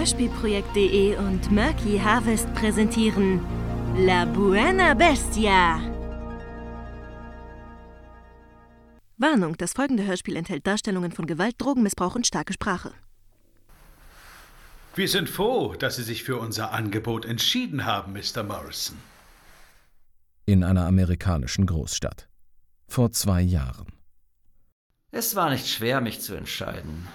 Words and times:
Hörspielprojekt.de 0.00 1.18
und 1.18 1.50
Murky 1.50 1.98
Harvest 1.98 2.50
präsentieren 2.54 3.38
La 3.98 4.24
Buena 4.24 4.94
Bestia. 4.94 5.78
Warnung, 9.18 9.58
das 9.58 9.74
folgende 9.74 10.06
Hörspiel 10.06 10.36
enthält 10.36 10.66
Darstellungen 10.66 11.12
von 11.12 11.26
Gewalt, 11.26 11.56
Drogenmissbrauch 11.58 12.14
und 12.14 12.26
starke 12.26 12.54
Sprache. 12.54 12.94
Wir 14.94 15.06
sind 15.06 15.28
froh, 15.28 15.74
dass 15.74 15.96
Sie 15.96 16.02
sich 16.02 16.24
für 16.24 16.38
unser 16.38 16.72
Angebot 16.72 17.26
entschieden 17.26 17.84
haben, 17.84 18.14
Mr. 18.14 18.42
Morrison. 18.42 18.96
In 20.46 20.64
einer 20.64 20.86
amerikanischen 20.86 21.66
Großstadt. 21.66 22.26
Vor 22.88 23.12
zwei 23.12 23.42
Jahren. 23.42 23.92
Es 25.10 25.36
war 25.36 25.50
nicht 25.50 25.68
schwer, 25.68 26.00
mich 26.00 26.22
zu 26.22 26.34
entscheiden. 26.34 27.06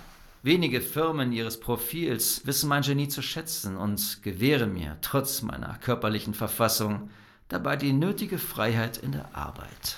Wenige 0.45 0.79
Firmen 0.79 1.31
ihres 1.31 1.59
Profils 1.59 2.45
wissen 2.45 2.69
mein 2.69 2.83
Genie 2.83 3.07
zu 3.07 3.23
schätzen 3.23 3.75
und 3.77 4.21
gewähren 4.21 4.75
mir, 4.75 4.95
trotz 5.01 5.41
meiner 5.41 5.79
körperlichen 5.79 6.35
Verfassung, 6.35 7.09
dabei 7.47 7.77
die 7.77 7.93
nötige 7.93 8.37
Freiheit 8.37 8.97
in 8.97 9.13
der 9.13 9.33
Arbeit. 9.33 9.97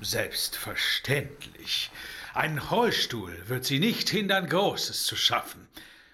Selbstverständlich. 0.00 1.90
Ein 2.34 2.58
Rollstuhl 2.58 3.34
wird 3.46 3.64
Sie 3.64 3.78
nicht 3.78 4.10
hindern, 4.10 4.50
Großes 4.50 5.04
zu 5.04 5.16
schaffen. 5.16 5.66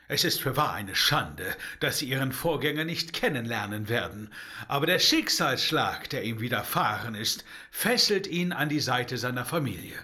Es 0.07 0.23
ist 0.23 0.41
für 0.41 0.57
wahr 0.57 0.75
eine 0.75 0.95
Schande, 0.95 1.57
dass 1.81 1.99
Sie 1.99 2.09
Ihren 2.09 2.31
Vorgänger 2.31 2.85
nicht 2.85 3.13
kennenlernen 3.13 3.89
werden, 3.89 4.33
aber 4.69 4.87
der 4.87 5.01
Schicksalsschlag, 5.01 6.09
der 6.09 6.23
ihm 6.23 6.39
widerfahren 6.39 7.17
ist, 7.17 7.45
fesselt 7.73 8.29
ihn 8.29 8.53
an 8.53 8.69
die 8.69 8.79
Seite 8.79 9.19
seiner 9.19 9.45
Familie. 9.45 9.99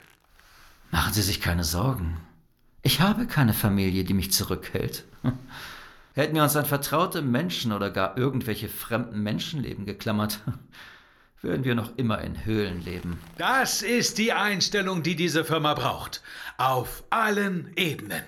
Machen 0.91 1.12
Sie 1.12 1.23
sich 1.23 1.41
keine 1.41 1.62
Sorgen. 1.62 2.27
Ich 2.83 3.01
habe 3.01 3.27
keine 3.27 3.52
Familie, 3.52 4.05
die 4.05 4.15
mich 4.15 4.33
zurückhält. 4.33 5.05
Hätten 6.14 6.34
wir 6.34 6.42
uns 6.42 6.56
an 6.56 6.67
vertraute 6.67 7.23
Menschen 7.23 7.73
oder 7.73 7.91
gar 7.91 8.17
irgendwelche 8.17 8.69
fremden 8.69 9.23
Menschenleben 9.23 9.84
geklammert, 9.84 10.41
würden 11.42 11.64
wir 11.64 11.75
noch 11.75 11.97
immer 11.97 12.20
in 12.20 12.45
Höhlen 12.45 12.84
leben. 12.84 13.19
Das 13.39 13.83
ist 13.83 14.19
die 14.19 14.33
Einstellung, 14.33 15.03
die 15.03 15.14
diese 15.14 15.45
Firma 15.45 15.75
braucht. 15.75 16.23
Auf 16.56 17.05
allen 17.11 17.73
Ebenen. 17.77 18.23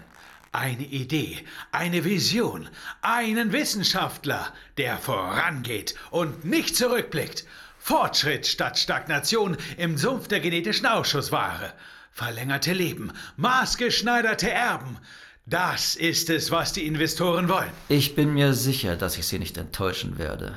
Eine 0.52 0.84
Idee, 0.84 1.38
eine 1.70 2.04
Vision, 2.04 2.68
einen 3.00 3.52
Wissenschaftler, 3.52 4.52
der 4.76 4.98
vorangeht 4.98 5.94
und 6.10 6.44
nicht 6.44 6.76
zurückblickt. 6.76 7.46
Fortschritt 7.78 8.46
statt 8.46 8.78
Stagnation 8.78 9.56
im 9.78 9.96
Sumpf 9.96 10.28
der 10.28 10.40
genetischen 10.40 10.86
Ausschussware. 10.86 11.72
Verlängerte 12.12 12.74
Leben, 12.74 13.10
maßgeschneiderte 13.36 14.50
Erben. 14.50 14.98
Das 15.46 15.96
ist 15.96 16.28
es, 16.28 16.50
was 16.50 16.74
die 16.74 16.86
Investoren 16.86 17.48
wollen. 17.48 17.70
Ich 17.88 18.14
bin 18.14 18.34
mir 18.34 18.52
sicher, 18.52 18.96
dass 18.96 19.16
ich 19.16 19.26
sie 19.26 19.38
nicht 19.38 19.56
enttäuschen 19.56 20.18
werde. 20.18 20.54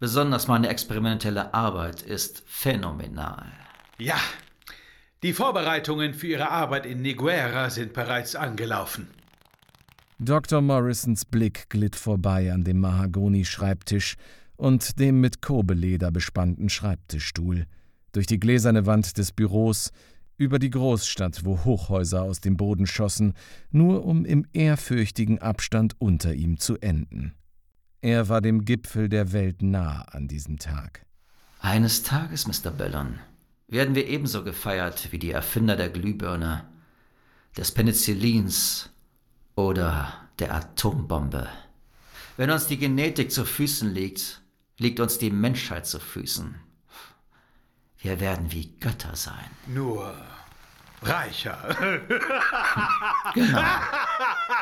Besonders 0.00 0.48
meine 0.48 0.68
experimentelle 0.68 1.52
Arbeit 1.52 2.00
ist 2.02 2.42
phänomenal. 2.46 3.46
Ja, 3.98 4.18
die 5.22 5.34
Vorbereitungen 5.34 6.14
für 6.14 6.26
Ihre 6.26 6.50
Arbeit 6.50 6.86
in 6.86 7.02
Niguera 7.02 7.68
sind 7.70 7.92
bereits 7.92 8.34
angelaufen. 8.34 9.08
Dr. 10.18 10.62
Morrisons 10.62 11.26
Blick 11.26 11.68
glitt 11.68 11.96
vorbei 11.96 12.50
an 12.50 12.64
dem 12.64 12.80
Mahagoni-Schreibtisch 12.80 14.16
und 14.56 14.98
dem 14.98 15.20
mit 15.20 15.42
Kobeleder 15.42 16.10
bespannten 16.10 16.70
Schreibtischstuhl, 16.70 17.66
durch 18.12 18.26
die 18.26 18.40
gläserne 18.40 18.86
Wand 18.86 19.18
des 19.18 19.32
Büros, 19.32 19.92
über 20.36 20.58
die 20.58 20.70
Großstadt, 20.70 21.44
wo 21.44 21.64
Hochhäuser 21.64 22.22
aus 22.22 22.40
dem 22.40 22.56
Boden 22.56 22.86
schossen, 22.86 23.34
nur 23.70 24.04
um 24.04 24.24
im 24.24 24.46
ehrfürchtigen 24.52 25.40
Abstand 25.40 25.94
unter 25.98 26.34
ihm 26.34 26.58
zu 26.58 26.76
enden. 26.78 27.34
Er 28.00 28.28
war 28.28 28.40
dem 28.40 28.64
Gipfel 28.64 29.08
der 29.08 29.32
Welt 29.32 29.62
nah 29.62 30.02
an 30.02 30.28
diesem 30.28 30.58
Tag. 30.58 31.06
Eines 31.60 32.02
Tages, 32.02 32.46
Mr. 32.46 32.70
Bellon, 32.70 33.18
werden 33.68 33.94
wir 33.94 34.06
ebenso 34.06 34.44
gefeiert 34.44 35.08
wie 35.10 35.18
die 35.18 35.30
Erfinder 35.30 35.76
der 35.76 35.88
Glühbirne, 35.88 36.64
des 37.56 37.72
Penicillins 37.72 38.90
oder 39.54 40.12
der 40.38 40.54
Atombombe. 40.54 41.48
Wenn 42.36 42.50
uns 42.50 42.66
die 42.66 42.76
Genetik 42.76 43.32
zu 43.32 43.44
Füßen 43.46 43.90
liegt, 43.90 44.42
liegt 44.78 45.00
uns 45.00 45.18
die 45.18 45.30
Menschheit 45.30 45.86
zu 45.86 45.98
Füßen. 45.98 46.54
Wir 48.06 48.20
werden 48.20 48.52
wie 48.52 48.70
Götter 48.78 49.16
sein. 49.16 49.50
Nur 49.66 50.14
reicher. 51.02 51.58
Genau. 53.34 53.62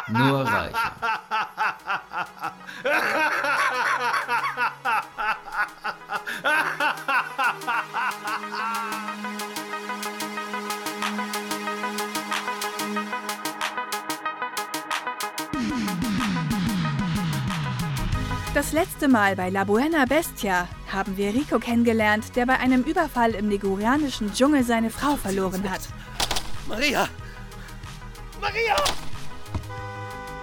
Nur 0.09 0.47
reicher. 0.47 0.93
Das 18.65 18.73
letzte 18.73 19.09
Mal 19.09 19.37
bei 19.37 19.51
La 19.51 19.65
Buena 19.65 20.07
Bestia 20.07 20.67
haben 20.91 21.19
wir 21.19 21.35
Rico 21.35 21.59
kennengelernt, 21.59 22.35
der 22.35 22.47
bei 22.47 22.59
einem 22.59 22.83
Überfall 22.83 23.33
im 23.33 23.49
nigurianischen 23.49 24.33
Dschungel 24.33 24.65
seine 24.65 24.89
Frau 24.89 25.17
verloren 25.17 25.71
hat. 25.71 25.83
Maria! 26.67 27.07
Maria! 28.41 28.77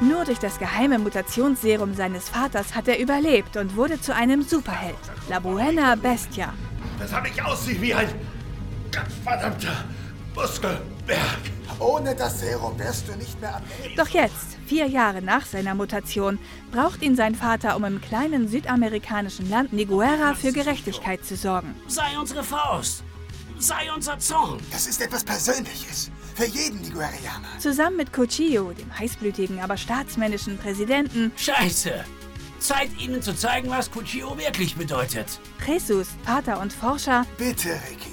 Nur 0.02 0.24
durch 0.24 0.38
das 0.38 0.60
geheime 0.60 1.00
Mutationsserum 1.00 1.96
seines 1.96 2.30
Vaters 2.30 2.76
hat 2.76 2.88
er 2.88 3.00
überlebt 3.00 3.58
und 3.58 3.76
wurde 3.76 4.00
zu 4.00 4.14
einem 4.14 4.44
Superheld. 4.44 5.00
La 5.28 5.40
Buena 5.40 5.96
Bestia. 5.96 6.54
Das 7.00 7.12
habe 7.12 7.28
ich 7.28 7.44
aussieht 7.44 7.82
wie 7.82 7.96
ein 7.96 8.08
verdammter 9.24 9.84
Muskelberg. 10.36 11.40
Ohne 11.80 12.14
das 12.14 12.40
Serum 12.40 12.78
wärst 12.78 13.08
du 13.08 13.16
nicht 13.16 13.42
mehr 13.42 13.56
am 13.56 13.64
Leben. 13.82 13.96
Doch 13.96 14.10
jetzt, 14.10 14.58
vier 14.72 14.88
Jahre 14.88 15.22
nach 15.22 15.46
seiner 15.46 15.76
Mutation, 15.76 16.40
braucht 16.72 17.02
ihn 17.02 17.18
sein 17.18 17.36
Vater, 17.36 17.76
um 17.76 17.84
im 17.84 18.00
kleinen 18.00 18.48
südamerikanischen 18.48 19.50
Land 19.50 19.74
Niguera 19.74 20.34
für 20.34 20.54
Gerechtigkeit 20.54 21.26
zu 21.26 21.36
sorgen. 21.36 21.76
Sei 21.88 22.18
unsere 22.18 22.42
Faust. 22.42 23.04
Sei 23.60 23.92
unser 23.94 24.18
Zorn. 24.18 24.62
Das 24.72 24.88
ist 24.88 25.02
etwas 25.02 25.26
Persönliches. 25.26 26.10
Für 26.36 26.46
jeden 26.46 26.80
Niguerianer. 26.80 27.60
Zusammen 27.60 27.98
mit 27.98 28.14
Cochillo, 28.14 28.72
dem 28.72 28.98
heißblütigen, 28.98 29.60
aber 29.60 29.76
staatsmännischen 29.76 30.58
Präsidenten, 30.58 31.34
Scheiße. 31.36 32.06
Zeit, 32.60 32.92
ihnen 32.98 33.22
zu 33.22 33.36
zeigen, 33.36 33.70
was 33.70 33.92
Cuchillo 33.92 34.38
wirklich 34.38 34.78
bedeutet. 34.78 35.42
Jesus, 35.68 36.08
Vater 36.24 36.62
und 36.62 36.72
Forscher, 36.72 37.26
Bitte, 37.38 37.72
Ricky. 37.90 38.11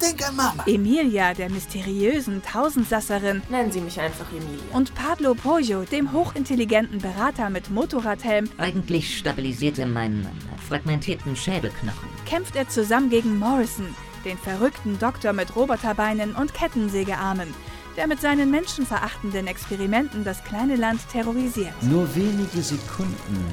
Denk 0.00 0.26
an 0.28 0.36
Mama. 0.36 0.64
Emilia, 0.66 1.34
der 1.34 1.50
mysteriösen 1.50 2.42
Tausendsasserin 2.42 3.42
Nennen 3.48 3.72
Sie 3.72 3.80
mich 3.80 3.98
einfach 4.00 4.26
Emilia. 4.30 4.62
und 4.72 4.94
Pablo 4.94 5.34
Pollo, 5.34 5.82
dem 5.84 6.12
hochintelligenten 6.12 6.98
Berater 7.00 7.50
mit 7.50 7.70
Motorradhelm, 7.70 8.48
Eigentlich 8.58 9.18
stabilisierte 9.18 9.86
meinen 9.86 10.26
fragmentierten 10.68 11.34
Schädelknochen. 11.34 12.08
kämpft 12.26 12.54
er 12.56 12.68
zusammen 12.68 13.10
gegen 13.10 13.38
Morrison, 13.38 13.94
den 14.24 14.38
verrückten 14.38 14.98
Doktor 14.98 15.32
mit 15.32 15.56
Roboterbeinen 15.56 16.34
und 16.36 16.54
Kettensägearmen, 16.54 17.52
der 17.96 18.06
mit 18.06 18.20
seinen 18.20 18.50
menschenverachtenden 18.52 19.48
Experimenten 19.48 20.22
das 20.24 20.44
kleine 20.44 20.76
Land 20.76 21.00
terrorisiert. 21.10 21.72
Nur 21.82 22.14
wenige 22.14 22.62
Sekunden 22.62 23.44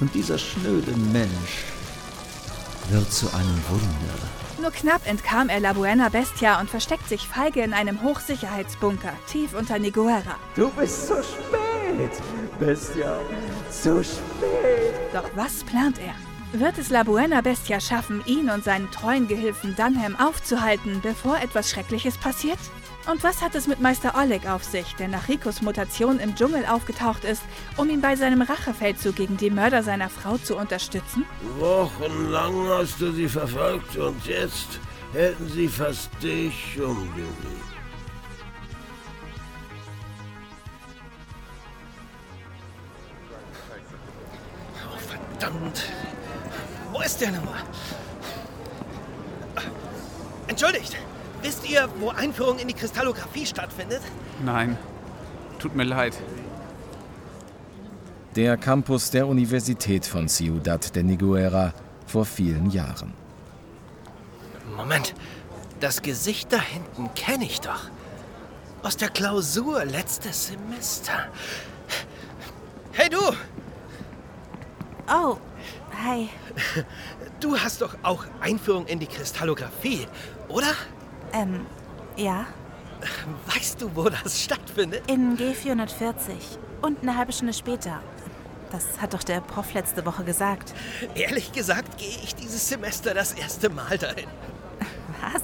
und 0.00 0.14
dieser 0.14 0.36
schnöde 0.36 0.92
Mensch 1.12 1.64
wird 2.90 3.10
zu 3.10 3.32
einem 3.32 3.60
Wunder. 3.70 4.31
Nur 4.62 4.70
knapp 4.70 5.08
entkam 5.08 5.48
er 5.48 5.58
La 5.58 5.72
Buena 5.72 6.08
Bestia 6.08 6.60
und 6.60 6.70
versteckt 6.70 7.08
sich 7.08 7.26
feige 7.26 7.62
in 7.62 7.74
einem 7.74 8.00
Hochsicherheitsbunker 8.00 9.12
tief 9.26 9.54
unter 9.54 9.80
Niguera. 9.80 10.36
Du 10.54 10.70
bist 10.70 11.08
so 11.08 11.16
spät, 11.16 12.12
Bestia. 12.60 13.18
So 13.68 14.00
spät. 14.04 14.94
Doch 15.12 15.28
was 15.34 15.64
plant 15.64 15.98
er? 15.98 16.14
Wird 16.56 16.78
es 16.78 16.90
La 16.90 17.02
Buena 17.02 17.40
Bestia 17.40 17.80
schaffen, 17.80 18.22
ihn 18.24 18.50
und 18.50 18.62
seinen 18.62 18.88
treuen 18.92 19.26
Gehilfen 19.26 19.74
Dunham 19.74 20.14
aufzuhalten, 20.14 21.00
bevor 21.02 21.38
etwas 21.38 21.68
Schreckliches 21.68 22.16
passiert? 22.16 22.60
Und 23.10 23.24
was 23.24 23.42
hat 23.42 23.56
es 23.56 23.66
mit 23.66 23.80
Meister 23.80 24.14
Oleg 24.16 24.48
auf 24.48 24.62
sich, 24.62 24.94
der 24.94 25.08
nach 25.08 25.28
Ricos 25.28 25.60
Mutation 25.60 26.20
im 26.20 26.36
Dschungel 26.36 26.64
aufgetaucht 26.66 27.24
ist, 27.24 27.42
um 27.76 27.90
ihn 27.90 28.00
bei 28.00 28.14
seinem 28.14 28.42
Rachefeldzug 28.42 29.16
gegen 29.16 29.36
die 29.36 29.50
Mörder 29.50 29.82
seiner 29.82 30.08
Frau 30.08 30.38
zu 30.38 30.56
unterstützen? 30.56 31.24
Wochenlang 31.58 32.68
hast 32.68 33.00
du 33.00 33.10
sie 33.10 33.28
verfolgt 33.28 33.96
und 33.96 34.24
jetzt 34.24 34.78
hätten 35.12 35.48
sie 35.48 35.66
fast 35.66 36.10
dich 36.22 36.80
umgelegt. 36.80 37.28
Oh, 44.86 44.98
verdammt. 44.98 45.82
Wo 46.92 47.00
ist 47.00 47.20
der 47.20 47.32
Nummer? 47.32 47.56
Entschuldigt, 50.46 50.96
wisst 51.42 51.68
ihr, 51.68 51.88
wo 51.98 52.10
Einführung 52.10 52.58
in 52.58 52.68
die 52.68 52.74
Kristallographie 52.74 53.46
stattfindet? 53.46 54.02
Nein, 54.44 54.78
tut 55.58 55.74
mir 55.74 55.84
leid. 55.84 56.14
Der 58.34 58.56
Campus 58.56 59.10
der 59.10 59.26
Universität 59.26 60.06
von 60.06 60.28
Ciudad 60.28 60.94
de 60.94 61.02
Niguera 61.02 61.74
vor 62.06 62.24
vielen 62.24 62.70
Jahren. 62.70 63.12
Moment, 64.76 65.14
das 65.80 66.00
Gesicht 66.00 66.52
da 66.52 66.60
hinten 66.60 67.12
kenne 67.14 67.44
ich 67.44 67.60
doch. 67.60 67.90
Aus 68.82 68.96
der 68.96 69.10
Klausur 69.10 69.84
letztes 69.84 70.48
Semester. 70.48 71.28
Hey 72.92 73.08
du! 73.08 73.20
Oh, 75.08 75.36
hi. 76.02 76.28
Du 77.40 77.58
hast 77.58 77.82
doch 77.82 77.96
auch 78.02 78.24
Einführung 78.40 78.86
in 78.86 78.98
die 78.98 79.06
Kristallographie, 79.06 80.06
oder? 80.48 80.72
Ähm, 81.32 81.66
ja. 82.16 82.46
Weißt 83.46 83.82
du, 83.82 83.94
wo 83.94 84.08
das 84.08 84.42
stattfindet? 84.42 85.10
In 85.10 85.36
G440. 85.36 86.34
Und 86.82 87.02
eine 87.02 87.16
halbe 87.16 87.32
Stunde 87.32 87.52
später. 87.52 88.00
Das 88.70 89.00
hat 89.00 89.12
doch 89.12 89.22
der 89.22 89.40
Prof 89.40 89.74
letzte 89.74 90.06
Woche 90.06 90.24
gesagt. 90.24 90.72
Ehrlich 91.14 91.52
gesagt 91.52 91.98
gehe 91.98 92.08
ich 92.22 92.34
dieses 92.34 92.68
Semester 92.68 93.12
das 93.12 93.32
erste 93.32 93.68
Mal 93.68 93.98
dahin. 93.98 94.28
Was? 95.20 95.42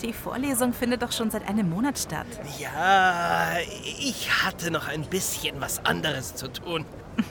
Die 0.00 0.12
Vorlesung 0.12 0.72
findet 0.72 1.02
doch 1.02 1.12
schon 1.12 1.30
seit 1.30 1.46
einem 1.48 1.68
Monat 1.68 1.98
statt. 1.98 2.26
Ja, 2.58 3.58
ich 4.00 4.30
hatte 4.44 4.70
noch 4.70 4.86
ein 4.88 5.02
bisschen 5.02 5.60
was 5.60 5.84
anderes 5.84 6.34
zu 6.34 6.48
tun. 6.48 6.84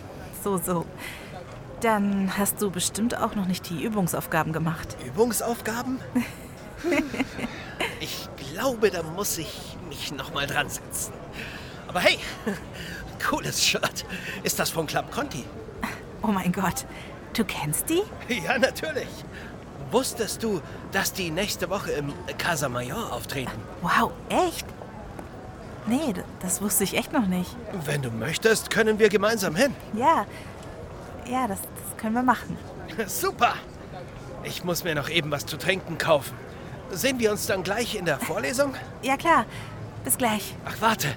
So, 0.43 0.57
so. 0.57 0.85
Dann 1.81 2.37
hast 2.37 2.61
du 2.61 2.69
bestimmt 2.69 3.17
auch 3.17 3.35
noch 3.35 3.47
nicht 3.47 3.69
die 3.69 3.83
Übungsaufgaben 3.83 4.53
gemacht. 4.53 4.95
Übungsaufgaben? 5.05 5.99
ich 7.99 8.27
glaube, 8.51 8.91
da 8.91 9.03
muss 9.03 9.37
ich 9.37 9.77
mich 9.89 10.11
noch 10.11 10.33
mal 10.33 10.47
dran 10.47 10.69
setzen. 10.69 11.13
Aber 11.87 11.99
hey, 12.01 12.19
cooles 13.29 13.63
Shirt. 13.63 14.05
Ist 14.43 14.59
das 14.59 14.69
von 14.69 14.87
Club 14.87 15.11
Conti? 15.11 15.43
Oh 16.21 16.27
mein 16.27 16.51
Gott, 16.51 16.85
du 17.33 17.45
kennst 17.45 17.89
die? 17.89 18.03
Ja, 18.43 18.57
natürlich. 18.57 19.07
Wusstest 19.91 20.43
du, 20.43 20.61
dass 20.91 21.13
die 21.13 21.29
nächste 21.29 21.69
Woche 21.69 21.91
im 21.91 22.13
Casa 22.37 22.67
Mayor 22.67 23.13
auftreten? 23.13 23.51
Wow, 23.81 24.11
echt? 24.29 24.65
Nee, 25.85 26.13
das 26.41 26.61
wusste 26.61 26.83
ich 26.83 26.97
echt 26.97 27.13
noch 27.13 27.27
nicht. 27.27 27.55
Wenn 27.85 28.01
du 28.01 28.11
möchtest, 28.11 28.69
können 28.69 28.99
wir 28.99 29.07
gemeinsam 29.07 29.55
hin. 29.55 29.73
Ja, 29.93 30.25
ja, 31.29 31.47
das, 31.47 31.59
das 31.61 31.97
können 31.97 32.15
wir 32.15 32.23
machen. 32.23 32.57
Super. 33.07 33.53
Ich 34.43 34.63
muss 34.63 34.83
mir 34.83 34.95
noch 34.95 35.09
eben 35.09 35.31
was 35.31 35.45
zu 35.45 35.57
trinken 35.57 35.97
kaufen. 35.97 36.35
Sehen 36.91 37.19
wir 37.19 37.31
uns 37.31 37.45
dann 37.45 37.63
gleich 37.63 37.95
in 37.95 38.05
der 38.05 38.19
Vorlesung? 38.19 38.73
Ja, 39.01 39.17
klar. 39.17 39.45
Bis 40.03 40.17
gleich. 40.17 40.55
Ach, 40.65 40.75
warte. 40.79 41.07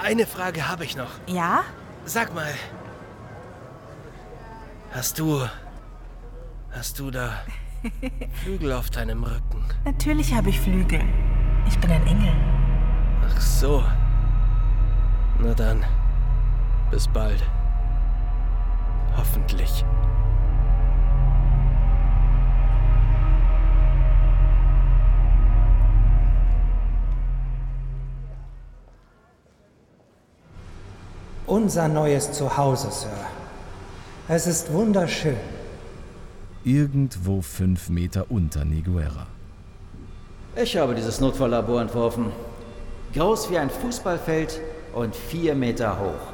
Eine 0.00 0.26
Frage 0.26 0.68
habe 0.68 0.84
ich 0.84 0.96
noch. 0.96 1.10
Ja? 1.26 1.62
Sag 2.04 2.34
mal. 2.34 2.52
Hast 4.92 5.18
du. 5.18 5.46
Hast 6.72 6.98
du 6.98 7.10
da 7.10 7.40
Flügel 8.42 8.72
auf 8.72 8.90
deinem 8.90 9.22
Rücken? 9.22 9.64
Natürlich 9.84 10.34
habe 10.34 10.50
ich 10.50 10.60
Flügel. 10.60 11.02
Ich 11.68 11.78
bin 11.78 11.90
ein 11.90 12.06
Engel. 12.06 12.32
Ach 13.26 13.40
so. 13.40 13.84
Na 15.38 15.54
dann. 15.54 15.84
Bis 16.90 17.06
bald. 17.08 17.42
Hoffentlich. 19.16 19.84
Unser 31.46 31.88
neues 31.88 32.30
Zuhause, 32.32 32.90
Sir. 32.92 33.10
Es 34.28 34.46
ist 34.46 34.72
wunderschön. 34.72 35.36
Irgendwo 36.62 37.42
fünf 37.42 37.88
Meter 37.88 38.26
unter 38.30 38.64
Niguera. 38.64 39.26
Ich 40.54 40.76
habe 40.76 40.94
dieses 40.94 41.20
Notfalllabor 41.20 41.80
entworfen. 41.80 42.30
Groß 43.12 43.50
wie 43.50 43.58
ein 43.58 43.70
Fußballfeld 43.70 44.60
und 44.94 45.16
vier 45.16 45.56
Meter 45.56 45.98
hoch. 45.98 46.32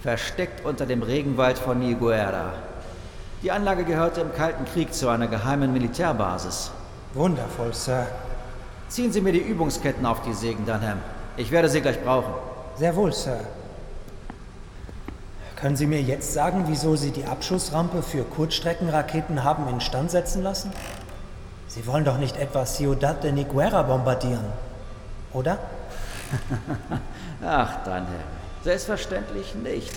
Versteckt 0.00 0.64
unter 0.64 0.86
dem 0.86 1.02
Regenwald 1.02 1.58
von 1.58 1.80
Niguera. 1.80 2.52
Die 3.42 3.50
Anlage 3.50 3.84
gehörte 3.84 4.20
im 4.20 4.32
Kalten 4.32 4.64
Krieg 4.64 4.94
zu 4.94 5.08
einer 5.08 5.26
geheimen 5.26 5.72
Militärbasis. 5.72 6.70
Wundervoll, 7.14 7.74
Sir. 7.74 8.06
Ziehen 8.88 9.12
Sie 9.12 9.20
mir 9.20 9.32
die 9.32 9.40
Übungsketten 9.40 10.06
auf 10.06 10.22
die 10.22 10.34
Sägen, 10.34 10.64
Dunham. 10.64 11.00
Ich 11.36 11.50
werde 11.50 11.68
sie 11.68 11.80
gleich 11.80 12.00
brauchen. 12.02 12.32
Sehr 12.76 12.94
wohl, 12.94 13.12
Sir. 13.12 13.40
Können 15.64 15.76
Sie 15.76 15.86
mir 15.86 16.02
jetzt 16.02 16.34
sagen, 16.34 16.64
wieso 16.66 16.94
Sie 16.94 17.10
die 17.10 17.24
Abschussrampe 17.24 18.02
für 18.02 18.22
Kurzstreckenraketen 18.24 19.44
haben 19.44 19.66
instand 19.66 20.10
setzen 20.10 20.42
lassen? 20.42 20.70
Sie 21.68 21.86
wollen 21.86 22.04
doch 22.04 22.18
nicht 22.18 22.36
etwa 22.36 22.66
Ciudad 22.66 23.24
de 23.24 23.32
Niguera 23.32 23.82
bombardieren, 23.82 24.44
oder? 25.32 25.58
Ach, 27.42 27.82
Dunham. 27.82 28.04
Selbstverständlich 28.62 29.54
nicht. 29.54 29.94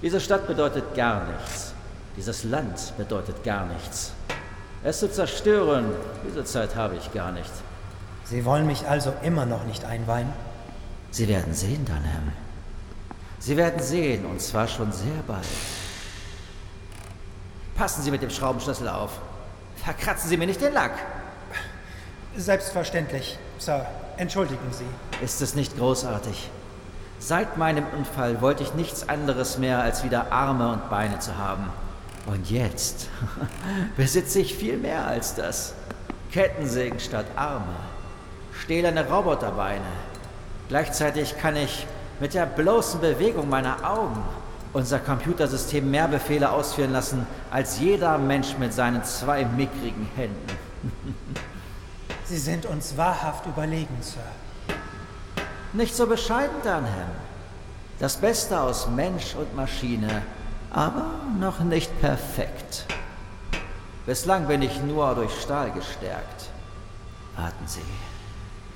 Diese 0.00 0.20
Stadt 0.20 0.46
bedeutet 0.46 0.94
gar 0.94 1.24
nichts. 1.24 1.74
Dieses 2.16 2.44
Land 2.44 2.96
bedeutet 2.96 3.42
gar 3.42 3.66
nichts. 3.66 4.12
Es 4.84 5.00
zu 5.00 5.10
zerstören, 5.10 5.86
diese 6.24 6.44
Zeit 6.44 6.76
habe 6.76 6.94
ich 6.94 7.12
gar 7.12 7.32
nicht. 7.32 7.50
Sie 8.26 8.44
wollen 8.44 8.68
mich 8.68 8.86
also 8.86 9.12
immer 9.24 9.44
noch 9.44 9.64
nicht 9.64 9.84
einweihen? 9.84 10.32
Sie 11.10 11.26
werden 11.26 11.52
sehen, 11.52 11.84
Dunham. 11.84 12.43
Sie 13.44 13.58
werden 13.58 13.82
sehen, 13.82 14.24
und 14.24 14.40
zwar 14.40 14.66
schon 14.66 14.90
sehr 14.90 15.22
bald. 15.26 15.44
Passen 17.74 18.02
Sie 18.02 18.10
mit 18.10 18.22
dem 18.22 18.30
Schraubenschlüssel 18.30 18.88
auf. 18.88 19.10
Verkratzen 19.76 20.30
Sie 20.30 20.38
mir 20.38 20.46
nicht 20.46 20.62
den 20.62 20.72
Lack. 20.72 20.92
Selbstverständlich, 22.34 23.38
Sir. 23.58 23.84
Entschuldigen 24.16 24.72
Sie. 24.72 24.86
Ist 25.22 25.42
es 25.42 25.54
nicht 25.54 25.76
großartig? 25.76 26.48
Seit 27.18 27.58
meinem 27.58 27.84
Unfall 27.94 28.40
wollte 28.40 28.62
ich 28.62 28.72
nichts 28.72 29.10
anderes 29.10 29.58
mehr, 29.58 29.80
als 29.80 30.04
wieder 30.04 30.32
Arme 30.32 30.72
und 30.72 30.88
Beine 30.88 31.18
zu 31.18 31.36
haben. 31.36 31.70
Und 32.24 32.50
jetzt 32.50 33.10
besitze 33.98 34.40
ich 34.40 34.54
viel 34.54 34.78
mehr 34.78 35.06
als 35.06 35.34
das. 35.34 35.74
Kettensägen 36.32 36.98
statt 36.98 37.26
Arme. 37.36 37.76
Stählerne 38.58 39.06
Roboterbeine. 39.06 39.84
Gleichzeitig 40.70 41.36
kann 41.36 41.56
ich 41.56 41.86
mit 42.20 42.34
der 42.34 42.46
bloßen 42.46 43.00
Bewegung 43.00 43.48
meiner 43.48 43.88
Augen 43.88 44.22
unser 44.74 44.98
Computersystem 44.98 45.88
mehr 45.88 46.08
Befehle 46.08 46.50
ausführen 46.50 46.92
lassen 46.92 47.26
als 47.50 47.78
jeder 47.78 48.18
Mensch 48.18 48.58
mit 48.58 48.74
seinen 48.74 49.04
zwei 49.04 49.44
mickrigen 49.44 50.08
Händen. 50.16 50.58
Sie 52.24 52.38
sind 52.38 52.66
uns 52.66 52.96
wahrhaft 52.96 53.46
überlegen, 53.46 53.96
Sir. 54.00 54.20
Nicht 55.72 55.94
so 55.94 56.06
bescheiden, 56.06 56.56
Dunham. 56.62 57.10
Das 58.00 58.16
Beste 58.16 58.60
aus 58.60 58.88
Mensch 58.88 59.34
und 59.36 59.54
Maschine, 59.54 60.22
aber 60.70 61.06
noch 61.38 61.60
nicht 61.60 62.00
perfekt. 62.00 62.86
Bislang 64.06 64.46
bin 64.48 64.62
ich 64.62 64.82
nur 64.82 65.14
durch 65.14 65.40
Stahl 65.40 65.70
gestärkt. 65.70 66.50
Warten 67.36 67.66
Sie, 67.66 67.80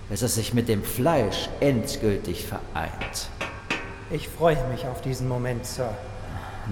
bis 0.08 0.22
es 0.22 0.34
sich 0.34 0.54
mit 0.54 0.68
dem 0.68 0.82
Fleisch 0.82 1.48
endgültig 1.60 2.46
vereint. 2.46 3.28
Ich 4.10 4.28
freue 4.28 4.66
mich 4.68 4.86
auf 4.86 5.02
diesen 5.02 5.28
Moment, 5.28 5.66
Sir. 5.66 5.90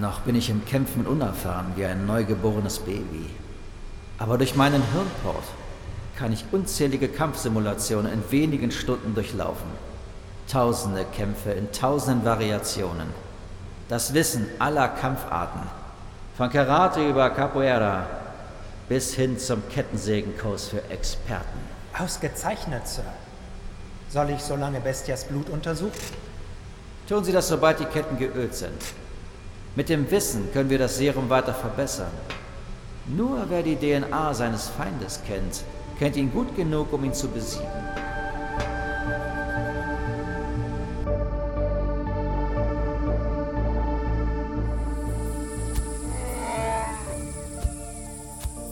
Noch 0.00 0.20
bin 0.20 0.36
ich 0.36 0.50
im 0.50 0.64
Kämpfen 0.64 1.06
unerfahren 1.06 1.72
wie 1.76 1.84
ein 1.84 2.06
neugeborenes 2.06 2.78
Baby. 2.80 3.30
Aber 4.18 4.38
durch 4.38 4.54
meinen 4.54 4.82
Hirnport 4.92 5.44
kann 6.16 6.32
ich 6.32 6.46
unzählige 6.52 7.08
Kampfsimulationen 7.08 8.10
in 8.12 8.30
wenigen 8.30 8.70
Stunden 8.70 9.14
durchlaufen. 9.14 9.68
Tausende 10.50 11.04
Kämpfe 11.04 11.50
in 11.52 11.70
tausenden 11.72 12.24
Variationen. 12.24 13.08
Das 13.88 14.14
Wissen 14.14 14.46
aller 14.58 14.88
Kampfarten. 14.88 15.60
Von 16.36 16.50
Karate 16.50 17.06
über 17.06 17.30
Capoeira 17.30 18.06
bis 18.88 19.14
hin 19.14 19.38
zum 19.38 19.62
Kettensägenkurs 19.68 20.68
für 20.68 20.82
Experten. 20.90 21.58
Ausgezeichnet, 21.98 22.86
Sir. 22.86 23.04
Soll 24.16 24.30
ich 24.30 24.40
so 24.40 24.56
lange 24.56 24.80
Bestias 24.80 25.24
Blut 25.24 25.50
untersuchen? 25.50 25.92
Tun 27.06 27.22
Sie 27.22 27.32
das, 27.32 27.48
sobald 27.48 27.80
die 27.80 27.84
Ketten 27.84 28.16
geölt 28.16 28.54
sind. 28.54 28.82
Mit 29.74 29.90
dem 29.90 30.10
Wissen 30.10 30.50
können 30.54 30.70
wir 30.70 30.78
das 30.78 30.96
Serum 30.96 31.28
weiter 31.28 31.52
verbessern. 31.52 32.10
Nur 33.04 33.44
wer 33.50 33.62
die 33.62 33.76
DNA 33.76 34.32
seines 34.32 34.68
Feindes 34.68 35.20
kennt, 35.26 35.64
kennt 35.98 36.16
ihn 36.16 36.32
gut 36.32 36.56
genug, 36.56 36.94
um 36.94 37.04
ihn 37.04 37.12
zu 37.12 37.28
besiegen. 37.28 37.66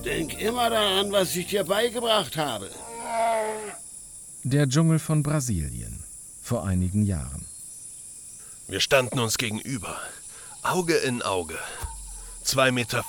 Denk 0.07 0.41
immer 0.41 0.71
daran, 0.71 1.13
was 1.13 1.37
ich 1.37 1.49
dir 1.49 1.65
beigebracht 1.65 2.35
habe. 2.39 2.71
Der 4.47 4.69
Dschungel 4.69 4.99
von 4.99 5.23
Brasilien. 5.23 6.05
Vor 6.43 6.67
einigen 6.67 7.07
Jahren. 7.07 7.47
Wir 8.69 8.81
standen 8.81 9.19
uns 9.19 9.39
gegenüber. 9.39 9.99
Auge 10.63 10.97
in 10.97 11.23
Auge. 11.23 11.59
2,50 12.45 12.73
Meter. 12.73 13.05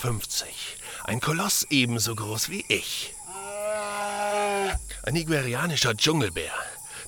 Ein 1.03 1.19
Koloss 1.19 1.67
ebenso 1.69 2.15
groß 2.15 2.47
wie 2.47 2.63
ich. 2.69 3.13
Ein 5.03 5.13
nigerianischer 5.13 5.93
Dschungelbär. 5.93 6.53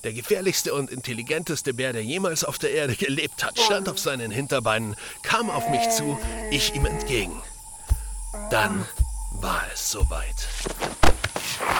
Der 0.04 0.12
gefährlichste 0.12 0.74
und 0.74 0.90
intelligenteste 0.90 1.72
Bär, 1.72 1.94
der 1.94 2.04
jemals 2.04 2.44
auf 2.44 2.58
der 2.58 2.72
Erde 2.72 2.96
gelebt 2.96 3.42
hat, 3.42 3.58
stand 3.58 3.88
auf 3.88 3.98
seinen 3.98 4.30
Hinterbeinen, 4.30 4.94
kam 5.22 5.48
auf 5.48 5.70
mich 5.70 5.88
zu, 5.88 6.18
ich 6.50 6.74
ihm 6.74 6.84
entgegen. 6.84 7.42
Dann 8.50 8.86
war 9.40 9.64
es 9.72 9.90
soweit. 9.90 10.46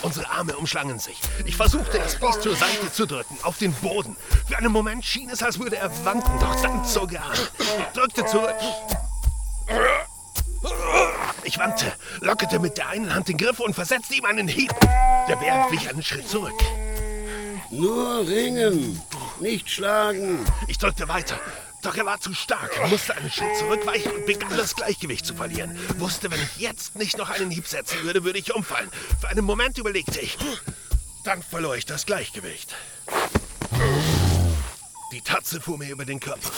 Unsere 0.02 0.31
Arme 0.31 0.57
umschlangen 0.57 0.99
sich. 0.99 1.19
Ich 1.45 1.57
versuchte, 1.57 1.99
das 1.99 2.19
Biest 2.19 2.43
zur 2.43 2.57
Seite 2.57 2.93
zu 2.93 3.07
drücken, 3.07 3.37
auf 3.43 3.59
den 3.59 3.73
Boden. 3.75 4.17
Für 4.47 4.57
einen 4.57 4.73
Moment 4.73 5.05
schien 5.05 5.28
es, 5.31 5.43
als 5.43 5.59
würde 5.59 5.76
er 5.76 5.90
wanken, 6.05 6.38
doch 6.40 6.61
dann 6.62 6.85
zog 6.85 7.12
er 7.12 7.25
an. 7.25 7.38
Ich 7.59 7.99
drückte 7.99 8.25
zurück. 8.26 8.55
Ich 11.45 11.59
wandte, 11.59 11.93
lockerte 12.21 12.59
mit 12.59 12.78
der 12.78 12.88
einen 12.88 13.14
Hand 13.14 13.28
den 13.28 13.37
Griff 13.37 13.61
und 13.61 13.75
versetzte 13.75 14.14
ihm 14.14 14.25
einen 14.25 14.49
Hieb. 14.49 14.75
Der 15.28 15.37
Bär 15.37 15.67
wich 15.71 15.88
einen 15.88 16.02
Schritt 16.02 16.28
zurück. 16.28 16.59
Nur 17.71 18.26
ringen, 18.26 19.00
nicht 19.40 19.69
schlagen. 19.69 20.45
Ich 20.67 20.78
drückte 20.78 21.09
weiter. 21.09 21.38
Doch 21.88 21.97
er 21.97 22.04
war 22.04 22.21
zu 22.21 22.35
stark, 22.35 22.71
musste 22.90 23.16
einen 23.16 23.30
Schritt 23.30 23.57
zurückweichen 23.59 24.12
und 24.12 24.26
begann 24.26 24.54
das 24.59 24.76
Gleichgewicht 24.76 25.25
zu 25.25 25.35
verlieren. 25.35 25.75
Wusste, 25.97 26.30
wenn 26.30 26.38
ich 26.38 26.59
jetzt 26.59 26.97
nicht 26.97 27.16
noch 27.16 27.30
einen 27.30 27.50
Hieb 27.50 27.66
setzen 27.66 28.02
würde, 28.02 28.25
würde 28.25 28.38
ich 28.38 28.54
umfallen. 28.54 28.90
Für 29.18 29.28
einen 29.28 29.42
Moment 29.47 29.78
überlegte 29.78 30.21
ich. 30.21 30.37
Dann 31.25 31.42
verlor 31.42 31.76
ich 31.76 31.87
das 31.87 32.04
Gleichgewicht. 32.04 32.75
Die 35.12 35.23
Tatze 35.23 35.62
fuhr 35.62 35.78
mir 35.78 35.88
über 35.88 36.04
den 36.04 36.21
Körper. 36.21 36.50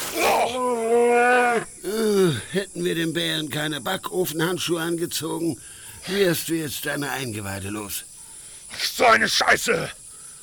Äh, 1.85 2.33
hätten 2.51 2.85
wir 2.85 2.97
dem 2.97 3.13
Bären 3.13 3.51
keine 3.51 3.81
Backofenhandschuhe 3.81 4.83
angezogen, 4.83 5.61
wärst 6.09 6.49
du 6.49 6.55
jetzt 6.55 6.85
deine 6.87 7.09
Eingeweide 7.09 7.69
los. 7.69 8.03
So 8.97 9.05
eine 9.05 9.29
Scheiße! 9.29 9.91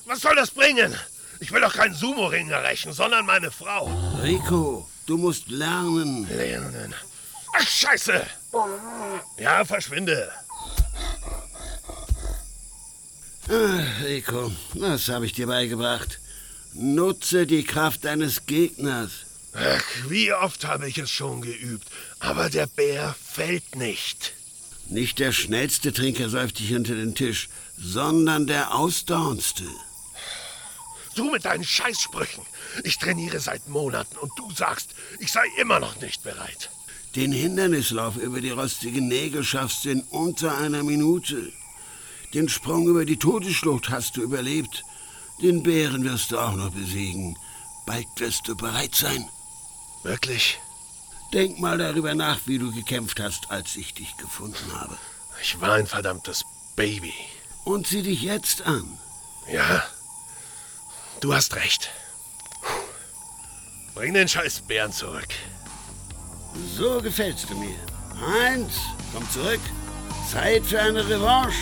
Was 0.06 0.22
soll 0.22 0.36
das 0.38 0.52
bringen? 0.52 0.96
Ich 1.40 1.52
will 1.52 1.62
doch 1.62 1.74
keinen 1.74 1.94
Sumo-Ringer 1.94 2.64
rächen, 2.64 2.94
sondern 2.94 3.26
meine 3.26 3.52
Frau. 3.52 3.92
Rico, 4.22 4.88
du 5.06 5.18
musst 5.18 5.50
lernen. 5.50 6.28
Lernen? 6.30 6.94
Ach, 7.54 7.68
Scheiße! 7.68 8.26
Ja, 9.38 9.64
verschwinde. 9.66 10.32
Ach, 13.50 14.04
Rico, 14.04 14.52
was 14.74 15.08
habe 15.10 15.26
ich 15.26 15.34
dir 15.34 15.48
beigebracht? 15.48 16.20
Nutze 16.74 17.48
die 17.48 17.64
Kraft 17.64 18.06
deines 18.06 18.46
Gegners. 18.46 19.12
Ach, 19.54 19.84
wie 20.08 20.34
oft 20.34 20.66
habe 20.66 20.88
ich 20.88 20.98
es 20.98 21.10
schon 21.10 21.42
geübt. 21.42 21.88
Aber 22.20 22.50
der 22.50 22.68
Bär 22.68 23.16
fällt 23.20 23.76
nicht. 23.76 24.34
Nicht 24.90 25.20
der 25.20 25.32
schnellste 25.32 25.94
Trinker 25.94 26.30
säuft 26.30 26.60
dich 26.60 26.74
unter 26.74 26.96
den 26.96 27.16
Tisch, 27.16 27.50
sondern 27.78 28.48
der 28.48 28.74
ausdauerndste. 28.76 29.66
Du 31.18 31.32
mit 31.32 31.46
deinen 31.46 31.64
Scheißsprüchen. 31.64 32.46
Ich 32.84 33.00
trainiere 33.00 33.40
seit 33.40 33.68
Monaten 33.68 34.18
und 34.18 34.32
du 34.38 34.52
sagst, 34.52 34.92
ich 35.18 35.32
sei 35.32 35.46
immer 35.60 35.80
noch 35.80 36.00
nicht 36.00 36.22
bereit. 36.22 36.70
Den 37.16 37.32
Hindernislauf 37.32 38.18
über 38.18 38.40
die 38.40 38.52
rostigen 38.52 39.08
Nägel 39.08 39.44
schaffst 39.44 39.86
du 39.86 39.90
in 39.90 40.02
unter 40.04 40.56
einer 40.56 40.84
Minute. 40.84 41.52
Den 42.36 42.48
Sprung 42.48 42.88
über 42.88 43.04
die 43.04 43.18
Todesschlucht 43.18 43.90
hast 43.90 44.16
du 44.16 44.22
überlebt. 44.22 44.84
Den 45.42 45.64
Bären 45.64 46.04
wirst 46.04 46.32
du 46.32 46.38
auch 46.38 46.54
noch 46.54 46.70
besiegen. 46.70 47.36
Bald 47.88 48.08
wirst 48.18 48.48
du 48.48 48.56
bereit 48.56 48.94
sein. 48.94 49.28
Wirklich? 50.04 50.60
Denk 51.34 51.58
mal 51.58 51.80
darüber 51.80 52.14
nach, 52.14 52.42
wie 52.46 52.60
du 52.60 52.72
gekämpft 52.72 53.20
hast, 53.20 53.50
als 53.50 53.76
ich 53.76 53.96
dich 53.96 54.16
gefunden 54.18 54.72
habe. 54.72 54.96
Ich 55.42 55.60
war 55.60 55.74
ein 55.74 55.88
verdammtes 55.88 56.44
Baby. 56.76 57.14
Und 57.66 57.88
sieh 57.88 58.04
dich 58.04 58.22
jetzt 58.22 58.62
an. 58.62 59.00
Ja, 59.52 59.84
Du 61.20 61.34
hast 61.34 61.56
recht. 61.56 61.90
Bring 63.96 64.14
den 64.14 64.28
scheiß 64.28 64.62
Bären 64.68 64.92
zurück. 64.92 65.30
So 66.76 67.02
gefällst 67.02 67.50
du 67.50 67.56
mir. 67.56 67.76
Heinz, 68.22 68.74
komm 69.14 69.28
zurück. 69.32 69.60
Zeit 70.32 70.64
für 70.64 70.80
eine 70.80 71.08
Revanche. 71.08 71.58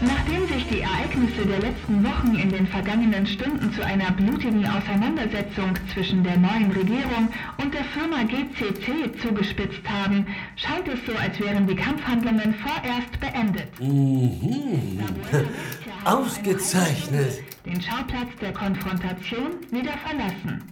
Nachdem 0.00 0.37
die 0.70 0.80
Ereignisse 0.80 1.46
der 1.46 1.60
letzten 1.60 2.04
Wochen 2.04 2.34
in 2.34 2.50
den 2.50 2.66
vergangenen 2.66 3.26
Stunden 3.26 3.72
zu 3.72 3.84
einer 3.84 4.10
blutigen 4.12 4.66
Auseinandersetzung 4.66 5.74
zwischen 5.92 6.22
der 6.22 6.36
neuen 6.36 6.70
Regierung 6.72 7.28
und 7.62 7.72
der 7.72 7.84
Firma 7.84 8.22
GCC 8.24 9.18
zugespitzt 9.22 9.88
haben, 9.88 10.26
scheint 10.56 10.88
es 10.88 10.98
so, 11.06 11.12
als 11.18 11.38
wären 11.40 11.66
die 11.66 11.76
Kampfhandlungen 11.76 12.54
vorerst 12.54 13.18
beendet. 13.20 13.80
Mhm. 13.80 15.00
Ausgezeichnet. 16.04 17.42
Den 17.64 17.80
Schauplatz 17.80 18.28
der 18.40 18.52
Konfrontation 18.52 19.52
wieder 19.70 19.94
verlassen. 20.06 20.62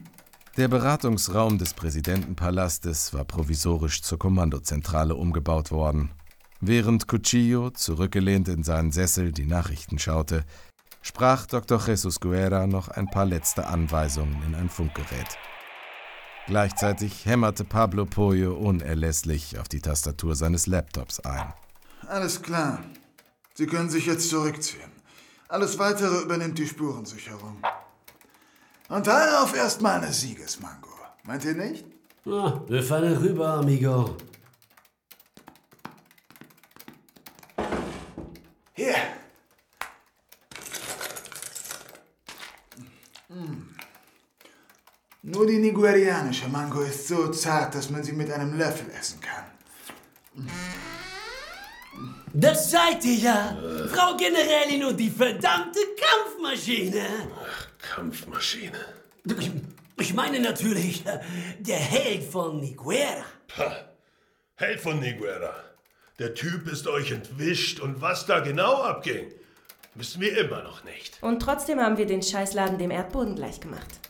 Der 0.57 0.69
Beratungsraum 0.69 1.59
des 1.59 1.75
Präsidentenpalastes 1.75 3.13
war 3.13 3.25
provisorisch 3.25 4.03
zur 4.03 4.19
Kommandozentrale 4.19 5.15
umgebaut 5.15 5.71
worden. 5.71 6.11
Während 6.61 7.07
Cuchillo, 7.07 7.71
zurückgelehnt 7.71 8.49
in 8.49 8.63
seinen 8.63 8.91
Sessel, 8.91 9.33
die 9.33 9.45
Nachrichten 9.45 9.99
schaute, 9.99 10.45
sprach 11.03 11.47
Dr. 11.47 11.81
Jesus 11.87 12.19
Guerra 12.19 12.67
noch 12.67 12.89
ein 12.89 13.07
paar 13.09 13.27
letzte 13.27 13.67
Anweisungen 13.67 14.43
in 14.47 14.55
ein 14.55 14.71
Funkgerät. 14.71 15.39
Gleichzeitig 16.47 17.27
hämmerte 17.27 17.65
Pablo 17.65 18.07
Pollo 18.07 18.55
unerlässlich 18.55 19.59
auf 19.59 19.69
die 19.69 19.81
Tastatur 19.81 20.35
seines 20.35 20.67
Laptops 20.67 21.21
ein. 21.21 21.53
Alles 22.09 22.41
klar. 22.41 22.79
Sie 23.55 23.67
können 23.67 23.91
sich 23.91 24.07
jetzt 24.07 24.31
zurückziehen. 24.31 24.93
Alles 25.49 25.79
Weitere 25.79 26.23
übernimmt 26.23 26.59
die 26.59 26.67
Spurensicherung. 26.67 27.59
Und 28.89 29.07
darauf 29.07 29.57
erstmal 29.57 30.01
eine 30.01 30.13
Siegesmango. 30.13 30.89
Meint 31.25 31.45
ihr 31.45 31.55
nicht? 31.55 31.85
Ah, 32.27 32.61
wir 32.69 32.83
fallen 32.83 33.17
rüber, 33.17 33.55
amigo. 33.55 34.17
Nur 45.29 45.45
die 45.45 45.59
nigerianische 45.59 46.47
Mango 46.47 46.83
ist 46.83 47.09
so 47.09 47.27
zart, 47.33 47.75
dass 47.75 47.91
man 47.91 48.01
sie 48.05 48.13
mit 48.13 48.31
einem 48.31 48.57
Löffel 48.57 48.87
essen 48.97 49.21
kann. 49.21 50.47
Das 52.33 52.71
seid 52.71 53.05
ihr 53.05 53.15
ja! 53.15 53.59
Frau 53.93 54.17
Generälin 54.17 54.85
und 54.85 54.97
die 54.97 55.11
verdammte 55.11 55.81
Kampfmaschine! 55.99 57.05
Ach, 57.43 57.67
Kampfmaschine. 57.83 58.79
Ich, 59.25 59.51
ich 59.99 60.15
meine 60.15 60.39
natürlich, 60.39 61.05
äh, 61.05 61.19
der 61.59 61.79
Held 61.79 62.23
von 62.23 62.61
Niguera. 62.61 63.25
Pah. 63.49 63.79
Held 64.55 64.79
von 64.79 65.01
Niguera. 65.01 65.57
Der 66.21 66.35
Typ 66.35 66.69
ist 66.69 66.87
euch 66.87 67.11
entwischt 67.11 67.81
und 67.81 68.01
was 68.01 68.27
da 68.27 68.39
genau 68.39 68.81
abging, 68.83 69.33
wissen 69.97 70.21
wir 70.21 70.39
immer 70.39 70.63
noch 70.63 70.85
nicht. 70.85 71.21
Und 71.21 71.41
trotzdem 71.41 71.81
haben 71.81 71.99
wir 71.99 72.07
den 72.07 72.23
Scheißladen 72.23 72.79
dem 72.79 72.93
Erdboden 72.93 73.35
gleichgemacht. 73.35 74.06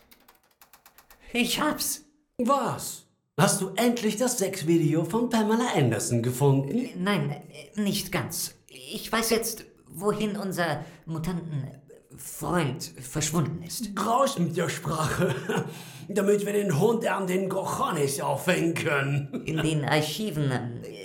Ich 1.38 1.60
hab's. 1.60 2.02
Was? 2.38 3.04
Hast 3.36 3.60
du 3.60 3.68
endlich 3.76 4.16
das 4.16 4.38
Sexvideo 4.38 5.04
von 5.04 5.28
Pamela 5.28 5.66
Anderson 5.76 6.22
gefunden? 6.22 6.88
Nein, 6.96 7.42
nicht 7.74 8.10
ganz. 8.10 8.54
Ich 8.68 9.12
weiß 9.12 9.28
jetzt, 9.28 9.66
wohin 9.86 10.38
unser 10.38 10.82
Mutantenfreund 11.04 12.84
verschwunden 13.02 13.62
ist. 13.62 13.90
Raus 14.00 14.38
mit 14.38 14.56
der 14.56 14.70
Sprache, 14.70 15.34
damit 16.08 16.46
wir 16.46 16.54
den 16.54 16.80
Hund 16.80 17.06
an 17.06 17.26
den 17.26 17.50
Cojones 17.50 18.18
aufhängen 18.22 18.72
können. 18.72 19.42
In 19.44 19.58
den 19.58 19.84
Archiven 19.84 20.50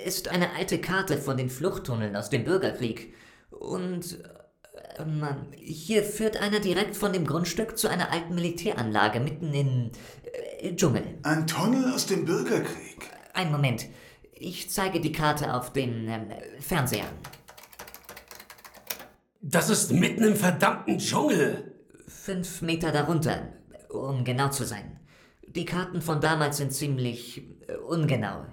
ist 0.06 0.30
eine 0.30 0.56
alte 0.56 0.80
Karte 0.80 1.18
von 1.18 1.36
den 1.36 1.50
Fluchttunneln 1.50 2.16
aus 2.16 2.30
dem 2.30 2.46
Bürgerkrieg. 2.46 3.14
Und 3.50 4.18
ähm, 5.02 5.26
hier 5.56 6.04
führt 6.04 6.38
einer 6.38 6.60
direkt 6.60 6.96
von 6.96 7.14
dem 7.14 7.26
Grundstück 7.26 7.78
zu 7.78 7.88
einer 7.88 8.12
alten 8.12 8.36
Militäranlage 8.36 9.20
mitten 9.20 9.54
im 9.54 9.92
äh, 10.60 10.76
Dschungel. 10.76 11.04
Ein 11.24 11.48
Tunnel 11.48 11.94
aus 11.94 12.06
dem 12.06 12.26
Bürgerkrieg? 12.26 13.10
Ein 13.34 13.52
Moment. 13.52 13.86
Ich 14.34 14.70
zeige 14.70 15.00
die 15.00 15.12
Karte 15.12 15.54
auf 15.54 15.74
den 15.74 16.08
ähm, 16.08 16.28
Fernseher. 16.60 17.06
Das 19.42 19.70
ist 19.70 19.92
mitten 19.92 20.24
im 20.24 20.36
verdammten 20.36 21.00
Dschungel. 21.00 21.76
Fünf 22.08 22.62
Meter 22.62 22.92
darunter, 22.92 23.54
um 23.90 24.24
genau 24.24 24.50
zu 24.50 24.66
sein. 24.66 25.00
Die 25.48 25.66
Karten 25.66 26.02
von 26.02 26.22
damals 26.22 26.58
sind 26.58 26.74
ziemlich 26.74 27.44
äh, 27.68 27.76
ungenau. 27.76 28.46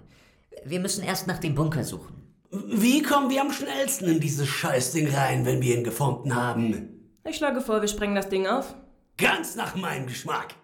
Wir 0.64 0.80
müssen 0.80 1.04
erst 1.04 1.26
nach 1.26 1.38
dem 1.38 1.54
Bunker 1.54 1.84
suchen. 1.84 2.17
Wie 2.50 3.02
kommen 3.02 3.28
wir 3.28 3.42
am 3.42 3.52
schnellsten 3.52 4.06
in 4.06 4.20
dieses 4.20 4.48
Scheißding 4.48 5.14
rein, 5.14 5.44
wenn 5.44 5.60
wir 5.60 5.76
ihn 5.76 5.84
gefunden 5.84 6.34
haben? 6.34 7.18
Ich 7.24 7.36
schlage 7.36 7.60
vor, 7.60 7.80
wir 7.82 7.88
sprengen 7.88 8.14
das 8.14 8.28
Ding 8.30 8.46
auf. 8.46 8.74
Ganz 9.18 9.54
nach 9.54 9.74
meinem 9.74 10.06
Geschmack. 10.06 10.54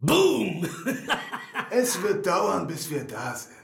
Boom! 0.00 0.68
es 1.70 2.02
wird 2.02 2.26
dauern, 2.26 2.66
bis 2.66 2.90
wir 2.90 3.04
da 3.04 3.34
sind. 3.34 3.54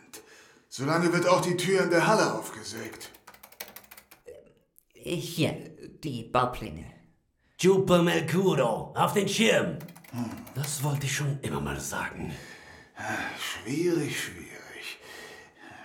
Solange 0.68 1.12
wird 1.12 1.26
auch 1.26 1.40
die 1.40 1.56
Tür 1.56 1.82
in 1.84 1.90
der 1.90 2.06
Halle 2.06 2.34
aufgesägt. 2.34 3.10
Hier, 4.92 5.52
die 6.02 6.24
Baupläne. 6.24 6.84
Jupe 7.58 8.02
Melcuro, 8.02 8.92
auf 8.96 9.14
den 9.14 9.28
Schirm. 9.28 9.78
Das 10.54 10.82
wollte 10.82 11.06
ich 11.06 11.16
schon 11.16 11.40
immer 11.40 11.60
mal 11.60 11.80
sagen. 11.80 12.32
Schwierig, 13.38 14.20
schwierig. 14.20 14.43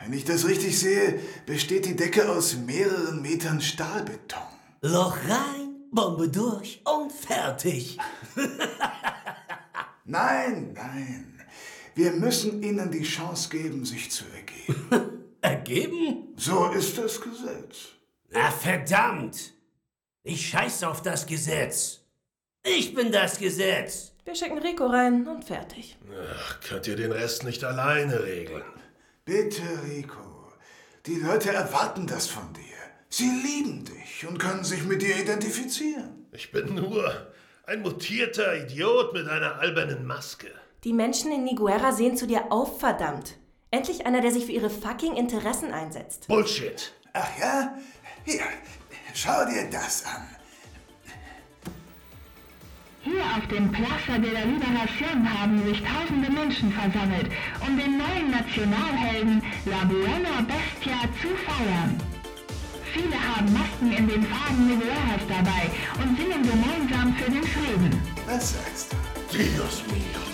Wenn 0.01 0.13
ich 0.13 0.23
das 0.23 0.47
richtig 0.47 0.79
sehe, 0.79 1.19
besteht 1.45 1.85
die 1.85 1.95
Decke 1.95 2.29
aus 2.29 2.55
mehreren 2.55 3.21
Metern 3.21 3.59
Stahlbeton. 3.59 4.41
Loch 4.81 5.17
rein, 5.27 5.75
Bombe 5.91 6.29
durch 6.29 6.81
und 6.85 7.11
fertig. 7.11 7.97
nein, 10.05 10.73
nein. 10.73 11.41
Wir 11.95 12.11
müssen 12.11 12.63
ihnen 12.63 12.91
die 12.91 13.03
Chance 13.03 13.49
geben, 13.49 13.83
sich 13.83 14.09
zu 14.09 14.23
ergeben. 14.33 15.25
ergeben? 15.41 16.33
So 16.37 16.69
ist 16.71 16.97
das 16.97 17.19
Gesetz. 17.19 17.89
Na 18.29 18.51
verdammt! 18.51 19.53
Ich 20.23 20.47
scheiß 20.47 20.83
auf 20.83 21.01
das 21.01 21.25
Gesetz. 21.25 21.99
Ich 22.63 22.93
bin 22.93 23.11
das 23.11 23.37
Gesetz. 23.37 24.13
Wir 24.23 24.35
schicken 24.35 24.59
Rico 24.59 24.85
rein 24.85 25.27
und 25.27 25.43
fertig. 25.43 25.97
Ach, 26.35 26.59
könnt 26.61 26.87
ihr 26.87 26.95
den 26.95 27.11
Rest 27.11 27.43
nicht 27.43 27.63
alleine 27.63 28.23
regeln? 28.23 28.63
Bitte, 29.29 29.61
Rico. 29.87 30.53
Die 31.05 31.19
Leute 31.19 31.53
erwarten 31.53 32.07
das 32.07 32.25
von 32.25 32.51
dir. 32.51 32.63
Sie 33.09 33.29
lieben 33.29 33.85
dich 33.85 34.25
und 34.25 34.39
können 34.39 34.63
sich 34.63 34.83
mit 34.85 35.03
dir 35.03 35.15
identifizieren. 35.17 36.25
Ich 36.31 36.51
bin 36.51 36.73
nur 36.73 37.31
ein 37.67 37.83
mutierter 37.83 38.57
Idiot 38.57 39.13
mit 39.13 39.27
einer 39.29 39.59
albernen 39.59 40.07
Maske. 40.07 40.47
Die 40.83 40.93
Menschen 40.93 41.31
in 41.31 41.43
Niguera 41.43 41.91
sehen 41.91 42.17
zu 42.17 42.25
dir 42.25 42.51
auf, 42.51 42.79
verdammt. 42.79 43.37
Endlich 43.69 44.07
einer, 44.07 44.21
der 44.21 44.31
sich 44.31 44.47
für 44.47 44.51
ihre 44.51 44.71
fucking 44.71 45.15
Interessen 45.15 45.73
einsetzt. 45.73 46.27
Bullshit. 46.27 46.91
Ach 47.13 47.29
ja? 47.39 47.77
Hier, 48.25 48.41
schau 49.13 49.45
dir 49.45 49.69
das 49.69 50.05
an. 50.07 50.38
Hier 53.09 53.23
auf 53.23 53.47
dem 53.47 53.71
Plaza 53.71 54.19
de 54.19 54.31
la 54.31 54.41
Liberación 54.41 55.27
haben 55.27 55.65
sich 55.65 55.81
tausende 55.81 56.31
Menschen 56.31 56.71
versammelt, 56.71 57.27
um 57.65 57.75
den 57.75 57.97
neuen 57.97 58.29
Nationalhelden 58.29 59.41
La 59.65 59.83
Buena 59.85 60.45
Bestia 60.45 61.01
zu 61.19 61.29
feiern. 61.47 61.97
Viele 62.93 63.15
haben 63.15 63.51
Masken 63.51 63.91
in 63.91 64.07
den 64.07 64.23
Farben 64.23 64.67
Nigueras 64.67 65.23
dabei 65.27 65.71
und 66.03 66.17
singen 66.17 66.43
gemeinsam 66.43 67.15
für 67.15 67.31
den 67.31 67.43
Frieden. 67.43 67.99
Sagst 68.27 68.91
du? 69.31 69.37
Dios 69.37 69.83
mio. 69.87 70.28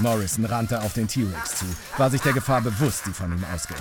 Morrison 0.00 0.46
rannte 0.46 0.80
auf 0.80 0.94
den 0.94 1.06
T-Rex 1.06 1.56
zu, 1.56 1.66
war 1.98 2.10
sich 2.10 2.20
der 2.22 2.32
Gefahr 2.32 2.62
bewusst, 2.62 3.02
die 3.06 3.12
von 3.12 3.30
ihm 3.32 3.44
ausging. 3.54 3.76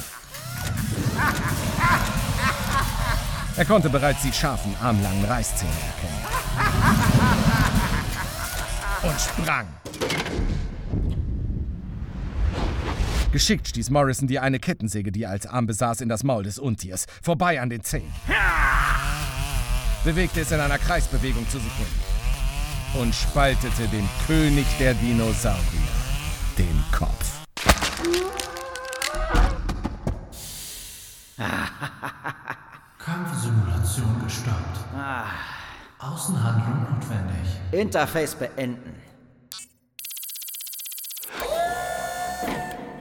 Er 3.55 3.65
konnte 3.65 3.89
bereits 3.89 4.21
die 4.21 4.32
scharfen, 4.32 4.75
armlangen 4.82 5.25
Reißzähne 5.25 5.71
erkennen. 5.71 6.25
Und 9.03 9.21
sprang. 9.21 9.67
Geschickt 13.32 13.67
stieß 13.67 13.89
Morrison 13.89 14.27
die 14.27 14.39
eine 14.39 14.60
Kettensäge, 14.60 15.12
die 15.12 15.23
er 15.23 15.29
als 15.29 15.45
Arm 15.45 15.67
besaß, 15.67 16.01
in 16.01 16.10
das 16.10 16.23
Maul 16.23 16.43
des 16.43 16.60
Untiers, 16.60 17.05
vorbei 17.21 17.62
an 17.62 17.69
den 17.69 17.84
Zehen. 17.84 18.12
Bewegte 20.03 20.41
es 20.41 20.51
in 20.51 20.60
einer 20.60 20.79
Kreisbewegung 20.79 21.47
zu 21.49 21.60
Sekunden 21.60 22.01
und 22.95 23.13
spaltete 23.13 23.88
den 23.89 24.08
König 24.25 24.65
der 24.79 24.93
Dinosaurier 24.95 25.98
Gestoppt. 34.29 34.85
Außenhandlung 35.97 36.83
notwendig. 36.83 37.47
Interface 37.71 38.35
beenden. 38.35 38.93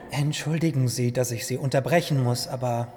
Entschuldigen 0.09 0.87
Sie, 0.87 1.13
dass 1.13 1.29
ich 1.29 1.45
Sie 1.45 1.57
unterbrechen 1.57 2.23
muss, 2.23 2.47
aber 2.47 2.87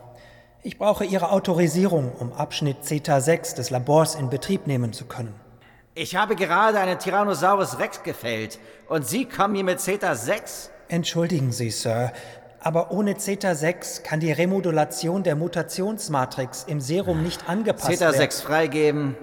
ich 0.63 0.79
brauche 0.79 1.05
Ihre 1.05 1.31
Autorisierung, 1.31 2.11
um 2.11 2.33
Abschnitt 2.33 2.87
Zeta 2.87 3.21
6 3.21 3.53
des 3.57 3.69
Labors 3.69 4.15
in 4.15 4.31
Betrieb 4.31 4.67
nehmen 4.67 4.95
zu 4.95 5.05
können. 5.05 5.35
Ich 5.95 6.17
habe 6.17 6.35
gerade 6.35 6.81
einen 6.81 6.99
Tyrannosaurus 6.99 7.79
Rex 7.81 8.03
gefällt 8.03 8.59
und 8.89 9.07
Sie 9.07 9.27
kommen 9.27 9.57
hier 9.57 9.65
mit 9.65 9.79
Zeta 9.79 10.15
6? 10.15 10.71
Entschuldigen 10.89 11.53
Sie, 11.53 11.71
Sir, 11.71 12.15
aber 12.63 12.91
ohne 12.91 13.17
Zeta 13.17 13.55
6 13.55 14.03
kann 14.03 14.21
die 14.21 14.33
Remodulation 14.33 15.23
der 15.23 15.37
Mutationsmatrix 15.37 16.65
im 16.65 16.81
Serum 16.81 17.23
nicht 17.23 17.49
angepasst 17.49 17.87
Zeta 17.87 18.07
werden. 18.07 18.13
Zeta 18.13 18.23
6 18.23 18.41
freigeben. 18.43 19.17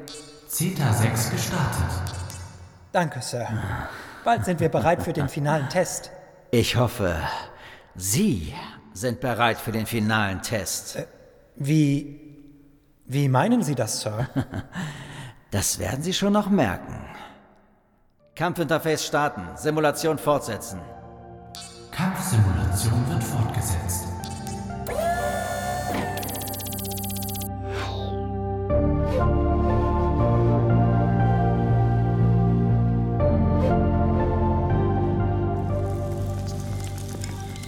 Zeta 0.47 0.93
6 0.93 1.31
gestartet. 1.31 1.85
Danke, 2.91 3.21
Sir. 3.21 3.47
Bald 4.23 4.45
sind 4.45 4.59
wir 4.59 4.69
bereit 4.69 5.03
für 5.03 5.13
den 5.13 5.29
finalen 5.29 5.69
Test. 5.69 6.11
Ich 6.51 6.75
hoffe, 6.75 7.15
Sie 7.95 8.53
sind 8.93 9.21
bereit 9.21 9.57
für 9.57 9.71
den 9.71 9.85
finalen 9.85 10.41
Test. 10.41 10.97
Äh, 10.97 11.05
wie. 11.55 12.19
Wie 13.05 13.27
meinen 13.27 13.63
Sie 13.63 13.75
das, 13.75 14.01
Sir? 14.01 14.27
Das 15.51 15.79
werden 15.79 16.03
Sie 16.03 16.13
schon 16.13 16.33
noch 16.33 16.47
merken. 16.47 17.03
Kampfinterface 18.35 19.03
starten, 19.03 19.47
Simulation 19.55 20.19
fortsetzen. 20.19 20.79
Kampfsimulation 21.91 23.09
wird 23.09 23.23
fortgesetzt. 23.23 24.05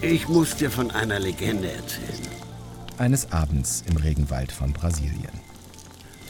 Ich 0.02 0.28
muss 0.28 0.56
dir 0.56 0.72
von 0.72 0.92
einer 0.92 1.20
Legende 1.20 1.72
erzählen. 1.72 2.28
Eines 2.98 3.32
Abends 3.32 3.84
im 3.88 3.98
Regenwald 3.98 4.52
von 4.52 4.74
Brasilien. 4.74 5.32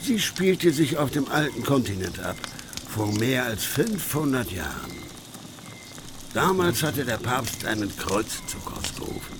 Sie 0.02 0.18
spielte 0.18 0.72
sich 0.72 0.98
auf 0.98 1.10
dem 1.10 1.28
alten 1.28 1.62
Kontinent 1.62 2.20
ab, 2.20 2.36
vor 2.88 3.12
mehr 3.12 3.44
als 3.44 3.64
500 3.64 4.50
Jahren. 4.50 4.92
Damals 6.34 6.82
hatte 6.82 7.04
der 7.04 7.18
Papst 7.18 7.66
einen 7.66 7.94
Kreuzzug 7.94 8.72
ausgerufen. 8.74 9.36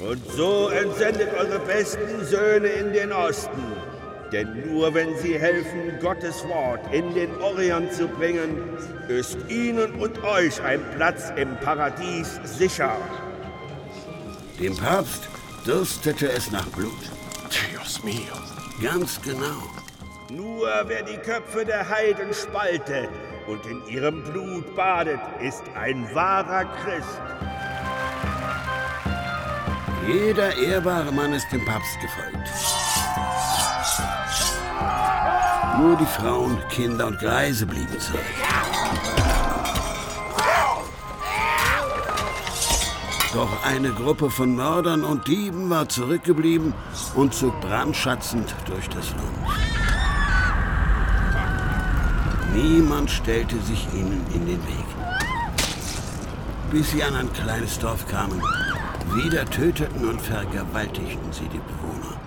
Und 0.00 0.20
so 0.32 0.68
entsendet 0.68 1.32
eure 1.34 1.58
besten 1.60 2.24
Söhne 2.26 2.68
in 2.68 2.92
den 2.92 3.10
Osten. 3.12 3.72
Denn 4.30 4.70
nur 4.70 4.92
wenn 4.92 5.16
sie 5.18 5.38
helfen, 5.38 5.98
Gottes 6.00 6.46
Wort 6.46 6.80
in 6.92 7.14
den 7.14 7.34
Orient 7.40 7.92
zu 7.92 8.06
bringen, 8.06 8.76
ist 9.08 9.38
ihnen 9.48 9.94
und 9.94 10.22
euch 10.22 10.62
ein 10.62 10.80
Platz 10.94 11.32
im 11.36 11.56
Paradies 11.56 12.38
sicher. 12.44 12.96
Dem 14.58 14.76
Papst 14.76 15.28
dürstete 15.66 16.30
es 16.30 16.50
nach 16.50 16.66
Blut. 16.66 16.92
Dios 17.72 18.04
mio. 18.04 18.14
Ganz 18.82 19.20
genau. 19.22 19.62
Nur 20.30 20.68
wer 20.86 21.02
die 21.02 21.16
Köpfe 21.16 21.64
der 21.64 21.88
Heiden 21.88 22.32
spaltet 22.34 23.08
und 23.50 23.66
in 23.66 23.86
ihrem 23.88 24.22
Blut 24.22 24.74
badet, 24.76 25.20
ist 25.42 25.64
ein 25.74 26.06
wahrer 26.14 26.64
Christ. 26.64 27.20
Jeder 30.06 30.56
ehrbare 30.56 31.12
Mann 31.12 31.32
ist 31.32 31.50
dem 31.52 31.64
Papst 31.64 31.98
gefolgt. 32.00 32.48
Nur 35.78 35.96
die 35.96 36.06
Frauen, 36.06 36.58
Kinder 36.70 37.06
und 37.06 37.18
Greise 37.18 37.66
blieben 37.66 37.98
zurück. 37.98 38.20
Doch 43.32 43.64
eine 43.64 43.90
Gruppe 43.92 44.30
von 44.30 44.56
Mördern 44.56 45.04
und 45.04 45.28
Dieben 45.28 45.70
war 45.70 45.88
zurückgeblieben 45.88 46.74
und 47.14 47.32
zog 47.32 47.60
brandschatzend 47.60 48.54
durch 48.66 48.88
das 48.88 49.10
Land. 49.10 49.69
Niemand 52.54 53.10
stellte 53.10 53.60
sich 53.60 53.86
ihnen 53.94 54.26
in 54.34 54.46
den 54.46 54.66
Weg. 54.66 54.86
bis 56.70 56.90
sie 56.92 57.02
an 57.02 57.16
ein 57.16 57.32
kleines 57.32 57.78
Dorf 57.78 58.06
kamen. 58.06 58.40
Wieder 59.14 59.44
töteten 59.44 60.08
und 60.08 60.20
vergewaltigten 60.20 61.32
sie 61.32 61.48
die 61.48 61.58
Bewohner. 61.58 62.20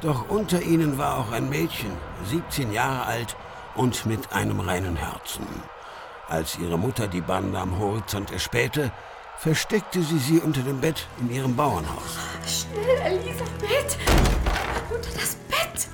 Doch 0.00 0.28
unter 0.28 0.60
ihnen 0.62 0.98
war 0.98 1.18
auch 1.18 1.30
ein 1.30 1.48
Mädchen, 1.48 1.92
17 2.24 2.72
Jahre 2.72 3.06
alt 3.06 3.36
und 3.76 4.04
mit 4.04 4.32
einem 4.32 4.58
reinen 4.58 4.96
Herzen. 4.96 5.46
Als 6.28 6.58
ihre 6.58 6.76
Mutter 6.76 7.06
die 7.06 7.20
Bande 7.20 7.58
am 7.58 7.78
Horizont 7.78 8.32
erspähte, 8.32 8.90
versteckte 9.38 10.02
sie 10.02 10.18
sie 10.18 10.40
unter 10.40 10.62
dem 10.62 10.80
Bett 10.80 11.06
in 11.20 11.30
ihrem 11.30 11.54
Bauernhaus. 11.54 12.18
Schnell, 12.44 12.98
Elisabeth! 12.98 13.96
Unter 14.90 15.10
das 15.14 15.36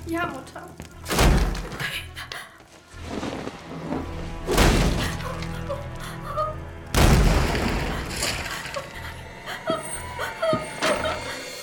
Ja, 0.06 0.26
Mutter. 0.26 0.68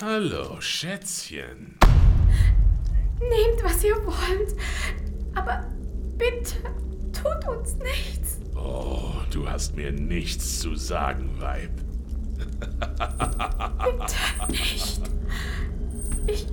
Hallo, 0.02 0.62
Schätzchen. 0.62 1.78
Nehmt, 3.20 3.64
was 3.64 3.84
ihr 3.84 3.96
wollt. 4.06 4.56
Aber 5.34 5.66
bitte, 6.18 6.58
tut 7.12 7.48
uns 7.48 7.76
nichts. 7.78 8.40
Oh, 8.56 9.14
du 9.32 9.50
hast 9.50 9.76
mir 9.76 9.92
nichts 9.92 10.60
zu 10.60 10.76
sagen, 10.76 11.36
Weib. 11.40 11.72
Bitte 13.98 14.52
nicht. 14.52 15.02
Ich 16.28 16.48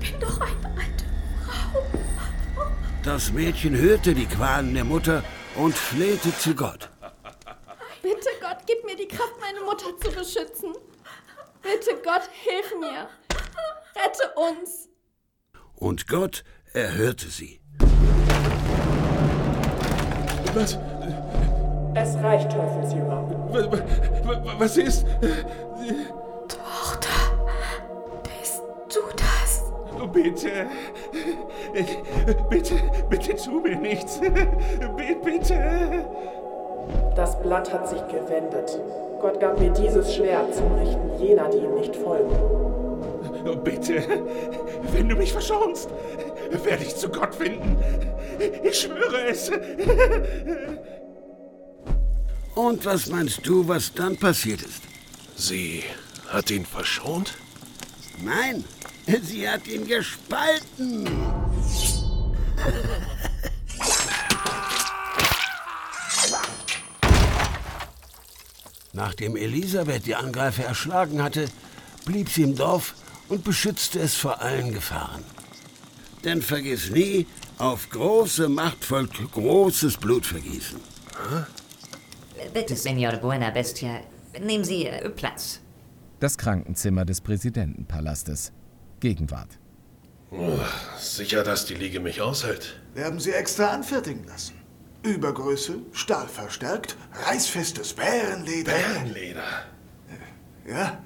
bin 0.00 0.18
doch 0.18 0.40
eine 0.40 0.66
alte 0.76 1.04
Frau. 1.46 1.82
Das 3.04 3.32
Mädchen 3.32 3.76
hörte 3.76 4.14
die 4.14 4.26
Qualen 4.26 4.74
der 4.74 4.84
Mutter 4.84 5.22
und 5.56 5.74
flehte 5.74 6.36
zu 6.36 6.54
Gott. 6.54 6.88
Bitte, 8.02 8.30
Gott, 8.40 8.58
gib 8.66 8.84
mir 8.84 8.96
die 8.96 9.08
Kraft, 9.08 9.34
meine 9.40 9.60
Mutter 9.60 9.86
zu 10.00 10.10
beschützen. 10.10 10.74
Bitte, 11.62 12.00
Gott, 12.02 12.28
hilf 12.32 12.74
mir. 12.80 13.08
Rette 13.94 14.32
uns. 14.36 14.88
Und 15.76 16.06
Gott 16.08 16.44
erhörte 16.72 17.28
sie. 17.28 17.60
Was? 20.54 20.78
Es 21.94 22.14
reicht, 22.22 22.50
Teufelsjünger. 22.50 23.20
Was 24.58 24.76
ist? 24.76 25.06
Oh, 30.02 30.06
bitte. 30.06 30.66
Bitte, 32.48 32.74
bitte 33.08 33.36
tu 33.36 33.60
mir 33.60 33.76
nichts. 33.76 34.20
Bitte. 35.24 36.04
Das 37.14 37.40
Blatt 37.42 37.72
hat 37.72 37.88
sich 37.88 38.00
gewendet. 38.08 38.80
Gott 39.20 39.38
gab 39.40 39.60
mir 39.60 39.70
dieses 39.70 40.14
Schwert 40.14 40.54
zum 40.54 40.72
Richten 40.74 41.18
jener, 41.18 41.50
die 41.50 41.58
ihm 41.58 41.74
nicht 41.74 41.94
folgen. 41.94 42.32
Oh, 43.46 43.56
bitte, 43.56 44.02
wenn 44.92 45.08
du 45.08 45.16
mich 45.16 45.32
verschonst, 45.32 45.88
werde 46.64 46.82
ich 46.82 46.96
zu 46.96 47.08
Gott 47.08 47.34
finden. 47.34 47.76
Ich 48.62 48.80
schwöre 48.80 49.28
es. 49.28 49.50
Und 52.54 52.84
was 52.86 53.08
meinst 53.08 53.46
du, 53.46 53.68
was 53.68 53.92
dann 53.92 54.16
passiert 54.16 54.62
ist? 54.62 54.82
Sie 55.36 55.84
hat 56.28 56.50
ihn 56.50 56.64
verschont? 56.64 57.34
Nein, 58.22 58.64
sie 59.22 59.48
hat 59.48 59.66
ihn 59.66 59.86
gespalten. 59.86 61.08
Nachdem 68.92 69.36
Elisabeth 69.36 70.06
die 70.06 70.14
Angreifer 70.14 70.64
erschlagen 70.64 71.22
hatte, 71.22 71.46
blieb 72.04 72.28
sie 72.28 72.42
im 72.42 72.56
Dorf 72.56 72.94
und 73.28 73.44
beschützte 73.44 74.00
es 74.00 74.14
vor 74.14 74.40
allen 74.40 74.72
Gefahren. 74.72 75.22
Denn 76.24 76.42
vergiss 76.42 76.90
nie, 76.90 77.26
auf 77.58 77.88
große 77.90 78.48
Macht 78.48 78.84
folgt 78.84 79.16
großes 79.32 79.96
Blutvergießen. 79.96 80.80
Bitte, 82.52 82.76
Senor 82.76 83.12
Buena 83.16 83.50
Bestia, 83.50 84.00
nehmen 84.40 84.64
Sie 84.64 84.86
äh, 84.86 85.08
Platz. 85.10 85.60
Das 86.18 86.36
Krankenzimmer 86.36 87.04
des 87.04 87.20
Präsidentenpalastes. 87.20 88.52
Gegenwart. 89.00 89.58
Oh, 90.30 90.58
sicher, 90.98 91.42
dass 91.42 91.66
die 91.66 91.74
Liege 91.74 91.98
mich 92.00 92.20
aushält. 92.20 92.80
Wir 92.94 93.04
haben 93.06 93.18
sie 93.18 93.32
extra 93.32 93.68
anfertigen 93.68 94.24
lassen. 94.26 94.54
Übergröße, 95.02 95.78
stahlverstärkt, 95.92 96.96
reißfestes 97.26 97.94
Bärenleder. 97.94 98.72
Bärenleder? 98.72 99.44
Ja? 100.68 101.02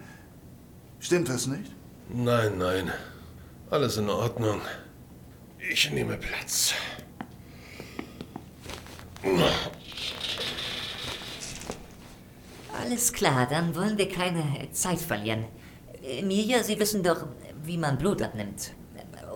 Stimmt 0.99 1.29
das 1.29 1.47
nicht? 1.47 1.71
Nein, 2.09 2.59
nein. 2.59 2.93
Alles 3.71 3.97
in 3.97 4.11
Ordnung. 4.11 4.61
Ich 5.71 5.91
nehme 5.91 6.17
Platz. 6.17 6.75
Alles 12.79 13.13
klar, 13.13 13.47
dann 13.49 13.75
wollen 13.75 13.97
wir 13.97 14.09
keine 14.09 14.71
Zeit 14.73 15.01
verlieren. 15.01 15.45
Emilia, 16.03 16.63
Sie 16.63 16.79
wissen 16.79 17.03
doch, 17.03 17.27
wie 17.65 17.79
man 17.79 17.99
Blut 17.99 18.23
abnimmt, 18.23 18.73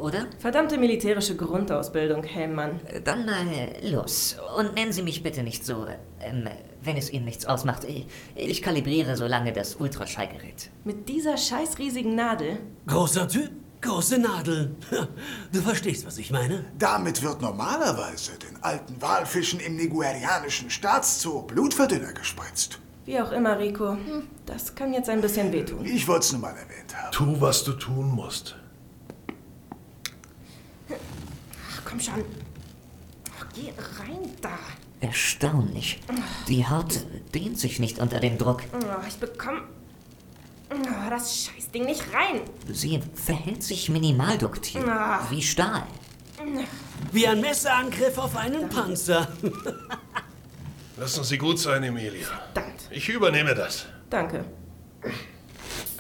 oder? 0.01 0.27
Verdammte 0.39 0.79
militärische 0.79 1.37
Grundausbildung, 1.37 2.23
Helmmann. 2.25 2.81
Dann 3.05 3.27
mal 3.27 3.47
los. 3.83 4.37
Und 4.57 4.75
nennen 4.75 4.93
Sie 4.93 5.03
mich 5.03 5.23
bitte 5.23 5.43
nicht 5.43 5.65
so, 5.65 5.87
ähm, 6.21 6.49
wenn 6.83 6.97
es 6.97 7.11
Ihnen 7.13 7.25
nichts 7.25 7.47
ausmacht. 7.47 7.85
Ich, 7.85 8.07
ich 8.35 8.63
kalibriere 8.63 9.17
so 9.17 9.27
lange 9.27 9.53
das 9.53 9.77
Ultraschallgerät. 9.77 10.71
Mit 10.85 11.09
dieser 11.09 11.37
scheiß 11.37 11.79
riesigen 11.79 12.15
Nadel? 12.15 12.59
Großer 12.87 13.29
Typ, 13.29 13.51
große 13.81 14.19
Nadel. 14.19 14.77
Du 15.53 15.61
verstehst, 15.61 16.07
was 16.07 16.19
ich 16.19 16.31
meine? 16.31 16.65
Damit 16.79 17.23
wird 17.23 17.41
normalerweise 17.41 18.33
den 18.39 18.63
alten 18.63 19.01
Walfischen 19.01 19.61
im 19.61 19.77
niguerianischen 19.77 20.71
Staatszoo 20.71 21.43
Blutverdünner 21.43 22.13
gespritzt. 22.13 22.79
Wie 23.09 23.19
auch 23.19 23.33
immer, 23.33 23.59
Rico. 23.59 23.93
Hm, 23.93 24.25
Das 24.45 24.75
kann 24.75 24.93
jetzt 24.93 25.09
ein 25.09 25.23
bisschen 25.23 25.51
wehtun. 25.51 25.83
Ich 25.87 26.07
wollte 26.07 26.27
es 26.27 26.33
nur 26.33 26.43
mal 26.43 26.51
erwähnt 26.51 26.95
haben. 26.95 27.11
Tu, 27.11 27.41
was 27.41 27.65
du 27.65 27.73
tun 27.73 28.11
musst. 28.11 28.55
Ach, 30.91 31.81
komm 31.87 31.99
schon. 32.01 32.23
Ach, 33.41 33.47
geh 33.55 33.73
rein 33.99 34.31
da. 34.43 34.59
Erstaunlich. 35.01 36.01
Die 36.49 36.67
Haut 36.69 37.01
dehnt 37.35 37.59
sich 37.59 37.79
nicht 37.79 37.99
unter 37.99 38.21
dem 38.21 38.37
Druck. 38.37 38.65
Oh, 38.75 39.07
ich 39.09 39.17
bekomme 39.17 39.63
oh, 40.71 41.09
das 41.09 41.35
Scheißding 41.47 41.87
nicht 41.87 42.03
rein. 42.13 42.43
Sie 42.71 43.01
verhält 43.15 43.63
sich 43.63 43.89
minimalduktiv. 43.89 44.87
Ah. 44.87 45.27
Wie 45.31 45.41
Stahl. 45.41 45.85
Wie 47.13 47.27
ein 47.27 47.41
Messerangriff 47.41 48.19
auf 48.19 48.37
einen 48.37 48.69
Panzer. 48.69 49.29
Lassen 50.99 51.23
Sie 51.23 51.39
gut 51.39 51.59
sein, 51.59 51.85
Emilia. 51.85 52.27
Ich 52.91 53.09
übernehme 53.09 53.55
das. 53.55 53.87
Danke. 54.11 54.45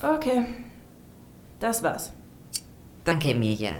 Okay. 0.02 0.46
Das 1.60 1.82
war's. 1.82 2.12
Danke, 3.04 3.30
Emilia. 3.30 3.72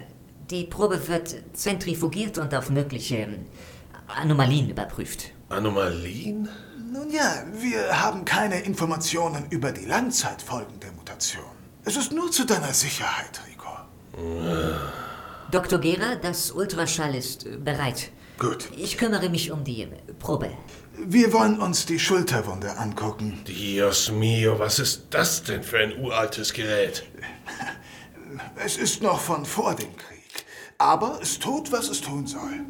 Die 0.51 0.65
Probe 0.65 1.07
wird 1.09 1.35
zentrifugiert 1.53 2.39
und 2.39 2.55
auf 2.55 2.71
mögliche 2.71 3.17
ähm, 3.17 3.47
Anomalien 4.07 4.71
überprüft. 4.71 5.33
Anomalien? 5.49 6.49
Nun 6.93 7.11
ja, 7.11 7.45
wir 7.53 8.01
haben 8.01 8.25
keine 8.25 8.61
Informationen 8.61 9.47
über 9.51 9.73
die 9.73 9.85
Langzeitfolgen 9.85 10.81
der 10.81 10.93
Mutation. 10.93 11.45
Es 11.85 11.97
ist 11.97 12.13
nur 12.13 12.31
zu 12.31 12.47
deiner 12.47 12.73
Sicherheit, 12.73 13.41
Rico. 13.47 13.69
Dr. 15.51 15.79
Gera, 15.81 16.17
das 16.17 16.51
Ultraschall 16.53 17.15
ist 17.15 17.45
äh, 17.47 17.57
bereit. 17.57 18.11
Gut. 18.39 18.69
Ich 18.77 18.97
kümmere 18.97 19.29
mich 19.29 19.51
um 19.51 19.65
die 19.65 19.83
äh, 19.83 19.89
Probe. 20.19 20.51
Wir 21.07 21.33
wollen 21.33 21.61
uns 21.61 21.87
die 21.87 21.99
Schulterwunde 21.99 22.77
angucken. 22.77 23.41
Dios 23.47 24.11
mio, 24.11 24.59
was 24.59 24.79
ist 24.79 25.07
das 25.11 25.43
denn 25.43 25.63
für 25.63 25.79
ein 25.79 25.99
uraltes 25.99 26.53
Gerät? 26.53 27.05
Es 28.57 28.77
ist 28.77 29.03
noch 29.03 29.19
von 29.21 29.45
vor 29.47 29.75
dem 29.75 29.97
Krieg. 29.97 30.45
Aber 30.77 31.19
es 31.23 31.39
tut, 31.39 31.73
was 31.73 31.89
es 31.89 32.01
tun 32.01 32.27
soll. 32.27 32.61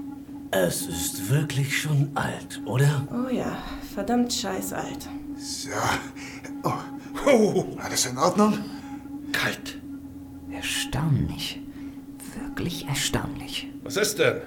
Es 0.52 0.82
ist 0.82 1.28
wirklich 1.30 1.82
schon 1.82 2.12
alt, 2.14 2.60
oder? 2.64 3.06
Oh 3.12 3.28
ja, 3.28 3.58
verdammt 3.94 4.32
scheiß 4.32 4.72
alt. 4.72 5.08
So. 5.36 5.70
Oh. 6.62 6.72
Oh. 7.26 7.64
Alles 7.82 8.06
in 8.06 8.16
Ordnung? 8.16 8.58
Kalt. 9.32 9.78
Erstaunlich. 10.50 11.60
Wirklich 12.40 12.86
erstaunlich. 12.86 13.68
Was 13.82 13.96
ist 13.96 14.18
denn? 14.18 14.40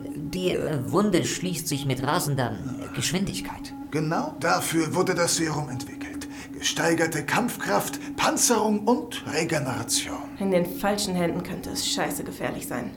Die 0.00 0.50
äh, 0.50 0.78
Wunde 0.90 1.24
schließt 1.24 1.68
sich 1.68 1.86
mit 1.86 2.02
rasender 2.02 2.52
äh, 2.52 2.94
Geschwindigkeit. 2.94 3.72
Genau 3.90 4.34
dafür 4.40 4.94
wurde 4.94 5.14
das 5.14 5.36
Serum 5.36 5.68
entwickelt. 5.68 6.28
Gesteigerte 6.58 7.24
Kampfkraft, 7.24 8.00
Panzerung 8.16 8.80
und 8.86 9.22
Regeneration. 9.32 10.18
In 10.38 10.50
den 10.50 10.66
falschen 10.66 11.14
Händen 11.14 11.42
könnte 11.42 11.70
es 11.70 11.86
scheiße 11.86 12.24
gefährlich 12.24 12.66
sein. 12.66 12.90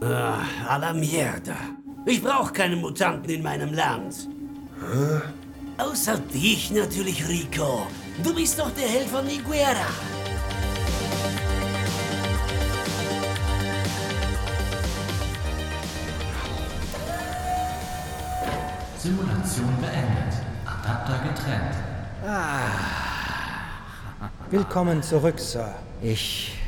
Ah, 0.00 0.40
a 0.68 0.76
la 0.76 0.92
mierda. 0.92 1.56
Ich 2.06 2.22
brauche 2.22 2.52
keine 2.52 2.76
Mutanten 2.76 3.30
in 3.30 3.42
meinem 3.42 3.72
Land. 3.72 4.28
Hä? 4.80 5.20
Außer 5.78 6.18
dich 6.18 6.70
natürlich, 6.70 7.26
Rico. 7.28 7.86
Du 8.22 8.34
bist 8.34 8.58
doch 8.58 8.70
der 8.70 8.88
Held 8.88 9.08
von 9.08 9.26
Niguera. 9.26 9.86
Simulation 19.04 19.68
beendet. 19.82 20.32
Adapter 20.64 21.18
getrennt. 21.28 21.74
Willkommen 24.50 25.02
zurück, 25.02 25.38
Sir. 25.38 25.74
Ich. 26.00 26.58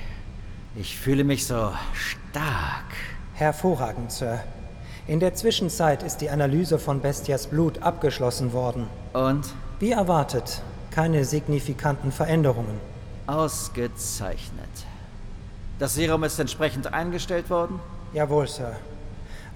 Ich 0.75 0.99
fühle 0.99 1.25
mich 1.25 1.47
so 1.47 1.73
stark. 1.95 2.85
Hervorragend, 3.33 4.13
Sir. 4.13 4.41
In 5.07 5.19
der 5.19 5.35
Zwischenzeit 5.35 6.03
ist 6.03 6.19
die 6.19 6.29
Analyse 6.29 6.79
von 6.79 7.01
Bestias 7.01 7.47
Blut 7.47 7.83
abgeschlossen 7.83 8.53
worden. 8.53 8.87
Und? 9.15 9.47
Wie 9.79 9.93
erwartet, 9.93 10.61
keine 10.91 11.25
signifikanten 11.25 12.13
Veränderungen. 12.13 12.79
Ausgezeichnet. 13.27 14.69
Das 15.79 15.95
Serum 15.95 16.23
ist 16.23 16.39
entsprechend 16.39 16.93
eingestellt 16.93 17.49
worden? 17.49 17.81
Jawohl, 18.13 18.47
Sir. 18.47 18.77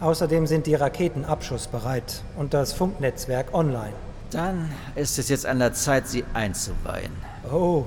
Außerdem 0.01 0.47
sind 0.47 0.67
die 0.67 0.75
Raketen 0.75 1.27
abschussbereit 1.27 2.23
und 2.37 2.55
das 2.55 2.73
Funknetzwerk 2.73 3.53
online. 3.53 3.93
Dann 4.31 4.71
ist 4.95 5.19
es 5.19 5.29
jetzt 5.29 5.45
an 5.45 5.59
der 5.59 5.75
Zeit, 5.75 6.09
sie 6.09 6.25
einzuweihen. 6.33 7.13
Oh, 7.53 7.85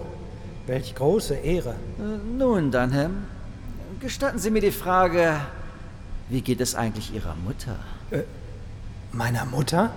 welch 0.67 0.93
große 0.93 1.34
Ehre. 1.36 1.71
Äh, 1.71 2.38
Nun, 2.38 2.69
Dunham, 2.71 3.26
gestatten 3.99 4.38
Sie 4.38 4.52
mir 4.52 4.62
die 4.62 4.71
Frage, 4.71 5.38
wie 6.30 6.41
geht 6.41 6.62
es 6.62 6.76
eigentlich 6.76 7.13
Ihrer 7.13 7.36
Mutter? 7.43 7.78
Äh, 8.12 8.23
meiner 9.12 9.45
Mutter? 9.45 9.91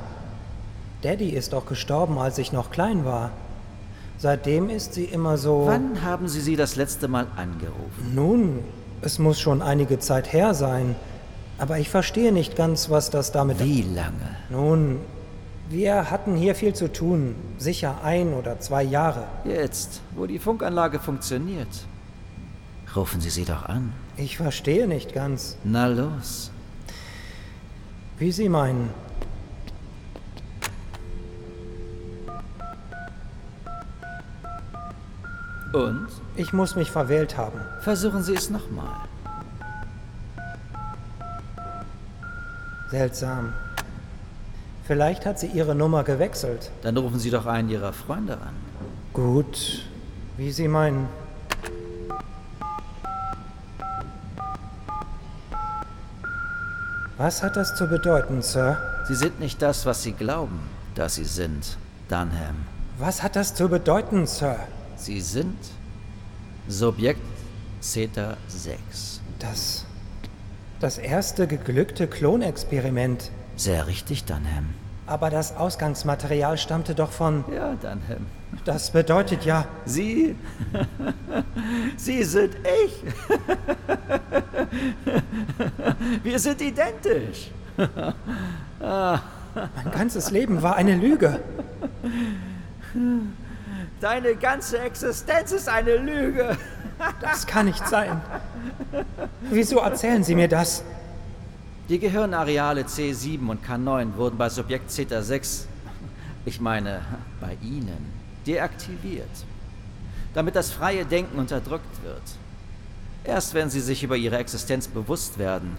Daddy 1.02 1.30
ist 1.30 1.52
doch 1.52 1.66
gestorben, 1.66 2.18
als 2.18 2.38
ich 2.38 2.50
noch 2.52 2.70
klein 2.70 3.04
war. 3.04 3.30
Seitdem 4.18 4.70
ist 4.70 4.94
sie 4.94 5.04
immer 5.04 5.36
so. 5.36 5.64
Wann 5.66 6.02
haben 6.02 6.28
Sie 6.28 6.40
sie 6.40 6.56
das 6.56 6.76
letzte 6.76 7.08
Mal 7.08 7.26
angerufen? 7.36 8.14
Nun, 8.14 8.60
es 9.02 9.18
muss 9.18 9.38
schon 9.38 9.60
einige 9.60 9.98
Zeit 9.98 10.32
her 10.32 10.54
sein. 10.54 10.96
Aber 11.58 11.78
ich 11.78 11.88
verstehe 11.88 12.32
nicht 12.32 12.56
ganz, 12.56 12.90
was 12.90 13.10
das 13.10 13.32
damit. 13.32 13.58
Wie 13.60 13.82
lange? 13.82 14.36
Nun, 14.50 14.98
wir 15.68 16.10
hatten 16.10 16.36
hier 16.36 16.54
viel 16.54 16.74
zu 16.74 16.92
tun. 16.92 17.34
Sicher 17.58 18.02
ein 18.04 18.34
oder 18.34 18.60
zwei 18.60 18.82
Jahre. 18.82 19.24
Jetzt, 19.44 20.02
wo 20.14 20.26
die 20.26 20.38
Funkanlage 20.38 20.98
funktioniert. 20.98 21.68
Rufen 22.94 23.20
Sie 23.20 23.30
sie 23.30 23.44
doch 23.44 23.64
an. 23.64 23.92
Ich 24.16 24.36
verstehe 24.36 24.86
nicht 24.86 25.12
ganz. 25.12 25.56
Na 25.64 25.86
los. 25.86 26.50
Wie 28.18 28.32
Sie 28.32 28.48
meinen. 28.48 28.90
Und? 35.72 36.08
Ich 36.36 36.52
muss 36.52 36.76
mich 36.76 36.90
verwählt 36.90 37.36
haben. 37.36 37.60
Versuchen 37.80 38.22
Sie 38.22 38.34
es 38.34 38.48
nochmal. 38.50 39.05
Seltsam. 42.96 43.52
Vielleicht 44.86 45.26
hat 45.26 45.38
sie 45.38 45.48
ihre 45.48 45.74
Nummer 45.74 46.02
gewechselt. 46.02 46.70
Dann 46.80 46.96
rufen 46.96 47.18
Sie 47.18 47.28
doch 47.28 47.44
einen 47.44 47.68
Ihrer 47.68 47.92
Freunde 47.92 48.34
an. 48.34 48.54
Gut, 49.12 49.82
wie 50.38 50.50
Sie 50.50 50.66
meinen. 50.66 51.06
Was 57.18 57.42
hat 57.42 57.56
das 57.56 57.76
zu 57.76 57.86
bedeuten, 57.86 58.40
Sir? 58.40 58.78
Sie 59.08 59.14
sind 59.14 59.40
nicht 59.40 59.60
das, 59.60 59.84
was 59.84 60.02
Sie 60.02 60.12
glauben, 60.12 60.58
dass 60.94 61.16
Sie 61.16 61.24
sind, 61.24 61.76
Dunham. 62.08 62.56
Was 62.98 63.22
hat 63.22 63.36
das 63.36 63.54
zu 63.54 63.68
bedeuten, 63.68 64.26
Sir? 64.26 64.56
Sie 64.96 65.20
sind 65.20 65.58
Subjekt 66.66 67.20
Zeta 67.80 68.38
6. 68.48 69.20
Das. 69.38 69.85
Das 70.78 70.98
erste 70.98 71.46
geglückte 71.46 72.06
Klonexperiment. 72.06 73.30
Sehr 73.56 73.86
richtig, 73.86 74.24
Dunham. 74.24 74.74
Aber 75.06 75.30
das 75.30 75.56
Ausgangsmaterial 75.56 76.58
stammte 76.58 76.94
doch 76.94 77.12
von. 77.12 77.44
Ja, 77.54 77.74
Dunham. 77.74 78.26
Das 78.64 78.90
bedeutet 78.90 79.46
ja. 79.46 79.66
Sie. 79.86 80.36
Sie 81.96 82.24
sind 82.24 82.56
ich. 82.84 83.02
Wir 86.22 86.38
sind 86.38 86.60
identisch. 86.60 87.50
Mein 88.78 89.20
ganzes 89.92 90.30
Leben 90.30 90.62
war 90.62 90.76
eine 90.76 90.96
Lüge. 90.96 91.40
Deine 94.00 94.34
ganze 94.36 94.78
Existenz 94.80 95.52
ist 95.52 95.68
eine 95.68 95.96
Lüge. 95.96 96.56
Das 97.22 97.46
kann 97.46 97.66
nicht 97.66 97.86
sein. 97.88 98.20
Wieso 99.50 99.78
erzählen 99.78 100.22
Sie 100.22 100.34
mir 100.34 100.48
das? 100.48 100.82
Die 101.88 101.98
Gehirnareale 101.98 102.82
C7 102.82 103.46
und 103.48 103.64
K9 103.64 104.16
wurden 104.16 104.36
bei 104.36 104.48
Subjekt 104.48 104.90
Zeta 104.90 105.22
6, 105.22 105.68
ich 106.44 106.60
meine 106.60 107.02
bei 107.40 107.56
Ihnen, 107.62 108.12
deaktiviert, 108.46 109.44
damit 110.34 110.56
das 110.56 110.72
freie 110.72 111.04
Denken 111.04 111.38
unterdrückt 111.38 112.02
wird. 112.02 112.22
Erst 113.22 113.54
wenn 113.54 113.70
Sie 113.70 113.80
sich 113.80 114.02
über 114.02 114.16
Ihre 114.16 114.38
Existenz 114.38 114.88
bewusst 114.88 115.38
werden, 115.38 115.76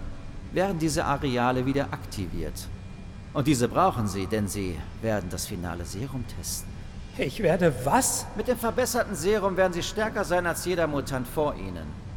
werden 0.52 0.78
diese 0.78 1.04
Areale 1.04 1.66
wieder 1.66 1.88
aktiviert. 1.90 2.68
Und 3.34 3.46
diese 3.46 3.68
brauchen 3.68 4.08
Sie, 4.08 4.26
denn 4.26 4.48
Sie 4.48 4.76
werden 5.02 5.28
das 5.30 5.46
finale 5.46 5.84
Serum 5.84 6.24
testen. 6.36 6.68
Ich 7.18 7.42
werde 7.42 7.74
was? 7.84 8.26
Mit 8.36 8.48
dem 8.48 8.56
verbesserten 8.56 9.14
Serum 9.14 9.56
werden 9.56 9.72
Sie 9.72 9.82
stärker 9.82 10.24
sein 10.24 10.46
als 10.46 10.64
jeder 10.64 10.86
Mutant 10.86 11.26
vor 11.28 11.54
Ihnen. 11.54 12.07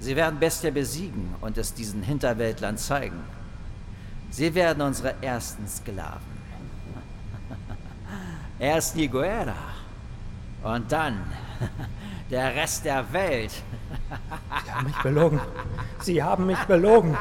Sie 0.00 0.16
werden 0.16 0.40
Bestia 0.40 0.70
besiegen 0.70 1.34
und 1.42 1.58
es 1.58 1.74
diesen 1.74 2.02
Hinterwäldlern 2.02 2.78
zeigen. 2.78 3.22
Sie 4.30 4.54
werden 4.54 4.80
unsere 4.80 5.22
ersten 5.22 5.68
Sklaven. 5.68 6.40
Erst 8.58 8.96
Niguera. 8.96 9.54
Und 10.62 10.90
dann 10.90 11.20
der 12.30 12.54
Rest 12.54 12.86
der 12.86 13.12
Welt. 13.12 13.52
Sie 14.64 14.72
haben 14.72 14.86
mich 14.86 14.96
belogen. 15.02 15.40
Sie 16.00 16.22
haben 16.22 16.46
mich 16.46 16.58
belogen. 16.60 17.16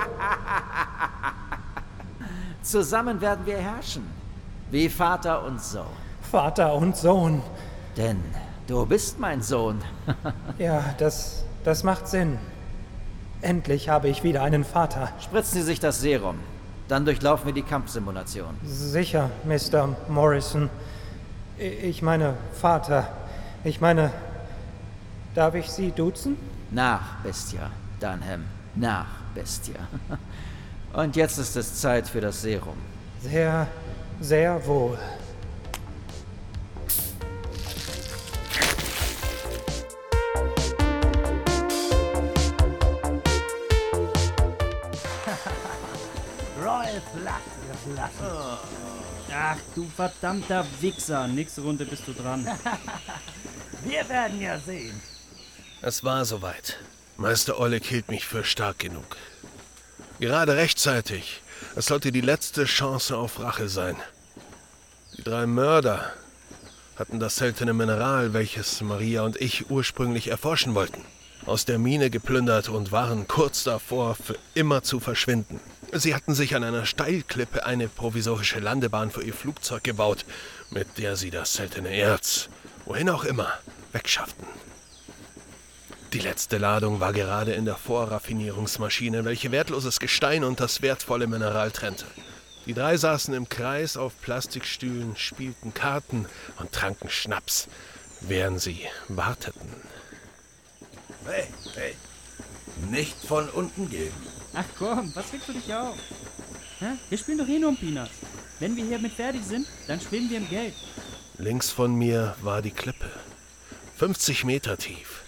Zusammen 2.61 3.19
werden 3.19 3.45
wir 3.45 3.57
herrschen. 3.57 4.07
Wie 4.71 4.87
Vater 4.87 5.43
und 5.43 5.61
Sohn. 5.61 5.85
Vater 6.31 6.73
und 6.75 6.95
Sohn. 6.95 7.41
Denn 7.97 8.23
du 8.67 8.85
bist 8.85 9.19
mein 9.19 9.41
Sohn. 9.41 9.81
ja, 10.57 10.95
das, 10.97 11.43
das 11.65 11.83
macht 11.83 12.07
Sinn. 12.07 12.37
Endlich 13.41 13.87
habe 13.87 14.09
ich 14.09 14.23
wieder 14.23 14.43
einen 14.43 14.63
Vater. 14.65 15.09
Spritzen 15.21 15.59
Sie 15.59 15.65
sich 15.65 15.79
das 15.79 16.01
Serum. 16.01 16.39
Dann 16.89 17.05
durchlaufen 17.05 17.45
wir 17.45 17.53
die 17.53 17.61
Kampfsimulation. 17.61 18.55
Sicher, 18.65 19.29
Mr. 19.45 19.95
Morrison. 20.09 20.69
Ich 21.57 22.01
meine, 22.01 22.35
Vater. 22.53 23.07
Ich 23.63 23.79
meine, 23.79 24.11
darf 25.35 25.55
ich 25.55 25.69
Sie 25.69 25.91
duzen? 25.91 26.37
Nach, 26.71 27.17
Bestia. 27.23 27.69
Dunham. 27.99 28.45
Nach, 28.75 29.07
Bestia. 29.35 29.87
Und 30.93 31.15
jetzt 31.15 31.37
ist 31.37 31.55
es 31.55 31.79
Zeit 31.79 32.07
für 32.07 32.21
das 32.21 32.41
Serum. 32.41 32.77
Sehr, 33.21 33.67
sehr 34.19 34.65
wohl. 34.65 34.97
Platt 46.99 47.41
geflassen. 47.67 48.59
Ach, 49.33 49.57
du 49.75 49.87
verdammter 49.95 50.65
Wichser. 50.79 51.27
Nächste 51.27 51.61
Runde 51.61 51.85
bist 51.85 52.07
du 52.07 52.13
dran. 52.13 52.45
Wir 53.83 54.07
werden 54.09 54.41
ja 54.41 54.59
sehen. 54.59 54.99
Es 55.81 56.03
war 56.03 56.25
soweit. 56.25 56.77
Meister 57.17 57.59
Oleg 57.59 57.85
hielt 57.85 58.09
mich 58.09 58.25
für 58.25 58.43
stark 58.43 58.79
genug. 58.79 59.17
Gerade 60.19 60.55
rechtzeitig. 60.55 61.41
Es 61.75 61.85
sollte 61.85 62.11
die 62.11 62.21
letzte 62.21 62.65
Chance 62.65 63.15
auf 63.17 63.39
Rache 63.39 63.69
sein. 63.69 63.95
Die 65.17 65.23
drei 65.23 65.45
Mörder 65.45 66.13
hatten 66.97 67.19
das 67.19 67.37
seltene 67.37 67.73
Mineral, 67.73 68.33
welches 68.33 68.81
Maria 68.81 69.23
und 69.23 69.39
ich 69.39 69.69
ursprünglich 69.69 70.27
erforschen 70.27 70.75
wollten, 70.75 71.05
aus 71.45 71.63
der 71.63 71.79
Mine 71.79 72.09
geplündert 72.09 72.67
und 72.67 72.91
waren 72.91 73.27
kurz 73.27 73.63
davor, 73.63 74.15
für 74.15 74.37
immer 74.53 74.83
zu 74.83 74.99
verschwinden. 74.99 75.61
Sie 75.91 76.13
hatten 76.13 76.35
sich 76.35 76.55
an 76.55 76.63
einer 76.63 76.85
Steilklippe 76.85 77.65
eine 77.65 77.87
provisorische 77.87 78.59
Landebahn 78.59 79.09
für 79.09 79.23
ihr 79.23 79.33
Flugzeug 79.33 79.83
gebaut, 79.83 80.23
mit 80.69 80.97
der 80.99 81.15
sie 81.15 81.31
das 81.31 81.53
seltene 81.53 81.89
Erz, 81.89 82.49
wohin 82.85 83.09
auch 83.09 83.23
immer, 83.23 83.51
wegschafften. 83.91 84.45
Die 86.13 86.19
letzte 86.19 86.57
Ladung 86.57 86.99
war 86.99 87.13
gerade 87.13 87.53
in 87.53 87.65
der 87.65 87.75
Vorraffinierungsmaschine, 87.75 89.25
welche 89.25 89.51
wertloses 89.51 89.99
Gestein 89.99 90.43
und 90.43 90.59
das 90.59 90.81
wertvolle 90.81 91.27
Mineral 91.27 91.71
trennte. 91.71 92.05
Die 92.65 92.73
drei 92.73 92.97
saßen 92.97 93.33
im 93.33 93.49
Kreis 93.49 93.97
auf 93.97 94.19
Plastikstühlen, 94.21 95.15
spielten 95.15 95.73
Karten 95.73 96.27
und 96.59 96.71
tranken 96.71 97.09
Schnaps, 97.09 97.67
während 98.21 98.61
sie 98.61 98.81
warteten. 99.07 99.73
Hey, 101.25 101.47
hey, 101.73 101.95
nicht 102.89 103.15
von 103.23 103.49
unten 103.49 103.89
geben. 103.89 104.38
Ach 104.59 104.65
komm, 104.77 105.15
was 105.15 105.31
regst 105.31 105.47
du 105.47 105.53
dich 105.53 105.73
auf? 105.73 105.95
Hä? 106.79 106.97
Wir 107.07 107.17
spielen 107.17 107.37
doch 107.37 107.47
eh 107.47 107.59
nur 107.59 107.69
um 107.69 107.77
Peanuts. 107.77 108.11
Wenn 108.59 108.75
wir 108.75 108.83
hiermit 108.83 109.13
fertig 109.13 109.41
sind, 109.45 109.65
dann 109.87 110.01
schwimmen 110.01 110.29
wir 110.29 110.37
im 110.39 110.49
Geld. 110.49 110.73
Links 111.37 111.69
von 111.69 111.95
mir 111.95 112.35
war 112.41 112.61
die 112.61 112.71
Klippe. 112.71 113.09
50 113.95 114.43
Meter 114.43 114.77
tief. 114.77 115.23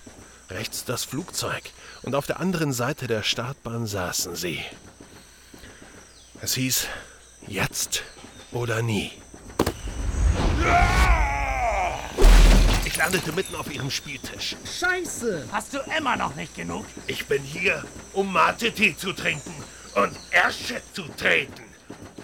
Rechts 0.50 0.84
das 0.84 1.06
Flugzeug. 1.06 1.63
Und 2.04 2.13
auf 2.13 2.28
der 2.28 2.41
anderen 2.41 2.74
Seite 2.74 3.08
der 3.08 3.24
Startbahn 3.24 3.88
saßen 3.88 4.36
sie. 4.36 4.60
Es 6.41 6.56
hieß, 6.56 6.88
jetzt 7.48 8.04
oder 8.52 8.82
nie. 8.82 9.12
Ich 12.91 12.97
landete 12.97 13.32
mitten 13.32 13.56
auf 13.56 13.73
ihrem 13.73 13.89
Spieltisch. 13.89 14.58
Scheiße! 14.65 15.47
Hast 15.49 15.73
du 15.73 15.80
immer 15.97 16.17
noch 16.17 16.36
nicht 16.36 16.54
genug? 16.56 16.86
Ich 17.08 17.25
bin 17.25 17.41
hier, 17.41 17.86
um 18.12 18.34
Mate-Tee 18.34 18.97
zu 18.97 19.13
trinken 19.13 19.54
und 19.95 20.12
Ärsche 20.30 20.82
zu 20.91 21.04
treten. 21.04 21.63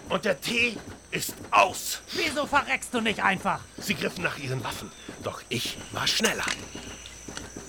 Und 0.10 0.26
der 0.26 0.42
Tee 0.42 0.76
ist 1.10 1.36
aus. 1.52 2.02
Wieso 2.12 2.46
verreckst 2.46 2.94
du 2.94 3.00
nicht 3.00 3.24
einfach? 3.24 3.62
Sie 3.78 3.96
griffen 3.96 4.26
nach 4.26 4.38
ihren 4.40 4.62
Waffen, 4.62 4.92
doch 5.24 5.42
ich 5.48 5.78
war 5.94 6.06
schneller. 6.06 6.46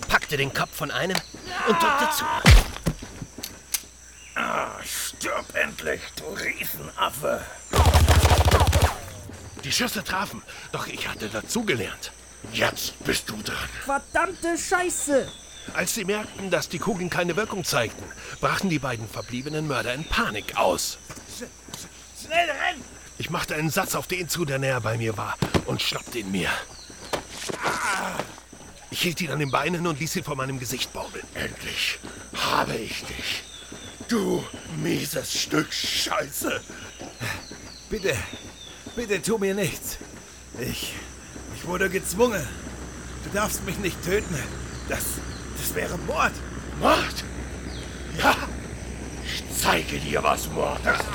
Packte 0.09 0.35
den 0.35 0.53
Kopf 0.53 0.75
von 0.75 0.91
einem 0.91 1.17
und 1.69 1.81
drückte 1.81 2.09
zu. 2.17 2.25
Ah, 4.35 4.71
stirb 4.83 5.45
endlich, 5.55 6.01
du 6.17 6.25
Riesenaffe. 6.33 7.45
Die 9.63 9.71
Schüsse 9.71 10.03
trafen, 10.03 10.43
doch 10.73 10.85
ich 10.87 11.07
hatte 11.07 11.29
dazugelernt. 11.29 12.11
Jetzt 12.53 13.03
bist 13.03 13.29
du 13.29 13.41
dran. 13.41 13.69
Verdammte 13.85 14.57
Scheiße! 14.57 15.31
Als 15.73 15.93
sie 15.93 16.05
merkten, 16.05 16.49
dass 16.49 16.69
die 16.69 16.79
Kugeln 16.79 17.09
keine 17.09 17.35
Wirkung 17.35 17.63
zeigten, 17.63 18.03
brachen 18.41 18.69
die 18.69 18.79
beiden 18.79 19.07
verbliebenen 19.07 19.67
Mörder 19.67 19.93
in 19.93 20.03
Panik 20.03 20.57
aus. 20.57 20.97
Schnell 22.25 22.49
rennen! 22.49 22.83
Ich 23.17 23.29
machte 23.29 23.55
einen 23.55 23.69
Satz 23.69 23.95
auf 23.95 24.07
den 24.07 24.29
zu, 24.29 24.45
der 24.45 24.59
näher 24.59 24.81
bei 24.81 24.97
mir 24.97 25.17
war, 25.17 25.37
und 25.65 25.81
schnappte 25.81 26.19
ihn 26.19 26.31
mir. 26.31 26.49
Ich 28.91 29.01
hielt 29.01 29.21
ihn 29.21 29.31
an 29.31 29.39
den 29.39 29.51
Beinen 29.51 29.85
und 29.85 29.99
ließ 29.99 30.15
ihn 30.15 30.23
vor 30.23 30.35
meinem 30.35 30.59
Gesicht 30.59 30.91
baumeln. 30.93 31.25
Endlich 31.35 31.99
habe 32.33 32.75
ich 32.75 33.03
dich. 33.05 33.43
Du 34.07 34.43
mieses 34.81 35.39
Stück 35.39 35.71
Scheiße. 35.71 36.61
Bitte, 37.89 38.15
bitte 38.95 39.21
tu 39.21 39.37
mir 39.37 39.53
nichts. 39.53 39.97
Ich, 40.59 40.69
ich 40.69 40.93
wurde 41.69 41.89
gezwungen. 41.89 42.41
Du 43.23 43.29
darfst 43.29 43.63
mich 43.65 43.77
nicht 43.79 44.03
töten. 44.03 44.35
Das, 44.89 45.03
das 45.57 45.75
wäre 45.75 45.97
Mord. 45.99 46.31
Mord? 46.79 47.23
Ja, 48.17 48.35
ich 49.23 49.43
zeige 49.55 49.99
dir, 49.99 50.23
was 50.23 50.49
Mord 50.49 50.79
ist. 50.85 51.05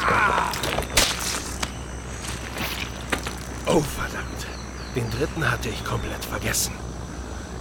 Oh, 3.66 3.80
verdammt. 3.80 4.46
Den 4.94 5.10
dritten 5.10 5.50
hatte 5.50 5.68
ich 5.68 5.84
komplett 5.84 6.24
vergessen. 6.24 6.72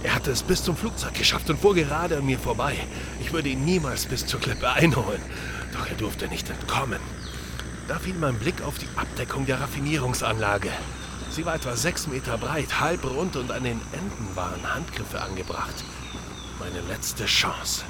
Er 0.04 0.14
hatte 0.14 0.30
es 0.30 0.42
bis 0.42 0.62
zum 0.62 0.76
Flugzeug 0.76 1.14
geschafft 1.14 1.50
und 1.50 1.58
fuhr 1.58 1.74
gerade 1.74 2.18
an 2.18 2.26
mir 2.26 2.38
vorbei. 2.38 2.76
Ich 3.20 3.32
würde 3.32 3.48
ihn 3.48 3.64
niemals 3.64 4.06
bis 4.06 4.24
zur 4.24 4.38
Klippe 4.38 4.70
einholen. 4.70 5.22
Doch 5.72 5.88
er 5.88 5.96
durfte 5.96 6.28
nicht 6.28 6.48
entkommen. 6.48 7.00
Da 7.88 7.98
fiel 7.98 8.14
mein 8.14 8.38
Blick 8.38 8.62
auf 8.62 8.78
die 8.78 8.88
Abdeckung 8.96 9.46
der 9.46 9.60
Raffinierungsanlage. 9.60 10.70
Sie 11.34 11.44
war 11.44 11.56
etwa 11.56 11.74
sechs 11.74 12.06
Meter 12.06 12.38
breit, 12.38 12.78
halb 12.78 13.04
rund 13.04 13.34
und 13.34 13.50
an 13.50 13.64
den 13.64 13.80
Enden 13.92 14.36
waren 14.36 14.72
Handgriffe 14.72 15.20
angebracht. 15.20 15.74
Meine 16.60 16.80
letzte 16.86 17.26
Chance. 17.26 17.82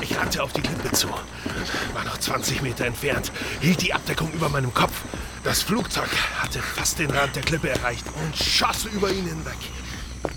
Ich 0.00 0.16
rannte 0.16 0.40
auf 0.40 0.52
die 0.52 0.60
Klippe 0.60 0.92
zu. 0.92 1.08
War 1.08 2.04
noch 2.04 2.16
20 2.16 2.62
Meter 2.62 2.86
entfernt, 2.86 3.32
hielt 3.60 3.82
die 3.82 3.92
Abdeckung 3.92 4.30
über 4.32 4.48
meinem 4.48 4.72
Kopf. 4.72 5.02
Das 5.42 5.62
Flugzeug 5.62 6.10
hatte 6.38 6.60
fast 6.60 7.00
den 7.00 7.10
Rand 7.10 7.34
der 7.34 7.42
Klippe 7.42 7.70
erreicht 7.70 8.06
und 8.22 8.36
schoss 8.36 8.84
über 8.84 9.10
ihn 9.10 9.26
hinweg. 9.26 9.58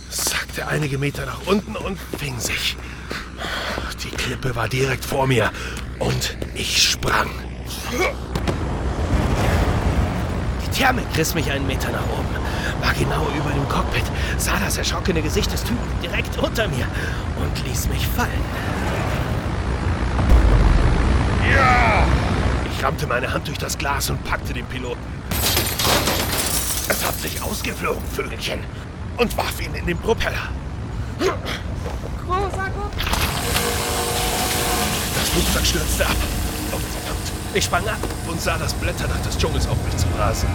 Sackte 0.10 0.67
einige 0.67 0.98
Meter 0.98 1.28
nach 1.28 1.45
unten 1.45 1.76
und 1.76 2.00
fing 2.17 2.39
sich. 2.39 2.78
Die 4.04 4.10
Klippe 4.10 4.56
war 4.56 4.67
direkt 4.67 5.06
vor 5.06 5.28
mir 5.28 5.52
und 6.00 6.36
ich 6.56 6.82
sprang. 6.82 7.44
Die 10.63 10.69
Thermik 10.77 11.05
riss 11.17 11.34
mich 11.34 11.49
einen 11.51 11.65
Meter 11.67 11.91
nach 11.91 12.03
oben, 12.03 12.36
war 12.81 12.93
genau 12.93 13.27
über 13.38 13.51
dem 13.51 13.67
Cockpit, 13.69 14.03
sah 14.38 14.58
das 14.63 14.77
erschrockene 14.77 15.21
Gesicht 15.21 15.51
des 15.51 15.63
Typen 15.63 15.88
direkt 16.01 16.38
unter 16.38 16.67
mir 16.67 16.88
und 17.41 17.67
ließ 17.67 17.88
mich 17.89 18.05
fallen. 18.08 18.29
Ja! 21.53 22.05
Ich 22.71 22.84
rammte 22.84 23.08
meine 23.08 23.31
Hand 23.31 23.47
durch 23.47 23.58
das 23.58 23.77
Glas 23.77 24.10
und 24.10 24.23
packte 24.25 24.53
den 24.53 24.65
Piloten. 24.65 25.01
Es 26.89 27.05
hat 27.05 27.19
sich 27.19 27.41
ausgeflogen, 27.41 28.03
Vögelchen, 28.13 28.60
und 29.17 29.36
warf 29.38 29.60
ihn 29.62 29.73
in 29.73 29.86
den 29.86 29.97
Propeller. 29.97 30.49
Großer 31.17 32.69
Gott! 32.75 32.91
Das 35.15 35.29
Flugzeug 35.29 35.65
stürzte 35.65 36.05
ab. 36.05 36.15
Ich 37.55 37.63
sprang 37.63 37.87
ab 37.87 37.99
und 38.27 38.41
sah 38.41 38.57
das 38.57 38.73
Blätterdach 38.73 39.21
des 39.21 39.37
Dschungels 39.37 39.65
auf 39.69 39.77
mich 39.85 39.95
zu 39.95 40.07
rasen. 40.17 40.49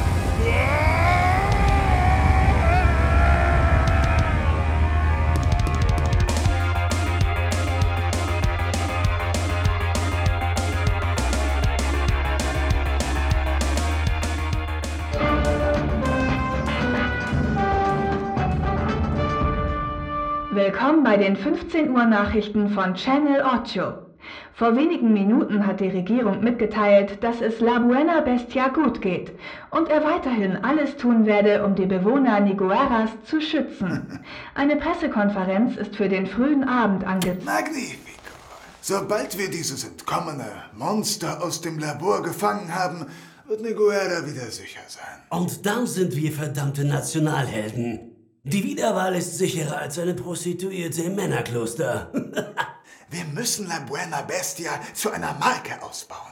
Willkommen 20.51 21.03
bei 21.03 21.17
den 21.17 21.35
15 21.35 21.93
Uhr 21.93 22.05
Nachrichten 22.05 22.69
von 22.69 22.93
Channel 22.93 23.41
8. 23.41 24.10
Vor 24.61 24.77
wenigen 24.77 25.15
Minuten 25.15 25.67
hat 25.67 25.81
die 25.81 25.89
Regierung 25.89 26.45
mitgeteilt, 26.45 27.25
dass 27.25 27.41
es 27.41 27.61
La 27.61 27.79
Buena 27.79 28.21
Bestia 28.21 28.69
gut 28.69 29.01
geht 29.01 29.33
und 29.71 29.89
er 29.89 30.05
weiterhin 30.05 30.55
alles 30.55 30.99
tun 30.99 31.25
werde, 31.25 31.65
um 31.65 31.75
die 31.75 31.87
Bewohner 31.87 32.41
Nigueras 32.41 33.09
zu 33.25 33.41
schützen. 33.41 34.23
Eine 34.55 34.77
Pressekonferenz 34.77 35.79
ist 35.79 35.97
für 35.97 36.11
den 36.11 36.27
frühen 36.27 36.69
Abend 36.69 37.05
angezeigt. 37.05 37.47
Magnifico. 37.47 38.35
Sobald 38.83 39.39
wir 39.39 39.49
dieses 39.49 39.83
entkommene 39.83 40.45
Monster 40.77 41.43
aus 41.43 41.63
dem 41.63 41.79
Labor 41.79 42.23
gefangen 42.23 42.75
haben, 42.75 43.07
wird 43.49 43.63
Niguera 43.63 44.27
wieder 44.27 44.51
sicher 44.51 44.83
sein. 44.89 45.23
Und 45.31 45.65
dann 45.65 45.87
sind 45.87 46.15
wir 46.15 46.33
verdammte 46.33 46.85
Nationalhelden. 46.85 48.11
Die 48.43 48.63
Wiederwahl 48.63 49.15
ist 49.15 49.39
sicherer 49.39 49.79
als 49.79 49.99
eine 49.99 50.13
Prostituierte 50.13 51.05
im 51.05 51.15
Männerkloster. 51.15 52.13
Wir 53.11 53.25
müssen 53.25 53.67
La 53.67 53.81
Buena 53.81 54.23
Bestia 54.23 54.81
zu 54.95 55.11
einer 55.11 55.35
Marke 55.35 55.83
ausbauen. 55.83 56.31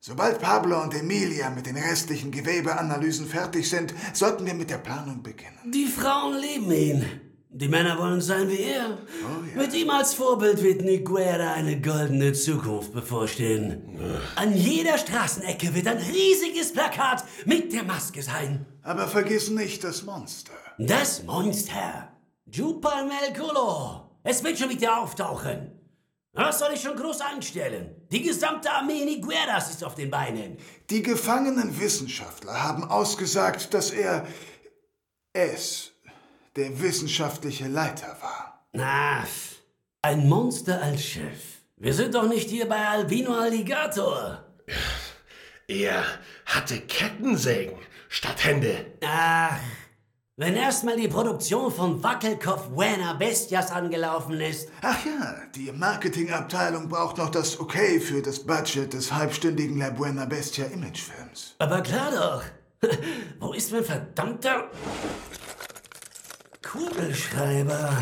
Sobald 0.00 0.40
Pablo 0.40 0.82
und 0.82 0.94
Emilia 0.94 1.50
mit 1.50 1.66
den 1.66 1.76
restlichen 1.76 2.32
Gewebeanalysen 2.32 3.26
fertig 3.26 3.68
sind, 3.68 3.94
sollten 4.12 4.46
wir 4.46 4.54
mit 4.54 4.70
der 4.70 4.78
Planung 4.78 5.22
beginnen. 5.22 5.70
Die 5.72 5.86
Frauen 5.86 6.38
lieben 6.40 6.72
ihn. 6.72 7.20
Die 7.50 7.68
Männer 7.68 7.98
wollen 7.98 8.22
sein 8.22 8.48
wie 8.48 8.62
er. 8.62 8.98
Mit 9.54 9.74
ihm 9.74 9.90
als 9.90 10.14
Vorbild 10.14 10.62
wird 10.62 10.80
Niguera 10.80 11.52
eine 11.52 11.78
goldene 11.80 12.32
Zukunft 12.32 12.94
bevorstehen. 12.94 13.82
An 14.36 14.56
jeder 14.56 14.96
Straßenecke 14.96 15.74
wird 15.74 15.86
ein 15.86 15.98
riesiges 15.98 16.72
Plakat 16.72 17.24
mit 17.44 17.72
der 17.74 17.82
Maske 17.82 18.22
sein. 18.22 18.64
Aber 18.82 19.06
vergiss 19.06 19.50
nicht 19.50 19.84
das 19.84 20.02
Monster. 20.02 20.54
Das 20.78 21.22
Monster. 21.24 22.08
Jupalmel 22.46 23.34
Culo. 23.36 24.08
Es 24.24 24.42
wird 24.42 24.58
schon 24.58 24.70
wieder 24.70 24.98
auftauchen. 25.00 25.81
Was 26.34 26.60
soll 26.60 26.72
ich 26.72 26.80
schon 26.80 26.96
groß 26.96 27.20
anstellen? 27.20 27.94
Die 28.10 28.22
gesamte 28.22 28.70
Armee 28.70 29.04
Nigueras 29.04 29.70
ist 29.70 29.84
auf 29.84 29.94
den 29.94 30.10
Beinen. 30.10 30.56
Die 30.88 31.02
gefangenen 31.02 31.78
Wissenschaftler 31.78 32.62
haben 32.62 32.84
ausgesagt, 32.84 33.74
dass 33.74 33.90
er 33.90 34.26
es, 35.34 35.92
der 36.56 36.80
wissenschaftliche 36.80 37.68
Leiter 37.68 38.16
war. 38.22 38.66
Na, 38.72 39.26
ein 40.00 40.26
Monster 40.26 40.80
als 40.82 41.04
Chef. 41.04 41.60
Wir 41.76 41.92
sind 41.92 42.14
doch 42.14 42.26
nicht 42.26 42.48
hier 42.48 42.66
bei 42.66 42.86
Albino 42.86 43.34
Alligator. 43.34 44.42
Er 45.68 46.04
hatte 46.46 46.80
Kettensägen 46.80 47.78
statt 48.08 48.42
Hände. 48.42 48.86
Ach, 49.04 49.58
Wenn 50.36 50.56
erstmal 50.56 50.96
die 50.96 51.08
Produktion 51.08 51.70
von 51.70 52.02
Wackelkopf 52.02 52.68
Buena 52.68 53.12
Bestias 53.12 53.70
angelaufen 53.70 54.40
ist. 54.40 54.70
Ach 54.80 55.04
ja, 55.04 55.34
die 55.54 55.70
Marketingabteilung 55.70 56.88
braucht 56.88 57.18
noch 57.18 57.28
das 57.28 57.60
Okay 57.60 58.00
für 58.00 58.22
das 58.22 58.38
Budget 58.38 58.94
des 58.94 59.12
halbstündigen 59.12 59.76
La 59.76 59.90
Buena 59.90 60.24
Bestia 60.24 60.64
Imagefilms. 60.64 61.54
Aber 61.58 61.82
klar 61.82 62.10
doch. 62.10 62.90
Wo 63.40 63.52
ist 63.52 63.72
mein 63.72 63.84
verdammter 63.84 64.70
Kugelschreiber? 66.62 67.92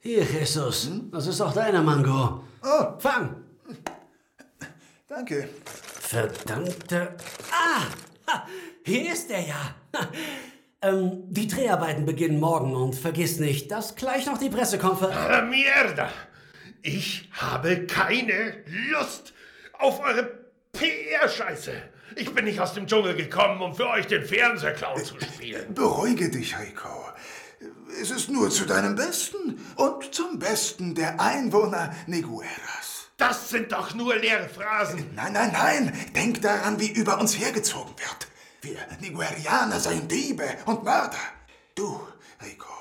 Hier, 0.00 0.22
Jesus. 0.22 0.90
Das 1.10 1.26
ist 1.26 1.40
auch 1.40 1.54
deiner 1.54 1.82
Mango. 1.82 2.44
Oh. 2.62 2.98
Fang! 2.98 3.36
Danke. 5.08 5.48
Verdammter. 5.64 7.16
Ah! 7.50 8.42
Hier 8.84 9.14
ist 9.14 9.30
er 9.30 9.46
ja. 9.46 9.74
Ähm, 10.82 11.24
die 11.28 11.48
Dreharbeiten 11.48 12.04
beginnen 12.04 12.38
morgen 12.38 12.74
und 12.74 12.94
vergiss 12.94 13.38
nicht, 13.38 13.70
dass 13.70 13.96
gleich 13.96 14.26
noch 14.26 14.38
die 14.38 14.50
Pressekonferenz. 14.50 15.16
Ah, 15.16 15.42
Mierda! 15.42 16.10
Ich 16.82 17.30
habe 17.32 17.86
keine 17.86 18.62
Lust 18.90 19.32
auf 19.72 20.00
eure 20.00 20.30
PR-Scheiße. 20.72 21.72
Ich 22.14 22.32
bin 22.32 22.44
nicht 22.44 22.60
aus 22.60 22.74
dem 22.74 22.86
Dschungel 22.86 23.16
gekommen, 23.16 23.60
um 23.60 23.74
für 23.74 23.88
euch 23.88 24.06
den 24.06 24.24
Fernsehclown 24.24 25.02
zu 25.02 25.18
spielen. 25.20 25.74
Beruhige 25.74 26.30
dich, 26.30 26.58
Rico. 26.58 26.88
Es 28.00 28.10
ist 28.10 28.30
nur 28.30 28.50
zu 28.50 28.66
deinem 28.66 28.94
Besten 28.94 29.58
und 29.76 30.14
zum 30.14 30.38
Besten 30.38 30.94
der 30.94 31.20
Einwohner 31.20 31.94
Negueras. 32.06 33.08
Das 33.16 33.48
sind 33.48 33.72
doch 33.72 33.94
nur 33.94 34.14
leere 34.16 34.48
Phrasen. 34.48 35.10
Nein, 35.14 35.32
nein, 35.32 35.50
nein. 35.52 35.92
Denk 36.14 36.42
daran, 36.42 36.78
wie 36.78 36.90
über 36.90 37.18
uns 37.18 37.38
hergezogen 37.38 37.94
wird. 37.98 38.28
Wir 38.66 38.78
Niguerianer 39.00 39.78
seien 39.78 40.08
Diebe 40.08 40.44
und 40.64 40.82
Mörder. 40.82 41.18
Du, 41.76 42.00
Rico, 42.44 42.72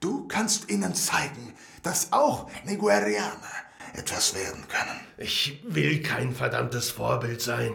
du 0.00 0.26
kannst 0.26 0.68
ihnen 0.68 0.96
zeigen, 0.96 1.54
dass 1.84 2.12
auch 2.12 2.50
Niguerianer 2.64 3.52
etwas 3.94 4.34
werden 4.34 4.66
können. 4.66 5.00
Ich 5.16 5.62
will 5.64 6.02
kein 6.02 6.34
verdammtes 6.34 6.90
Vorbild 6.90 7.40
sein. 7.40 7.72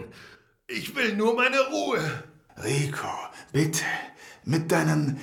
Ich 0.68 0.94
will 0.94 1.16
nur 1.16 1.36
meine 1.36 1.62
Ruhe. 1.70 2.24
Rico, 2.62 3.08
bitte, 3.54 3.84
mit 4.44 4.70
deinen 4.70 5.22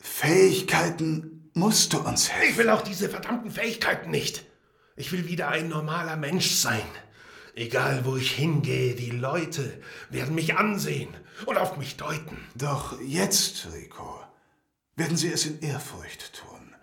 Fähigkeiten 0.00 1.50
musst 1.54 1.94
du 1.94 2.00
uns 2.00 2.30
helfen. 2.30 2.50
Ich 2.50 2.58
will 2.58 2.68
auch 2.68 2.82
diese 2.82 3.08
verdammten 3.08 3.50
Fähigkeiten 3.50 4.10
nicht. 4.10 4.44
Ich 4.96 5.12
will 5.12 5.26
wieder 5.26 5.48
ein 5.48 5.68
normaler 5.68 6.16
Mensch 6.16 6.50
sein. 6.50 6.82
Egal 7.54 8.04
wo 8.04 8.16
ich 8.16 8.32
hingehe, 8.32 8.94
die 8.94 9.10
Leute 9.10 9.80
werden 10.08 10.34
mich 10.34 10.56
ansehen 10.56 11.14
und 11.46 11.58
auf 11.58 11.76
mich 11.76 11.96
deuten. 11.96 12.38
Doch 12.54 13.00
jetzt, 13.00 13.68
Rico, 13.72 14.20
werden 14.96 15.16
sie 15.16 15.32
es 15.32 15.46
in 15.46 15.60
Ehrfurcht 15.60 16.34
tun. 16.34 16.74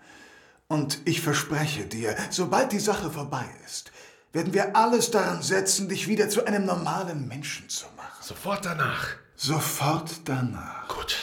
Und 0.66 1.00
ich 1.06 1.20
verspreche 1.22 1.86
dir, 1.86 2.16
sobald 2.30 2.72
die 2.72 2.78
Sache 2.78 3.10
vorbei 3.10 3.46
ist, 3.64 3.90
werden 4.32 4.52
wir 4.52 4.76
alles 4.76 5.10
daran 5.10 5.42
setzen, 5.42 5.88
dich 5.88 6.06
wieder 6.06 6.28
zu 6.28 6.44
einem 6.44 6.66
normalen 6.66 7.26
Menschen 7.26 7.68
zu 7.68 7.86
machen. 7.96 8.22
Sofort 8.22 8.64
danach. 8.66 9.16
Sofort 9.36 10.28
danach. 10.28 10.88
Gut. 10.88 11.16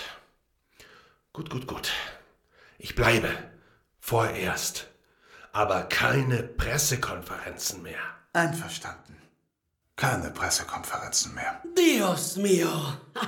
Gut, 1.32 1.50
gut, 1.50 1.68
gut. 1.68 1.91
Ich 2.80 2.96
bleibe. 2.96 3.30
Vorerst. 4.00 4.88
Aber 5.52 5.84
keine 5.84 6.43
Pressekonferenzen 6.43 7.84
mehr. 7.84 8.00
Einverstanden. 8.34 9.14
Keine 9.96 10.30
Pressekonferenzen 10.32 11.34
mehr. 11.36 11.62
Dios 11.78 12.38
mio. 12.38 12.68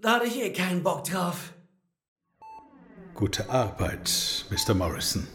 Da 0.00 0.12
hatte 0.14 0.26
ich 0.26 0.40
eh 0.40 0.52
keinen 0.52 0.84
Bock 0.84 1.02
drauf. 1.02 1.52
Gute 3.14 3.50
Arbeit, 3.50 4.46
Mr. 4.48 4.72
Morrison. 4.74 5.26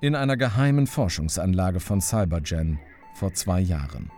In 0.00 0.14
einer 0.14 0.38
geheimen 0.38 0.86
Forschungsanlage 0.86 1.80
von 1.80 2.00
Cybergen 2.00 2.80
vor 3.14 3.34
zwei 3.34 3.60
Jahren. 3.60 4.10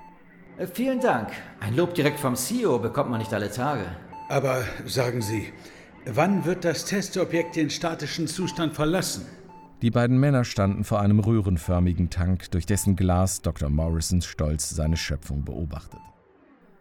Äh, 0.57 0.69
Vielen 0.69 1.01
Dank. 1.01 1.31
Ein 1.59 1.75
Lob 1.75 1.95
direkt 1.95 2.21
vom 2.21 2.37
CEO 2.37 2.79
bekommt 2.79 3.11
man 3.11 3.19
nicht 3.19 3.35
alle 3.35 3.51
Tage. 3.51 3.87
Aber 4.29 4.63
sagen 4.87 5.21
Sie, 5.21 5.53
wann 6.05 6.45
wird 6.45 6.65
das 6.65 6.85
Testobjekt 6.85 7.57
den 7.57 7.71
statischen 7.71 8.29
Zustand 8.29 8.75
verlassen? 8.75 9.27
Die 9.81 9.93
beiden 9.93 10.19
Männer 10.19 10.43
standen 10.43 10.83
vor 10.83 10.99
einem 10.99 11.21
röhrenförmigen 11.21 12.11
Tank, 12.11 12.51
durch 12.51 12.67
dessen 12.67 12.97
Glas 12.97 13.43
Dr. 13.43 13.71
Morrison 13.71 14.23
stolz 14.23 14.71
seine 14.71 14.97
Schöpfung 14.97 15.45
beobachtet. 15.45 16.01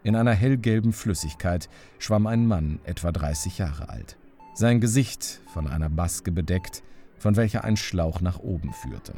In 0.01 0.15
einer 0.15 0.33
hellgelben 0.33 0.93
Flüssigkeit 0.93 1.69
schwamm 1.99 2.25
ein 2.25 2.47
Mann, 2.47 2.79
etwa 2.85 3.11
30 3.11 3.59
Jahre 3.59 3.89
alt. 3.89 4.17
Sein 4.55 4.81
Gesicht 4.81 5.41
von 5.53 5.67
einer 5.67 5.89
Maske 5.89 6.31
bedeckt, 6.31 6.81
von 7.19 7.35
welcher 7.35 7.63
ein 7.63 7.77
Schlauch 7.77 8.19
nach 8.21 8.39
oben 8.39 8.73
führte. 8.73 9.13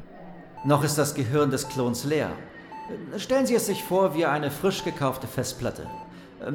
Noch 0.65 0.83
ist 0.83 0.97
das 0.97 1.15
Gehirn 1.15 1.49
des 1.49 1.69
Klons 1.69 2.03
leer. 2.03 2.31
Stellen 3.15 3.45
Sie 3.45 3.55
es 3.55 3.67
sich 3.67 3.81
vor 3.81 4.13
wie 4.13 4.25
eine 4.25 4.51
frisch 4.51 4.83
gekaufte 4.83 5.27
Festplatte. 5.27 5.87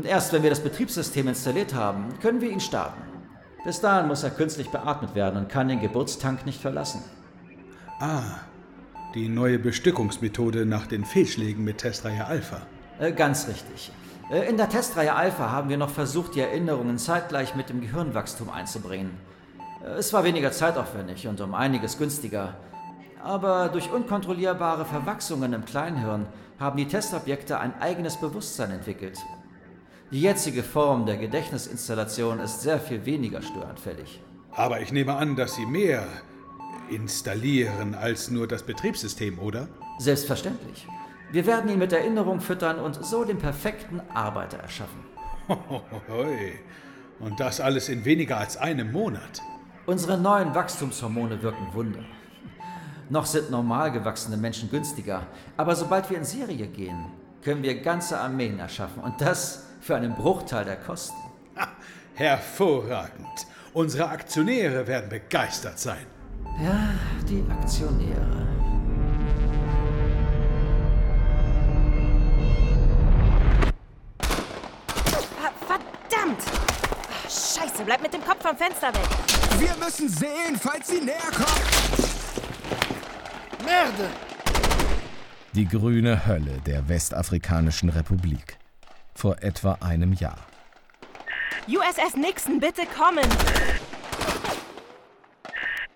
Erst 0.03 0.35
wenn 0.35 0.43
wir 0.43 0.51
das 0.51 0.61
Betriebssystem 0.61 1.29
installiert 1.29 1.73
haben, 1.73 2.09
können 2.21 2.43
wir 2.43 2.51
ihn 2.51 2.61
starten. 2.61 3.14
Bis 3.65 3.81
dahin 3.81 4.09
muss 4.09 4.23
er 4.23 4.31
künstlich 4.31 4.71
beatmet 4.71 5.15
werden 5.15 5.37
und 5.39 5.49
kann 5.49 5.69
den 5.69 5.81
Geburtstank 5.81 6.45
nicht 6.45 6.61
verlassen. 6.61 7.03
Ah, 7.99 8.23
die 9.15 9.29
neue 9.29 9.59
Bestückungsmethode 9.59 10.67
nach 10.67 10.87
den 10.87 11.05
Fehlschlägen 11.05 11.65
mit 11.65 11.79
Testreihe 11.79 12.27
Alpha. 12.27 12.59
Äh, 12.99 13.13
Ganz 13.13 13.49
richtig. 13.49 13.91
Äh, 14.31 14.49
In 14.49 14.57
der 14.57 14.69
Testreihe 14.69 15.15
Alpha 15.15 15.51
haben 15.51 15.69
wir 15.69 15.79
noch 15.79 15.91
versucht, 15.91 16.35
die 16.35 16.41
Erinnerungen 16.41 16.99
zeitgleich 16.99 17.55
mit 17.55 17.69
dem 17.71 17.81
Gehirnwachstum 17.81 18.51
einzubringen. 18.51 19.13
Äh, 19.83 19.93
Es 19.99 20.13
war 20.13 20.25
weniger 20.25 20.53
zeitaufwendig 20.53 21.27
und 21.27 21.41
um 21.41 21.55
einiges 21.55 21.97
günstiger. 21.97 22.55
Aber 23.23 23.69
durch 23.71 23.91
unkontrollierbare 23.91 24.85
Verwachsungen 24.85 25.55
im 25.55 25.65
Kleinhirn 25.65 26.27
haben 26.61 26.77
die 26.77 26.87
Testobjekte 26.89 27.59
ein 27.59 27.73
eigenes 27.81 28.19
Bewusstsein 28.19 28.71
entwickelt. 28.71 29.19
Die 30.11 30.21
jetzige 30.21 30.63
Form 30.63 31.07
der 31.07 31.17
Gedächtnisinstallation 31.17 32.39
ist 32.41 32.63
sehr 32.63 32.79
viel 32.79 33.05
weniger 33.07 33.43
störanfällig. 33.43 34.21
Aber 34.53 34.81
ich 34.81 34.93
nehme 34.93 35.15
an, 35.17 35.35
dass 35.35 35.57
Sie 35.57 35.67
mehr 35.67 36.07
installieren 36.91 37.95
als 37.95 38.31
nur 38.31 38.47
das 38.47 38.63
Betriebssystem, 38.63 39.39
oder? 39.39 39.69
Selbstverständlich. 39.99 40.87
Wir 41.33 41.47
werden 41.47 41.71
ihn 41.71 41.79
mit 41.79 41.93
Erinnerung 41.93 42.41
füttern 42.41 42.79
und 42.79 43.05
so 43.05 43.25
den 43.25 43.39
perfekten 43.39 44.01
Arbeiter 44.13 44.59
erschaffen. 44.59 45.01
Hoi. 45.49 46.53
Und 47.19 47.41
das 47.41 47.61
alles 47.61 47.89
in 47.89 48.05
weniger 48.05 48.37
als 48.37 48.57
einem 48.57 48.93
Monat. 48.93 49.41
Unsere 49.87 50.19
neuen 50.19 50.55
Wachstumshormone 50.55 51.43
wirken 51.43 51.73
Wunder. 51.73 52.05
Noch 53.11 53.27
sind 53.27 53.51
normal 53.51 53.93
gewachsene 53.93 54.37
Menschen 54.37 54.71
günstiger, 54.71 55.27
aber 55.57 55.75
sobald 55.75 56.09
wir 56.09 56.19
in 56.19 56.25
Serie 56.25 56.67
gehen, 56.69 57.07
können 57.43 57.63
wir 57.63 57.81
ganze 57.83 58.19
Armeen 58.19 58.59
erschaffen 58.59 59.03
und 59.03 59.21
das 59.21 59.64
für 59.85 59.97
einen 59.97 60.15
Bruchteil 60.15 60.65
der 60.65 60.77
Kosten. 60.77 61.15
Hervorragend. 62.15 63.47
Unsere 63.75 64.09
Aktionäre 64.09 64.87
werden 64.87 65.11
begeistert 65.11 65.79
sein. 65.79 66.07
Ja, 66.63 66.89
die 67.29 67.45
Aktionäre. 67.51 68.47
Ah, 75.43 75.53
Verdammt! 75.67 76.41
Ah, 76.49 77.29
Scheiße, 77.29 77.85
bleib 77.85 78.01
mit 78.01 78.15
dem 78.15 78.25
Kopf 78.25 78.43
vom 78.43 78.57
Fenster 78.57 78.89
weg. 78.89 79.09
Wir 79.59 79.85
müssen 79.85 80.09
sehen, 80.09 80.57
falls 80.59 80.89
sie 80.89 81.01
näher 81.01 81.31
kommt. 81.35 82.09
Merde! 83.65 84.09
Die 85.55 85.69
grüne 85.69 86.27
Hölle 86.27 86.61
der 86.65 86.89
Westafrikanischen 86.89 87.91
Republik. 87.91 88.57
Vor 89.15 89.43
etwa 89.43 89.79
einem 89.81 90.13
Jahr. 90.13 90.39
USS 91.69 92.17
Nixon, 92.17 92.61
bitte 92.61 92.83
kommen! 92.87 93.25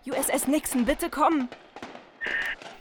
USS 0.06 0.46
Nixon, 0.46 0.84
bitte 0.84 1.10
kommen! 1.10 1.48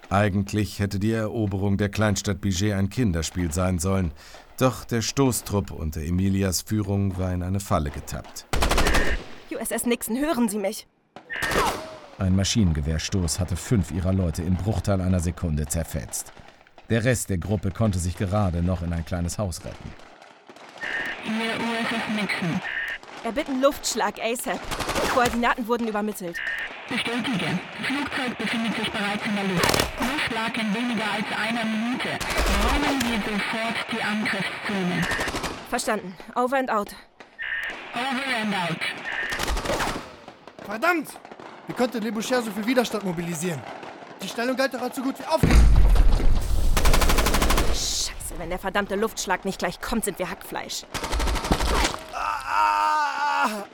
Eigentlich 0.10 0.80
hätte 0.80 1.00
die 1.00 1.12
Eroberung 1.12 1.78
der 1.78 1.90
Kleinstadt 1.90 2.40
Biget 2.40 2.74
ein 2.74 2.90
Kinderspiel 2.90 3.52
sein 3.52 3.78
sollen, 3.80 4.14
doch 4.58 4.86
der 4.86 5.02
Stoßtrupp 5.02 5.72
unter 5.72 6.02
Emilias 6.02 6.62
Führung 6.62 7.18
war 7.18 7.34
in 7.34 7.44
eine 7.44 7.60
Falle 7.60 7.90
getappt. 7.90 8.46
USS 9.52 9.86
Nixon, 9.86 10.18
hören 10.18 10.48
Sie 10.48 10.60
mich! 10.60 10.88
Ein 12.20 12.36
Maschinengewehrstoß 12.36 13.40
hatte 13.40 13.56
fünf 13.58 13.92
ihrer 13.92 14.14
Leute 14.14 14.44
im 14.44 14.56
Bruchteil 14.56 15.02
einer 15.02 15.20
Sekunde 15.20 15.68
zerfetzt. 15.68 16.32
Der 16.90 17.04
Rest 17.04 17.30
der 17.30 17.38
Gruppe 17.38 17.72
konnte 17.72 18.00
sich 18.00 18.18
gerade 18.18 18.64
noch 18.64 18.82
in 18.82 18.94
ein 18.94 19.06
kleines 19.06 19.38
Haus 19.38 19.64
retten. 19.66 19.92
Hier 21.24 21.56
USS 21.56 22.16
Nixon. 22.16 22.62
Erbitten 23.24 23.62
Luftschlag 23.62 24.16
ASAP. 24.20 24.60
Koordinaten 25.14 25.68
wurden 25.68 25.88
übermittelt. 25.88 26.38
Bestätige. 26.90 27.60
Flugzeug 27.84 28.38
befindet 28.38 28.76
sich 28.76 28.90
bereits 28.92 29.26
in 29.26 29.36
der 29.36 29.44
Luft. 29.44 29.78
Luftschlag 30.00 30.58
in 30.58 30.74
weniger 30.74 31.04
als 31.12 31.26
einer 31.38 31.66
Minute. 31.66 32.10
Räumen 32.64 33.02
wir 33.02 33.20
sofort 33.20 33.76
die 33.92 34.02
Angriffszone. 34.02 35.02
Verstanden. 35.70 36.16
Over 36.36 36.58
and 36.58 36.70
out. 36.70 36.96
Over 37.94 38.38
and 38.42 38.56
out. 38.56 38.80
Verdammt! 40.66 41.10
Wie 41.68 41.74
konnte 41.74 42.00
Le 42.00 42.12
Boucher 42.12 42.42
so 42.42 42.52
viel 42.52 42.66
Widerstand 42.66 43.04
mobilisieren? 43.04 43.62
Die 44.22 44.28
Stellung 44.28 44.56
galt 44.56 44.74
doch 44.74 44.82
als 44.82 44.96
so 44.96 45.02
gut 45.02 45.20
wie 45.20 45.26
auf. 45.26 45.42
Wenn 48.38 48.50
der 48.50 48.60
verdammte 48.60 48.96
Luftschlag 48.96 49.46
nicht 49.46 49.60
gleich 49.60 49.82
kommt, 49.82 50.06
sind 50.06 50.20
wir 50.20 50.30
Hackfleisch. 50.30 50.84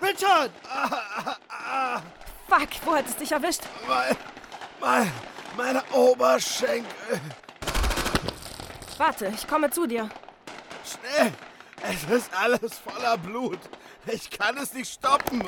Richard! 0.01 0.51
Fuck, 2.47 2.69
wo 2.85 2.95
hat 2.95 3.05
es 3.07 3.15
dich 3.17 3.31
erwischt? 3.31 3.61
Mein, 3.87 4.15
mein, 4.79 5.11
meine 5.57 5.83
Oberschenkel. 5.91 7.19
Warte, 8.97 9.27
ich 9.27 9.47
komme 9.47 9.69
zu 9.69 9.85
dir. 9.85 10.09
Schnell! 10.85 11.33
Es 11.81 12.03
ist 12.09 12.31
alles 12.33 12.79
voller 12.79 13.17
Blut. 13.17 13.59
Ich 14.07 14.29
kann 14.29 14.57
es 14.57 14.73
nicht 14.73 14.93
stoppen. 14.93 15.43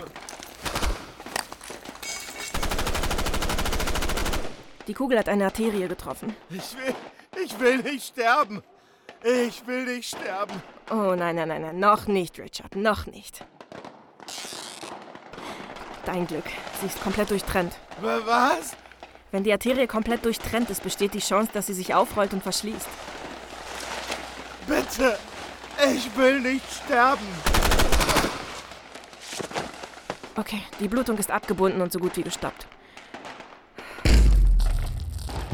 Die 4.87 4.93
Kugel 4.93 5.17
hat 5.17 5.29
eine 5.29 5.45
Arterie 5.45 5.87
getroffen. 5.87 6.35
Ich 6.49 6.75
will, 6.75 6.95
ich 7.43 7.59
will 7.59 7.77
nicht 7.77 8.07
sterben. 8.07 8.61
Ich 9.27 9.65
will 9.65 9.85
nicht 9.85 10.09
sterben. 10.09 10.61
Oh 10.91 11.15
nein, 11.15 11.35
nein, 11.35 11.47
nein, 11.47 11.63
nein, 11.63 11.79
noch 11.79 12.05
nicht, 12.05 12.37
Richard, 12.37 12.75
noch 12.75 13.07
nicht. 13.07 13.43
Dein 16.05 16.27
Glück, 16.27 16.43
sie 16.79 16.85
ist 16.85 17.01
komplett 17.01 17.31
durchtrennt. 17.31 17.73
Was? 17.99 18.77
Wenn 19.31 19.43
die 19.43 19.51
Arterie 19.51 19.87
komplett 19.87 20.25
durchtrennt 20.25 20.69
ist, 20.69 20.83
besteht 20.83 21.15
die 21.15 21.19
Chance, 21.19 21.49
dass 21.53 21.65
sie 21.65 21.73
sich 21.73 21.95
aufrollt 21.95 22.33
und 22.33 22.43
verschließt. 22.43 22.87
Bitte, 24.67 25.17
ich 25.91 26.15
will 26.15 26.41
nicht 26.41 26.71
sterben. 26.85 27.25
Okay, 30.35 30.61
die 30.79 30.87
Blutung 30.87 31.17
ist 31.17 31.31
abgebunden 31.31 31.81
und 31.81 31.91
so 31.91 31.97
gut 31.97 32.15
wie 32.15 32.21
gestoppt. 32.21 32.67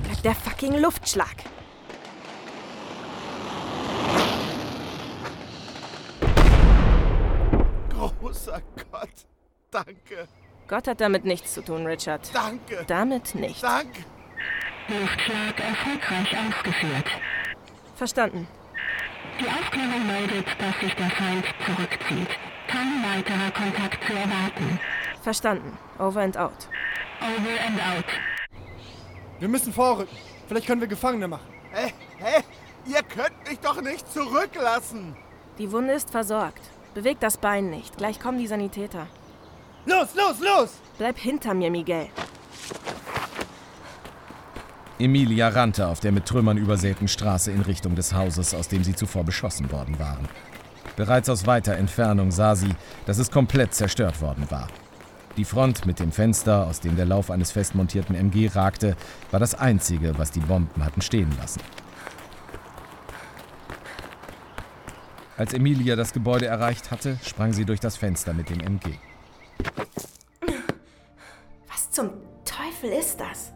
Bleibt 0.03 0.25
der 0.25 0.35
fucking 0.35 0.77
Luftschlag. 0.77 1.37
Großer 8.19 8.61
Gott, 8.91 9.09
danke. 9.71 10.27
Gott 10.67 10.87
hat 10.87 11.01
damit 11.01 11.25
nichts 11.25 11.53
zu 11.53 11.63
tun, 11.63 11.85
Richard. 11.85 12.29
Danke. 12.33 12.83
Damit 12.87 13.35
nicht. 13.35 13.63
Danke. 13.63 14.03
Luftschlag 14.87 15.59
erfolgreich 15.59 16.37
ausgeführt. 16.37 17.07
Verstanden. 17.95 18.47
Die 19.39 19.47
Aufklärung 19.47 20.05
meldet, 20.07 20.47
dass 20.59 20.79
sich 20.79 20.93
der 20.95 21.09
Feind 21.09 21.45
zurückzieht. 21.65 22.29
Kein 22.67 23.03
weiterer 23.03 23.51
Kontakt 23.51 24.03
zu 24.05 24.13
erwarten. 24.13 24.79
Verstanden. 25.21 25.77
Over 25.99 26.21
and 26.21 26.37
out. 26.37 26.67
Over 27.21 27.65
and 27.65 27.79
out. 27.79 28.05
Wir 29.39 29.47
müssen 29.47 29.73
vorrücken. 29.73 30.15
Vielleicht 30.47 30.67
können 30.67 30.81
wir 30.81 30.87
Gefangene 30.87 31.27
machen. 31.27 31.47
Hey, 31.71 31.93
hey, 32.17 32.43
ihr 32.85 33.03
könnt 33.03 33.47
mich 33.47 33.59
doch 33.59 33.81
nicht 33.81 34.11
zurücklassen. 34.11 35.15
Die 35.57 35.71
Wunde 35.71 35.93
ist 35.93 36.09
versorgt. 36.09 36.61
Beweg 36.93 37.19
das 37.19 37.37
Bein 37.37 37.69
nicht. 37.69 37.97
Gleich 37.97 38.19
kommen 38.19 38.37
die 38.37 38.47
Sanitäter. 38.47 39.07
Los, 39.85 40.13
los, 40.15 40.39
los! 40.39 40.69
Bleib 40.97 41.17
hinter 41.17 41.53
mir, 41.53 41.71
Miguel. 41.71 42.07
Emilia 44.99 45.47
rannte 45.47 45.87
auf 45.87 45.99
der 45.99 46.11
mit 46.11 46.27
Trümmern 46.27 46.57
übersäten 46.57 47.07
Straße 47.07 47.51
in 47.51 47.61
Richtung 47.61 47.95
des 47.95 48.13
Hauses, 48.13 48.53
aus 48.53 48.67
dem 48.67 48.83
sie 48.83 48.93
zuvor 48.93 49.23
beschossen 49.23 49.71
worden 49.71 49.97
waren. 49.97 50.27
Bereits 50.95 51.29
aus 51.29 51.47
weiter 51.47 51.75
Entfernung 51.75 52.29
sah 52.29 52.55
sie, 52.55 52.75
dass 53.07 53.17
es 53.17 53.31
komplett 53.31 53.73
zerstört 53.73 54.21
worden 54.21 54.45
war. 54.49 54.67
Die 55.37 55.45
Front 55.45 55.87
mit 55.87 55.99
dem 55.99 56.11
Fenster, 56.11 56.67
aus 56.67 56.81
dem 56.81 56.95
der 56.95 57.05
Lauf 57.05 57.31
eines 57.31 57.51
festmontierten 57.51 58.15
MG 58.15 58.49
ragte, 58.53 58.95
war 59.31 59.39
das 59.39 59.55
einzige, 59.55 60.17
was 60.19 60.29
die 60.29 60.41
Bomben 60.41 60.85
hatten 60.85 61.01
stehen 61.01 61.31
lassen. 61.39 61.61
Als 65.37 65.53
Emilia 65.53 65.95
das 65.95 66.13
Gebäude 66.13 66.45
erreicht 66.45 66.91
hatte, 66.91 67.17
sprang 67.25 67.53
sie 67.53 67.65
durch 67.65 67.79
das 67.79 67.97
Fenster 67.97 68.33
mit 68.33 68.51
dem 68.51 68.59
MG. 68.59 68.99
Teufel 72.81 72.97
ist 72.97 73.19
das? 73.19 73.51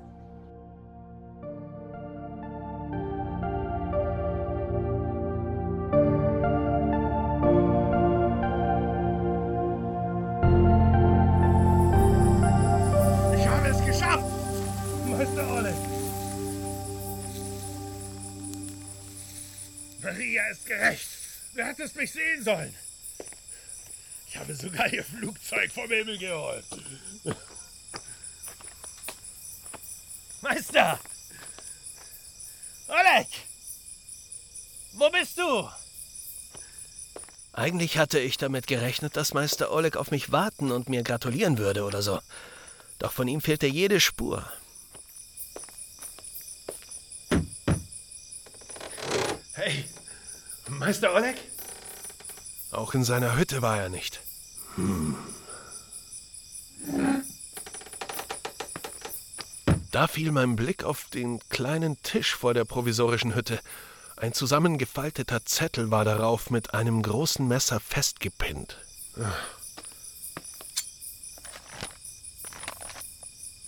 Ich 13.36 13.48
habe 13.48 13.68
es 13.68 13.86
geschafft! 13.86 14.26
Meister 15.08 15.54
Oleg! 15.56 15.76
Maria 20.04 20.48
ist 20.52 20.66
gerecht. 20.68 21.08
Du 21.56 21.64
hättest 21.64 21.96
mich 21.96 22.12
sehen 22.12 22.44
sollen. 22.44 22.76
Ich 24.28 24.38
habe 24.38 24.54
sogar 24.54 24.92
ihr 24.94 25.04
Flugzeug 25.04 25.72
vom 25.72 25.88
Himmel 25.88 26.18
geholt. 26.20 26.66
Meister! 30.46 31.00
Oleg! 32.88 33.28
Wo 34.94 35.10
bist 35.10 35.40
du? 35.40 35.68
Eigentlich 37.66 37.98
hatte 37.98 38.20
ich 38.20 38.38
damit 38.38 38.68
gerechnet, 38.68 39.18
dass 39.18 39.34
Meister 39.34 39.72
Oleg 39.72 39.98
auf 39.98 40.12
mich 40.12 40.32
warten 40.32 40.72
und 40.72 40.88
mir 40.88 41.02
gratulieren 41.02 41.58
würde 41.58 41.84
oder 41.84 42.04
so. 42.04 42.20
Doch 43.00 43.12
von 43.12 43.28
ihm 43.28 43.42
fehlte 43.42 43.66
jede 43.66 44.00
Spur. 44.00 44.46
Hey, 49.54 49.86
Meister 50.68 51.16
Oleg? 51.16 51.38
Auch 52.70 52.94
in 52.94 53.04
seiner 53.04 53.36
Hütte 53.36 53.64
war 53.64 53.80
er 53.80 53.90
nicht. 53.90 54.20
Da 59.92 60.06
fiel 60.06 60.32
mein 60.32 60.56
Blick 60.56 60.84
auf 60.84 61.06
den 61.06 61.40
kleinen 61.50 62.00
Tisch 62.04 62.36
vor 62.36 62.54
der 62.54 62.66
provisorischen 62.66 63.34
Hütte. 63.34 63.60
Ein 64.18 64.32
zusammengefalteter 64.34 65.46
Zettel 65.46 65.92
war 65.92 66.06
darauf 66.06 66.50
mit 66.50 66.74
einem 66.74 67.02
großen 67.02 67.46
Messer 67.46 67.82
festgepinnt. 67.82 68.78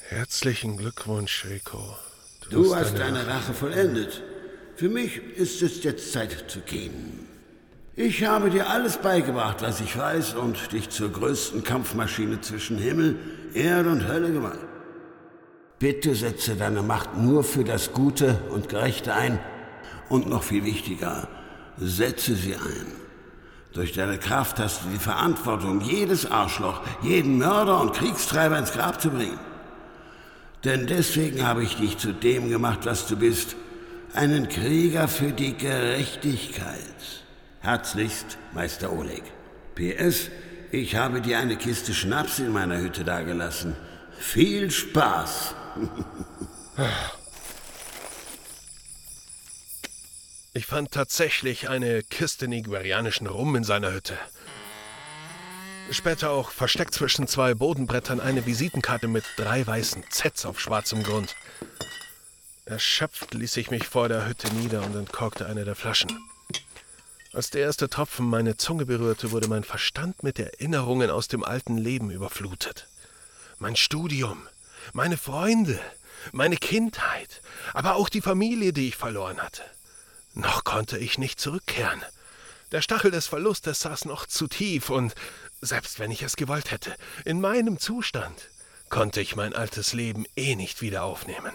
Herzlichen 0.08 0.78
Glückwunsch, 0.78 1.46
Rico. 1.46 1.98
Du 2.50 2.74
hast 2.74 2.98
deine 2.98 3.28
Rache 3.28 3.54
vollendet. 3.54 4.24
Für 4.78 4.88
mich 4.88 5.18
ist 5.18 5.62
es 5.62 5.84
jetzt 5.84 6.14
Zeit 6.14 6.46
zu 6.50 6.62
gehen. 6.62 7.28
Ich 7.96 8.24
habe 8.24 8.50
dir 8.50 8.70
alles 8.70 8.98
beigebracht, 8.98 9.62
was 9.62 9.82
ich 9.82 9.98
weiß, 9.98 10.36
und 10.36 10.72
dich 10.72 10.90
zur 10.90 11.12
größten 11.12 11.64
Kampfmaschine 11.64 12.40
zwischen 12.40 12.78
Himmel, 12.78 13.18
Erde 13.54 13.90
und 13.90 14.08
Hölle 14.08 14.32
gemacht. 14.32 14.60
Bitte 15.80 16.16
setze 16.16 16.56
deine 16.56 16.84
Macht 16.84 17.18
nur 17.18 17.44
für 17.44 17.66
das 17.66 17.92
Gute 17.92 18.40
und 18.52 18.70
Gerechte 18.70 19.14
ein. 19.14 19.40
Und 20.10 20.30
noch 20.30 20.44
viel 20.44 20.64
wichtiger, 20.64 21.28
setze 21.78 22.36
sie 22.36 22.56
ein. 22.56 23.08
Durch 23.74 23.92
deine 23.92 24.18
Kraft 24.18 24.60
hast 24.60 24.84
du 24.84 24.90
die 24.90 25.00
Verantwortung, 25.00 25.82
jedes 25.82 26.30
Arschloch, 26.30 26.82
jeden 27.04 27.38
Mörder 27.38 27.80
und 27.82 27.94
Kriegstreiber 27.94 28.58
ins 28.58 28.72
Grab 28.72 29.02
zu 29.02 29.12
bringen. 29.12 29.40
Denn 30.64 30.88
deswegen 30.88 31.46
habe 31.46 31.64
ich 31.64 31.78
dich 31.78 31.98
zu 31.98 32.12
dem 32.14 32.50
gemacht, 32.50 32.80
was 32.86 33.06
du 33.08 33.16
bist. 33.16 33.56
Einen 34.14 34.50
Krieger 34.50 35.08
für 35.08 35.32
die 35.32 35.56
Gerechtigkeit. 35.56 36.78
Herzlichst, 37.60 38.38
Meister 38.54 38.92
Oleg. 38.92 39.24
PS, 39.76 40.30
ich 40.72 40.96
habe 40.96 41.22
dir 41.22 41.38
eine 41.38 41.56
Kiste 41.56 41.94
Schnaps 41.94 42.40
in 42.40 42.52
meiner 42.52 42.80
Hütte 42.80 43.04
dagelassen. 43.04 43.76
Viel 44.18 44.72
Spaß. 44.72 45.54
Ich 50.58 50.66
fand 50.66 50.92
tatsächlich 50.92 51.70
eine 51.70 52.02
Kiste 52.02 52.48
nigerianischen 52.48 53.28
Rum 53.28 53.56
in 53.56 53.64
seiner 53.64 53.94
Hütte. 53.94 54.18
Später 55.92 56.32
auch 56.32 56.50
versteckt 56.50 56.96
zwischen 56.96 57.28
zwei 57.28 57.54
Bodenbrettern 57.54 58.20
eine 58.20 58.48
Visitenkarte 58.48 59.08
mit 59.08 59.24
drei 59.36 59.68
weißen 59.68 60.06
Zs 60.10 60.48
auf 60.48 60.60
schwarzem 60.60 61.04
Grund. 61.04 61.36
Erschöpft 62.66 63.36
ließ 63.36 63.56
ich 63.58 63.70
mich 63.70 63.88
vor 63.88 64.10
der 64.10 64.28
Hütte 64.28 64.52
nieder 64.56 64.84
und 64.84 64.96
entkorkte 64.96 65.46
eine 65.46 65.64
der 65.64 65.76
Flaschen. 65.76 66.10
Als 67.34 67.52
der 67.52 67.62
erste 67.62 67.88
Tropfen 67.88 68.26
meine 68.26 68.58
Zunge 68.58 68.88
berührte, 68.88 69.30
wurde 69.30 69.48
mein 69.48 69.64
Verstand 69.64 70.24
mit 70.24 70.40
Erinnerungen 70.40 71.12
aus 71.12 71.28
dem 71.28 71.44
alten 71.44 71.78
Leben 71.78 72.10
überflutet. 72.10 72.88
Mein 73.60 73.76
Studium, 73.76 74.48
meine 74.92 75.18
Freunde, 75.18 75.80
meine 76.32 76.58
Kindheit, 76.58 77.44
aber 77.76 77.94
auch 77.94 78.10
die 78.10 78.22
Familie, 78.22 78.74
die 78.74 78.88
ich 78.88 78.96
verloren 78.96 79.38
hatte. 79.38 79.62
Noch 80.38 80.64
konnte 80.64 81.00
ich 81.00 81.18
nicht 81.18 81.40
zurückkehren. 81.40 82.00
Der 82.72 82.84
Stachel 82.84 83.10
des 83.10 83.26
Verlustes 83.26 83.80
saß 83.80 84.06
noch 84.06 84.28
zu 84.28 84.48
tief 84.48 84.92
und, 84.92 85.16
selbst 85.62 85.98
wenn 85.98 86.12
ich 86.12 86.22
es 86.22 86.36
gewollt 86.36 86.70
hätte, 86.70 86.96
in 87.26 87.42
meinem 87.42 87.80
Zustand 87.80 88.50
konnte 88.90 89.20
ich 89.20 89.36
mein 89.36 89.56
altes 89.56 89.94
Leben 89.94 90.26
eh 90.36 90.56
nicht 90.56 90.84
wieder 90.84 91.02
aufnehmen. 91.02 91.54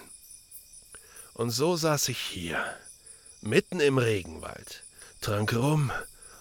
Und 1.32 1.50
so 1.50 1.76
saß 1.76 2.08
ich 2.08 2.18
hier, 2.18 2.58
mitten 3.40 3.78
im 3.78 3.98
Regenwald, 3.98 4.82
trank 5.20 5.54
rum 5.54 5.92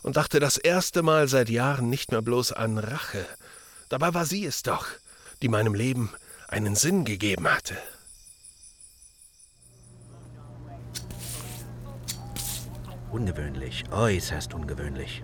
und 0.01 0.17
dachte 0.17 0.39
das 0.39 0.57
erste 0.57 1.03
Mal 1.03 1.27
seit 1.27 1.47
Jahren 1.47 1.91
nicht 1.91 2.11
mehr 2.11 2.23
bloß 2.23 2.53
an 2.53 2.79
Rache. 2.79 3.23
Dabei 3.89 4.15
war 4.15 4.25
sie 4.25 4.47
es 4.47 4.63
doch, 4.63 4.87
die 5.43 5.47
meinem 5.47 5.75
Leben 5.75 6.11
einen 6.47 6.75
Sinn 6.75 7.05
gegeben 7.05 7.47
hatte. 7.47 7.77
Ungewöhnlich, 13.11 13.83
äußerst 13.91 14.53
ungewöhnlich. 14.53 15.23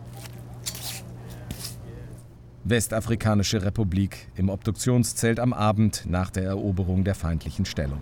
Westafrikanische 2.66 3.64
Republik 3.64 4.28
im 4.36 4.50
Obduktionszelt 4.50 5.40
am 5.40 5.54
Abend 5.54 6.04
nach 6.06 6.30
der 6.30 6.44
Eroberung 6.44 7.06
der 7.06 7.16
feindlichen 7.16 7.66
Stellung. 7.66 8.02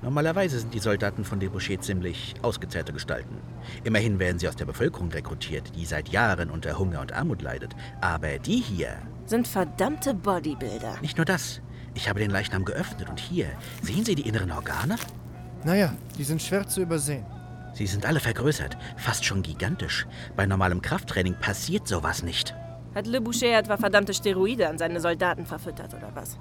Normalerweise 0.00 0.58
sind 0.58 0.72
die 0.72 0.78
Soldaten 0.78 1.24
von 1.24 1.38
Debouchet 1.40 1.84
ziemlich 1.84 2.34
ausgezehrte 2.40 2.92
Gestalten. 2.92 3.36
Immerhin 3.84 4.18
werden 4.18 4.38
sie 4.38 4.48
aus 4.48 4.56
der 4.56 4.64
Bevölkerung 4.64 5.10
rekrutiert, 5.12 5.76
die 5.76 5.84
seit 5.84 6.08
Jahren 6.08 6.50
unter 6.50 6.78
Hunger 6.78 7.00
und 7.00 7.12
Armut 7.12 7.42
leidet. 7.42 7.76
Aber 8.00 8.38
die 8.38 8.56
hier. 8.56 8.96
Sind 9.26 9.46
verdammte 9.46 10.14
Bodybuilder. 10.14 11.00
Nicht 11.02 11.18
nur 11.18 11.26
das. 11.26 11.60
Ich 11.94 12.08
habe 12.08 12.18
den 12.18 12.30
Leichnam 12.30 12.64
geöffnet 12.64 13.10
und 13.10 13.20
hier. 13.20 13.46
Sehen 13.82 14.04
Sie 14.04 14.14
die 14.14 14.26
inneren 14.26 14.50
Organe? 14.50 14.96
Naja, 15.64 15.94
die 16.18 16.24
sind 16.24 16.42
schwer 16.42 16.66
zu 16.66 16.80
übersehen. 16.80 17.24
Sie 17.72 17.86
sind 17.86 18.06
alle 18.06 18.20
vergrößert, 18.20 18.76
fast 18.96 19.24
schon 19.24 19.42
gigantisch. 19.42 20.06
Bei 20.36 20.46
normalem 20.46 20.82
Krafttraining 20.82 21.34
passiert 21.40 21.88
sowas 21.88 22.22
nicht. 22.22 22.54
Hat 22.94 23.06
Le 23.06 23.20
Boucher 23.20 23.58
etwa 23.58 23.76
verdammte 23.76 24.12
Steroide 24.12 24.68
an 24.68 24.78
seine 24.78 25.00
Soldaten 25.00 25.46
verfüttert 25.46 25.94
oder 25.94 26.10
was? 26.14 26.38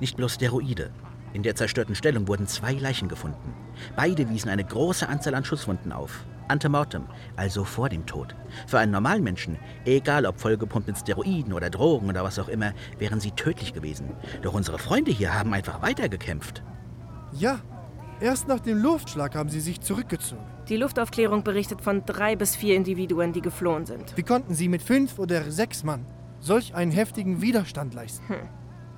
Nicht 0.00 0.16
bloß 0.16 0.34
Steroide. 0.34 0.90
In 1.32 1.42
der 1.42 1.54
zerstörten 1.54 1.94
Stellung 1.94 2.26
wurden 2.26 2.46
zwei 2.46 2.72
Leichen 2.72 3.08
gefunden. 3.08 3.54
Beide 3.96 4.28
wiesen 4.30 4.48
eine 4.48 4.64
große 4.64 5.08
Anzahl 5.08 5.34
an 5.34 5.44
Schusswunden 5.44 5.92
auf. 5.92 6.24
Antemortem, 6.48 7.04
also 7.36 7.62
vor 7.64 7.88
dem 7.88 8.06
Tod. 8.06 8.34
Für 8.66 8.80
einen 8.80 8.90
normalen 8.90 9.22
Menschen, 9.22 9.56
egal 9.84 10.26
ob 10.26 10.40
vollgepumpt 10.40 10.88
mit 10.88 10.98
Steroiden 10.98 11.52
oder 11.52 11.70
Drogen 11.70 12.08
oder 12.08 12.24
was 12.24 12.40
auch 12.40 12.48
immer, 12.48 12.72
wären 12.98 13.20
sie 13.20 13.30
tödlich 13.30 13.72
gewesen. 13.72 14.16
Doch 14.42 14.54
unsere 14.54 14.78
Freunde 14.78 15.12
hier 15.12 15.32
haben 15.32 15.54
einfach 15.54 15.80
weitergekämpft. 15.82 16.64
Ja, 17.32 17.60
erst 18.20 18.48
nach 18.48 18.60
dem 18.60 18.78
Luftschlag 18.78 19.34
haben 19.34 19.48
sie 19.48 19.60
sich 19.60 19.80
zurückgezogen. 19.80 20.44
Die 20.68 20.76
Luftaufklärung 20.76 21.42
berichtet 21.42 21.80
von 21.80 22.04
drei 22.04 22.36
bis 22.36 22.56
vier 22.56 22.76
Individuen, 22.76 23.32
die 23.32 23.40
geflohen 23.40 23.86
sind. 23.86 24.16
Wie 24.16 24.22
konnten 24.22 24.54
sie 24.54 24.68
mit 24.68 24.82
fünf 24.82 25.18
oder 25.18 25.50
sechs 25.50 25.82
Mann 25.82 26.06
solch 26.40 26.74
einen 26.74 26.92
heftigen 26.92 27.42
Widerstand 27.42 27.94
leisten? 27.94 28.28
Hm. 28.28 28.48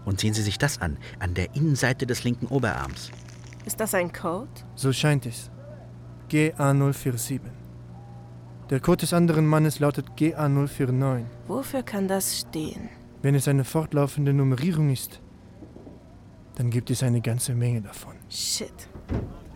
Und 0.04 0.20
sehen 0.20 0.34
Sie 0.34 0.42
sich 0.42 0.58
das 0.58 0.80
an, 0.80 0.98
an 1.20 1.34
der 1.34 1.54
Innenseite 1.54 2.06
des 2.06 2.24
linken 2.24 2.46
Oberarms. 2.46 3.10
Ist 3.64 3.78
das 3.78 3.94
ein 3.94 4.12
Code? 4.12 4.50
So 4.74 4.92
scheint 4.92 5.26
es. 5.26 5.50
GA047. 6.28 7.40
Der 8.70 8.80
Code 8.80 9.02
des 9.02 9.12
anderen 9.12 9.46
Mannes 9.46 9.78
lautet 9.78 10.06
GA049. 10.18 11.24
Wofür 11.46 11.82
kann 11.82 12.08
das 12.08 12.40
stehen? 12.40 12.88
Wenn 13.22 13.34
es 13.34 13.46
eine 13.46 13.64
fortlaufende 13.64 14.32
Nummerierung 14.32 14.90
ist, 14.90 15.20
dann 16.56 16.70
gibt 16.70 16.90
es 16.90 17.02
eine 17.02 17.20
ganze 17.20 17.54
Menge 17.54 17.82
davon. 17.82 18.14
Shit. 18.28 18.88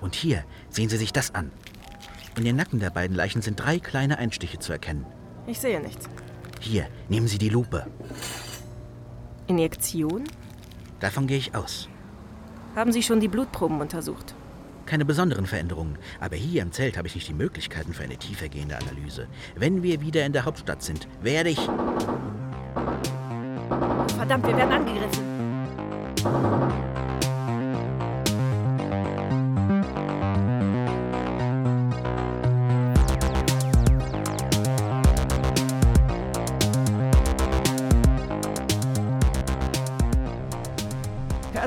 Und 0.00 0.14
hier, 0.14 0.44
sehen 0.68 0.88
Sie 0.88 0.96
sich 0.96 1.12
das 1.12 1.34
an. 1.34 1.50
In 2.36 2.44
den 2.44 2.56
Nacken 2.56 2.80
der 2.80 2.90
beiden 2.90 3.16
Leichen 3.16 3.42
sind 3.42 3.58
drei 3.58 3.78
kleine 3.78 4.18
Einstiche 4.18 4.58
zu 4.58 4.72
erkennen. 4.72 5.06
Ich 5.46 5.58
sehe 5.58 5.80
nichts. 5.80 6.08
Hier, 6.60 6.86
nehmen 7.08 7.28
Sie 7.28 7.38
die 7.38 7.48
Lupe. 7.48 7.86
Injektion? 9.46 10.24
Davon 11.00 11.26
gehe 11.26 11.38
ich 11.38 11.54
aus. 11.54 11.88
Haben 12.74 12.92
Sie 12.92 13.02
schon 13.02 13.20
die 13.20 13.28
Blutproben 13.28 13.80
untersucht? 13.80 14.34
Keine 14.84 15.04
besonderen 15.04 15.46
Veränderungen, 15.46 15.98
aber 16.20 16.36
hier 16.36 16.62
im 16.62 16.72
Zelt 16.72 16.96
habe 16.96 17.08
ich 17.08 17.14
nicht 17.14 17.28
die 17.28 17.34
Möglichkeiten 17.34 17.92
für 17.92 18.04
eine 18.04 18.16
tiefergehende 18.16 18.76
Analyse. 18.76 19.26
Wenn 19.56 19.82
wir 19.82 20.00
wieder 20.00 20.24
in 20.24 20.32
der 20.32 20.44
Hauptstadt 20.44 20.82
sind, 20.82 21.08
werde 21.22 21.50
ich. 21.50 21.60
Verdammt, 24.16 24.46
wir 24.46 24.56
werden 24.56 24.72
angegriffen. 24.72 25.24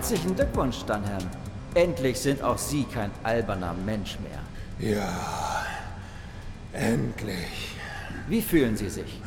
Herzlichen 0.10 0.36
Glückwunsch, 0.36 0.84
Dunham. 0.86 1.30
Endlich 1.76 2.20
sind 2.20 2.42
auch 2.42 2.58
Sie 2.58 2.84
kein 2.86 3.12
alberner 3.22 3.76
Mensch 3.76 4.18
mehr. 4.22 4.40
Ja, 4.80 5.14
endlich. 6.74 7.76
Wie 8.28 8.42
fühlen 8.42 8.76
Sie 8.76 8.90
sich? 8.90 9.22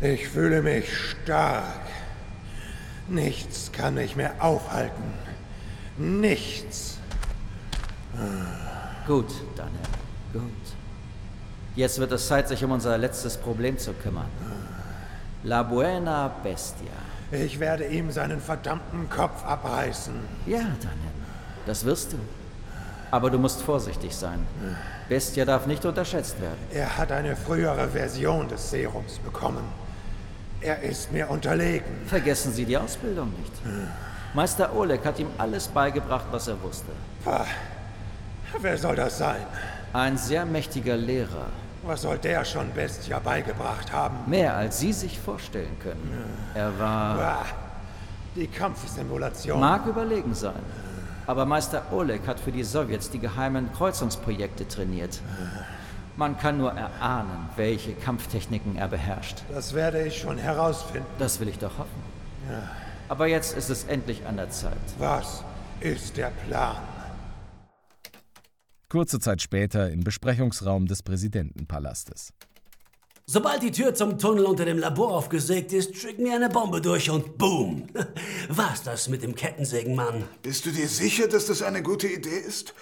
Ich 0.00 0.28
fühle 0.28 0.60
mich 0.60 0.92
stark. 0.92 1.86
Nichts 3.06 3.70
kann 3.70 3.94
mich 3.94 4.16
mehr 4.16 4.34
aufhalten. 4.40 5.04
Nichts. 5.96 6.98
Gut, 9.06 9.30
Dunham. 9.54 9.70
Gut. 10.32 10.42
Jetzt 11.76 12.00
wird 12.00 12.10
es 12.10 12.26
Zeit, 12.26 12.48
sich 12.48 12.64
um 12.64 12.72
unser 12.72 12.98
letztes 12.98 13.36
Problem 13.36 13.78
zu 13.78 13.92
kümmern. 13.92 14.30
La 15.44 15.62
Buena 15.62 16.26
Bestia. 16.42 17.03
Ich 17.34 17.58
werde 17.58 17.86
ihm 17.86 18.10
seinen 18.10 18.40
verdammten 18.40 19.10
Kopf 19.10 19.44
abreißen. 19.44 20.14
Ja, 20.46 20.58
Dunham. 20.58 21.14
Das 21.66 21.84
wirst 21.84 22.12
du. 22.12 22.18
Aber 23.10 23.30
du 23.30 23.38
musst 23.38 23.62
vorsichtig 23.62 24.14
sein. 24.14 24.46
Bestia 25.08 25.44
darf 25.44 25.66
nicht 25.66 25.84
unterschätzt 25.84 26.40
werden. 26.40 26.58
Er 26.72 26.96
hat 26.96 27.12
eine 27.12 27.36
frühere 27.36 27.88
Version 27.88 28.48
des 28.48 28.70
Serums 28.70 29.18
bekommen. 29.18 29.64
Er 30.60 30.82
ist 30.82 31.12
mir 31.12 31.28
unterlegen. 31.28 31.84
Vergessen 32.06 32.52
Sie 32.52 32.64
die 32.64 32.76
Ausbildung 32.76 33.32
nicht. 33.38 33.52
Meister 34.34 34.74
Oleg 34.74 35.04
hat 35.04 35.18
ihm 35.18 35.28
alles 35.38 35.68
beigebracht, 35.68 36.26
was 36.30 36.48
er 36.48 36.60
wusste. 36.62 36.90
Pah. 37.24 37.46
Wer 38.60 38.78
soll 38.78 38.96
das 38.96 39.18
sein? 39.18 39.42
Ein 39.92 40.16
sehr 40.16 40.44
mächtiger 40.44 40.96
Lehrer. 40.96 41.46
Was 41.86 42.02
soll 42.02 42.16
der 42.18 42.44
schon 42.46 42.72
Bestia 42.72 43.18
beigebracht 43.18 43.92
haben? 43.92 44.16
Mehr 44.26 44.56
als 44.56 44.80
Sie 44.80 44.92
sich 44.92 45.18
vorstellen 45.20 45.76
können. 45.82 46.24
Er 46.54 46.78
war. 46.78 47.44
Die 48.34 48.46
Kampfsimulation. 48.46 49.60
Mag 49.60 49.86
überlegen 49.86 50.34
sein. 50.34 50.62
Aber 51.26 51.44
Meister 51.44 51.82
Oleg 51.92 52.26
hat 52.26 52.40
für 52.40 52.52
die 52.52 52.64
Sowjets 52.64 53.10
die 53.10 53.18
geheimen 53.18 53.70
Kreuzungsprojekte 53.72 54.66
trainiert. 54.66 55.20
Man 56.16 56.38
kann 56.38 56.58
nur 56.58 56.72
erahnen, 56.72 57.50
welche 57.56 57.92
Kampftechniken 57.92 58.76
er 58.76 58.88
beherrscht. 58.88 59.42
Das 59.52 59.74
werde 59.74 60.02
ich 60.06 60.18
schon 60.18 60.38
herausfinden. 60.38 61.06
Das 61.18 61.40
will 61.40 61.48
ich 61.48 61.58
doch 61.58 61.78
hoffen. 61.78 62.02
Ja. 62.50 62.62
Aber 63.08 63.26
jetzt 63.26 63.56
ist 63.56 63.68
es 63.68 63.84
endlich 63.84 64.26
an 64.26 64.36
der 64.36 64.50
Zeit. 64.50 64.72
Was 64.98 65.44
ist 65.80 66.16
der 66.16 66.30
Plan? 66.46 66.76
Kurze 68.94 69.18
Zeit 69.18 69.42
später 69.42 69.90
im 69.90 70.04
Besprechungsraum 70.04 70.86
des 70.86 71.02
Präsidentenpalastes. 71.02 72.32
Sobald 73.26 73.64
die 73.64 73.72
Tür 73.72 73.92
zum 73.92 74.20
Tunnel 74.20 74.44
unter 74.44 74.64
dem 74.64 74.78
Labor 74.78 75.16
aufgesägt 75.16 75.72
ist, 75.72 75.96
schicken 75.96 76.24
wir 76.24 76.36
eine 76.36 76.48
Bombe 76.48 76.80
durch 76.80 77.10
und 77.10 77.36
boom. 77.36 77.88
War's 78.48 78.84
das 78.84 79.08
mit 79.08 79.24
dem 79.24 79.34
Kettensägenmann? 79.34 80.22
Bist 80.44 80.64
du 80.64 80.70
dir 80.70 80.86
sicher, 80.86 81.26
dass 81.26 81.46
das 81.46 81.62
eine 81.62 81.82
gute 81.82 82.06
Idee 82.06 82.38
ist? 82.38 82.72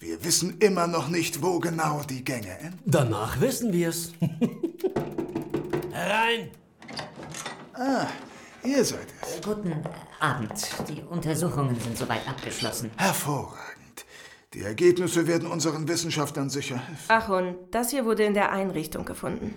Wir 0.00 0.24
wissen 0.24 0.58
immer 0.58 0.88
noch 0.88 1.08
nicht, 1.08 1.40
wo 1.40 1.60
genau 1.60 2.02
die 2.02 2.24
Gänge 2.24 2.58
enden. 2.58 2.80
Danach 2.84 3.40
wissen 3.40 3.72
wir's. 3.72 4.10
Herein! 5.92 6.50
Ah, 7.74 8.08
ihr 8.64 8.84
seid 8.84 9.06
es. 9.22 9.40
Guten 9.40 9.72
Abend. 10.18 10.50
Die 10.88 11.00
Untersuchungen 11.02 11.78
sind 11.78 11.96
soweit 11.96 12.26
abgeschlossen. 12.26 12.90
Hervorragend. 12.96 13.79
Die 14.52 14.62
Ergebnisse 14.62 15.28
werden 15.28 15.48
unseren 15.48 15.86
Wissenschaftlern 15.86 16.50
sicher 16.50 16.76
helfen. 16.76 17.04
Ach, 17.06 17.28
und 17.28 17.56
das 17.70 17.90
hier 17.90 18.04
wurde 18.04 18.24
in 18.24 18.34
der 18.34 18.50
Einrichtung 18.50 19.04
gefunden. 19.04 19.54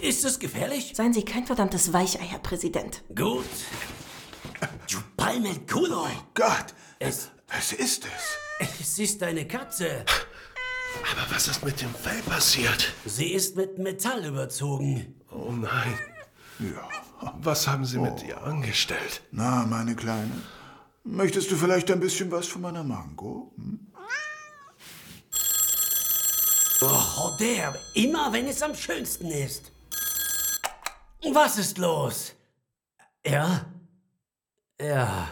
Ist 0.00 0.24
es 0.24 0.38
gefährlich? 0.38 0.92
Seien 0.94 1.12
Sie 1.12 1.24
kein 1.24 1.44
verdammtes 1.44 1.92
Weichei, 1.92 2.24
Herr 2.24 2.38
Präsident. 2.38 3.02
Gut. 3.14 3.44
Palmelkulo. 5.16 6.04
Oh 6.04 6.22
Gott. 6.34 6.66
Es, 7.00 7.30
Was 7.48 7.72
ist 7.72 8.04
es? 8.04 8.78
es 8.80 8.98
ist 9.00 9.22
eine 9.24 9.46
Katze. 9.46 10.04
Aber 11.12 11.34
was 11.34 11.48
ist 11.48 11.64
mit 11.64 11.80
dem 11.80 11.92
Fell 11.94 12.22
passiert? 12.22 12.92
Sie 13.04 13.32
ist 13.32 13.56
mit 13.56 13.76
Metall 13.78 14.24
überzogen. 14.24 15.16
Oh 15.32 15.50
nein. 15.50 15.98
Ja. 16.60 16.88
Was 17.42 17.66
haben 17.66 17.84
Sie 17.84 17.98
mit 17.98 18.22
ihr 18.22 18.40
angestellt? 18.42 19.22
Na, 19.32 19.66
meine 19.66 19.96
Kleine. 19.96 20.30
Möchtest 21.06 21.50
du 21.52 21.56
vielleicht 21.56 21.88
ein 21.92 22.00
bisschen 22.00 22.30
was 22.32 22.48
von 22.48 22.62
meiner 22.62 22.82
Mango? 22.82 23.52
Hm? 23.56 23.80
Oh, 26.82 27.30
der. 27.38 27.74
Immer 27.94 28.32
wenn 28.32 28.48
es 28.48 28.60
am 28.60 28.74
schönsten 28.74 29.30
ist. 29.30 29.70
Was 31.32 31.58
ist 31.58 31.78
los? 31.78 32.34
Ja? 33.24 33.66
Ja. 34.80 35.30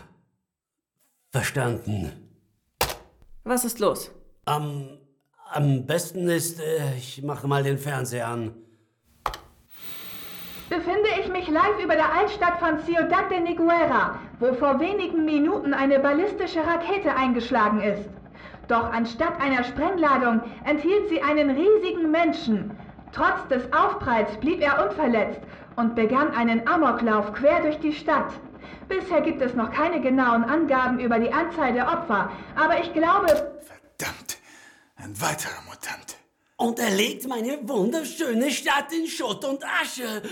Verstanden. 1.33 2.31
Was 3.43 3.65
ist 3.65 3.81
los? 3.81 4.11
Am, 4.45 4.99
am 5.51 5.85
besten 5.87 6.29
ist, 6.29 6.61
äh, 6.61 6.97
ich 6.97 7.23
mache 7.23 7.49
mal 7.49 7.63
den 7.65 7.79
Fernseher 7.79 8.29
an. 8.29 8.55
Befinde 10.71 11.09
ich 11.21 11.29
mich 11.29 11.49
live 11.49 11.79
über 11.83 11.95
der 11.95 12.11
Altstadt 12.13 12.59
von 12.59 12.79
Ciudad 12.81 13.31
de 13.31 13.41
Niguera, 13.41 14.19
wo 14.41 14.55
vor 14.55 14.81
wenigen 14.81 15.25
Minuten 15.27 15.75
eine 15.75 15.99
ballistische 15.99 16.67
Rakete 16.67 17.15
eingeschlagen 17.15 17.83
ist. 17.83 18.09
Doch 18.69 18.91
anstatt 18.91 19.39
einer 19.43 19.63
Sprengladung 19.63 20.41
enthielt 20.65 21.11
sie 21.11 21.23
einen 21.23 21.51
riesigen 21.51 22.11
Menschen. 22.11 22.71
Trotz 23.13 23.47
des 23.49 23.71
Aufpralls 23.75 24.35
blieb 24.39 24.63
er 24.63 24.89
unverletzt 24.89 25.41
und 25.77 25.95
begann 25.95 26.35
einen 26.35 26.67
Amoklauf 26.67 27.35
quer 27.35 27.61
durch 27.61 27.79
die 27.81 27.93
Stadt. 27.93 28.33
Bisher 28.89 29.21
gibt 29.21 29.43
es 29.43 29.55
noch 29.55 29.71
keine 29.71 30.01
genauen 30.01 30.45
Angaben 30.45 30.99
über 30.99 31.19
die 31.19 31.33
Anzahl 31.33 31.75
der 31.75 31.89
Opfer, 31.89 32.31
aber 32.57 32.81
ich 32.81 32.93
glaube. 32.95 33.27
Verdammt, 33.29 34.39
ein 34.97 35.21
weiterer 35.21 35.63
Mutant. 35.69 36.24
Und 36.57 36.79
er 36.79 36.91
legt 36.91 37.27
meine 37.27 37.59
wunderschöne 37.69 38.51
Stadt 38.51 38.93
in 38.93 39.07
Schutt 39.07 39.45
und 39.45 39.65
Asche. 39.65 40.23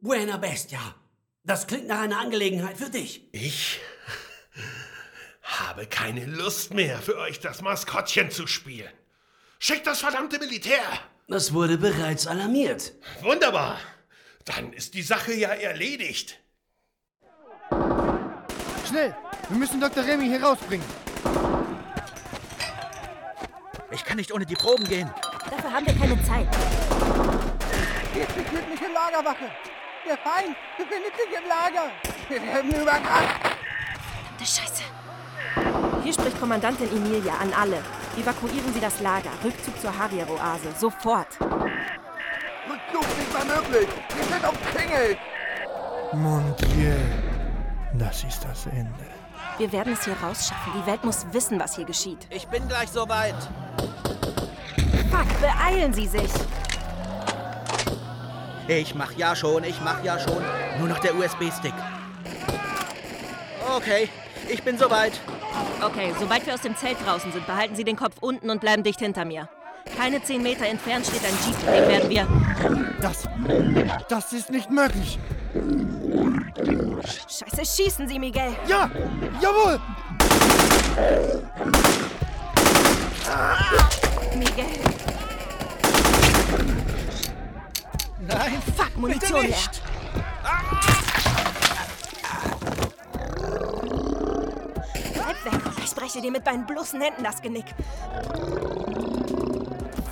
Buena 0.00 0.36
Bestia. 0.38 0.94
Das 1.44 1.66
klingt 1.66 1.86
nach 1.86 2.00
einer 2.00 2.18
Angelegenheit 2.18 2.78
für 2.78 2.90
dich. 2.90 3.28
Ich 3.32 3.80
habe 5.42 5.86
keine 5.86 6.24
Lust 6.26 6.72
mehr, 6.74 6.98
für 6.98 7.18
euch 7.18 7.40
das 7.40 7.60
Maskottchen 7.60 8.30
zu 8.30 8.46
spielen. 8.46 8.92
Schickt 9.58 9.86
das 9.86 10.00
verdammte 10.00 10.38
Militär! 10.38 10.82
Das 11.28 11.52
wurde 11.52 11.76
bereits 11.76 12.26
alarmiert. 12.26 12.92
Wunderbar! 13.20 13.78
Dann 14.44 14.72
ist 14.72 14.94
die 14.94 15.02
Sache 15.02 15.34
ja 15.34 15.50
erledigt. 15.50 16.40
Schnell! 18.88 19.14
Wir 19.48 19.58
müssen 19.58 19.80
Dr. 19.80 20.04
Remy 20.04 20.26
hier 20.26 20.42
rausbringen. 20.42 20.86
Ich 23.92 24.04
kann 24.04 24.16
nicht 24.16 24.32
ohne 24.32 24.46
die 24.46 24.54
Proben 24.54 24.84
gehen. 24.84 25.10
Dafür 25.50 25.72
haben 25.72 25.86
wir 25.86 25.98
keine 25.98 26.22
Zeit. 26.24 26.48
Hier 28.12 28.22
ist 28.22 28.36
die 28.36 28.44
tödliche 28.44 28.92
Lagerwache. 28.92 29.50
Der 30.06 30.16
Feind 30.18 30.56
befindet 30.78 31.12
sich 31.16 31.36
im 31.36 31.48
Lager. 31.48 31.90
Wir 32.28 32.42
werden 32.42 32.70
überrannt. 32.70 33.56
Verdammte 34.40 34.46
Scheiße. 34.46 34.84
Hier 36.04 36.12
spricht 36.12 36.38
Kommandantin 36.40 36.88
Emilia 36.88 37.34
an 37.34 37.52
alle. 37.52 37.82
Evakuieren 38.16 38.72
Sie 38.72 38.80
das 38.80 39.00
Lager. 39.00 39.30
Rückzug 39.44 39.80
zur 39.80 39.96
Harrier-Oase. 39.96 40.72
Sofort. 40.78 41.40
Rückzug 41.40 43.06
nicht 43.18 43.32
mehr 43.32 43.56
möglich. 43.56 43.88
Wir 44.14 44.24
sind 44.24 44.48
umzingelt. 44.48 45.18
Mon 46.12 46.54
Dieu. 46.56 46.94
Das 47.94 48.24
ist 48.24 48.44
das 48.44 48.66
Ende. 48.66 49.19
Wir 49.60 49.72
werden 49.72 49.92
es 49.92 50.06
hier 50.06 50.14
rausschaffen. 50.14 50.72
Die 50.74 50.86
Welt 50.86 51.04
muss 51.04 51.26
wissen, 51.32 51.60
was 51.60 51.76
hier 51.76 51.84
geschieht. 51.84 52.26
Ich 52.30 52.48
bin 52.48 52.66
gleich 52.66 52.88
soweit. 52.88 53.34
Fuck, 55.10 55.26
beeilen 55.42 55.92
Sie 55.92 56.06
sich. 56.06 56.30
Ich 58.68 58.94
mach 58.94 59.12
ja 59.12 59.36
schon, 59.36 59.62
ich 59.64 59.78
mach 59.82 60.02
ja 60.02 60.18
schon. 60.18 60.42
Nur 60.78 60.88
noch 60.88 60.98
der 61.00 61.14
USB-Stick. 61.14 61.74
Okay, 63.76 64.08
ich 64.48 64.62
bin 64.62 64.78
soweit. 64.78 65.12
Okay, 65.84 66.14
sobald 66.18 66.46
wir 66.46 66.54
aus 66.54 66.62
dem 66.62 66.74
Zelt 66.74 66.96
draußen 67.04 67.30
sind, 67.30 67.46
behalten 67.46 67.76
Sie 67.76 67.84
den 67.84 67.96
Kopf 67.96 68.14
unten 68.22 68.48
und 68.48 68.62
bleiben 68.62 68.82
dicht 68.82 69.00
hinter 69.00 69.26
mir. 69.26 69.46
Keine 69.94 70.22
zehn 70.22 70.42
Meter 70.42 70.64
entfernt 70.64 71.04
steht 71.04 71.22
ein 71.22 71.36
Jeep, 71.44 71.60
den 71.66 71.86
werden 71.86 72.08
wir... 72.08 72.96
Das... 73.02 73.28
Das 74.08 74.32
ist 74.32 74.48
nicht 74.48 74.70
möglich. 74.70 75.18
Scheiße, 77.02 77.64
schießen 77.64 78.06
Sie, 78.06 78.18
Miguel! 78.18 78.56
Ja! 78.68 78.88
Jawohl! 79.40 79.80
Miguel! 84.36 84.66
Nein! 88.20 88.62
Fuck, 88.76 88.96
Munition 88.96 89.46
nicht. 89.46 89.82
Bleib 95.14 95.44
weg! 95.44 95.60
Ich 95.84 95.94
breche 95.94 96.20
dir 96.20 96.30
mit 96.30 96.44
meinen 96.44 96.64
bloßen 96.64 97.00
Händen 97.00 97.24
das 97.24 97.42
Genick. 97.42 97.66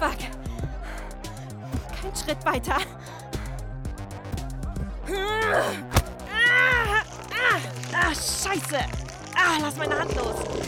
Fuck! 0.00 0.18
Kein 2.02 2.16
Schritt 2.16 2.44
weiter. 2.44 2.78
Ah, 5.10 5.72
ah, 6.30 7.60
ah, 7.94 8.12
Scheiße! 8.12 8.78
Ah, 9.34 9.58
lass 9.60 9.76
meine 9.76 9.98
Hand 9.98 10.14
los! 10.14 10.67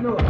Wirkungslos. 0.00 0.22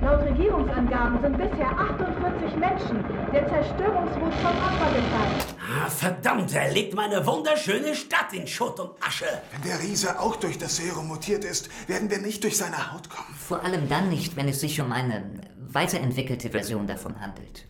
Laut 0.00 0.20
Regierungsangaben 0.20 1.20
sind 1.20 1.36
bisher 1.36 1.70
48 1.70 2.56
Menschen 2.56 3.04
der 3.32 3.48
Zerstörungswut 3.48 4.32
zum 4.32 4.46
Opfer 4.46 4.92
gefallen. 4.94 5.56
Ah, 5.58 5.90
verdammt, 5.90 6.54
er 6.54 6.72
legt 6.72 6.94
meine 6.94 7.26
wunderschöne 7.26 7.94
Stadt 7.94 8.32
in 8.32 8.46
Schutt 8.46 8.78
und 8.78 9.02
Asche. 9.02 9.26
Wenn 9.52 9.70
der 9.70 9.80
Riese 9.80 10.20
auch 10.20 10.36
durch 10.36 10.56
das 10.56 10.76
Serum 10.76 11.08
mutiert 11.08 11.44
ist, 11.44 11.68
werden 11.88 12.10
wir 12.10 12.18
nicht 12.18 12.44
durch 12.44 12.56
seine 12.56 12.92
Haut 12.92 13.10
kommen. 13.10 13.34
Vor 13.36 13.64
allem 13.64 13.88
dann 13.88 14.08
nicht, 14.08 14.36
wenn 14.36 14.48
es 14.48 14.60
sich 14.60 14.80
um 14.80 14.92
eine 14.92 15.40
weiterentwickelte 15.56 16.50
Version 16.50 16.86
davon 16.86 17.20
handelt. 17.20 17.66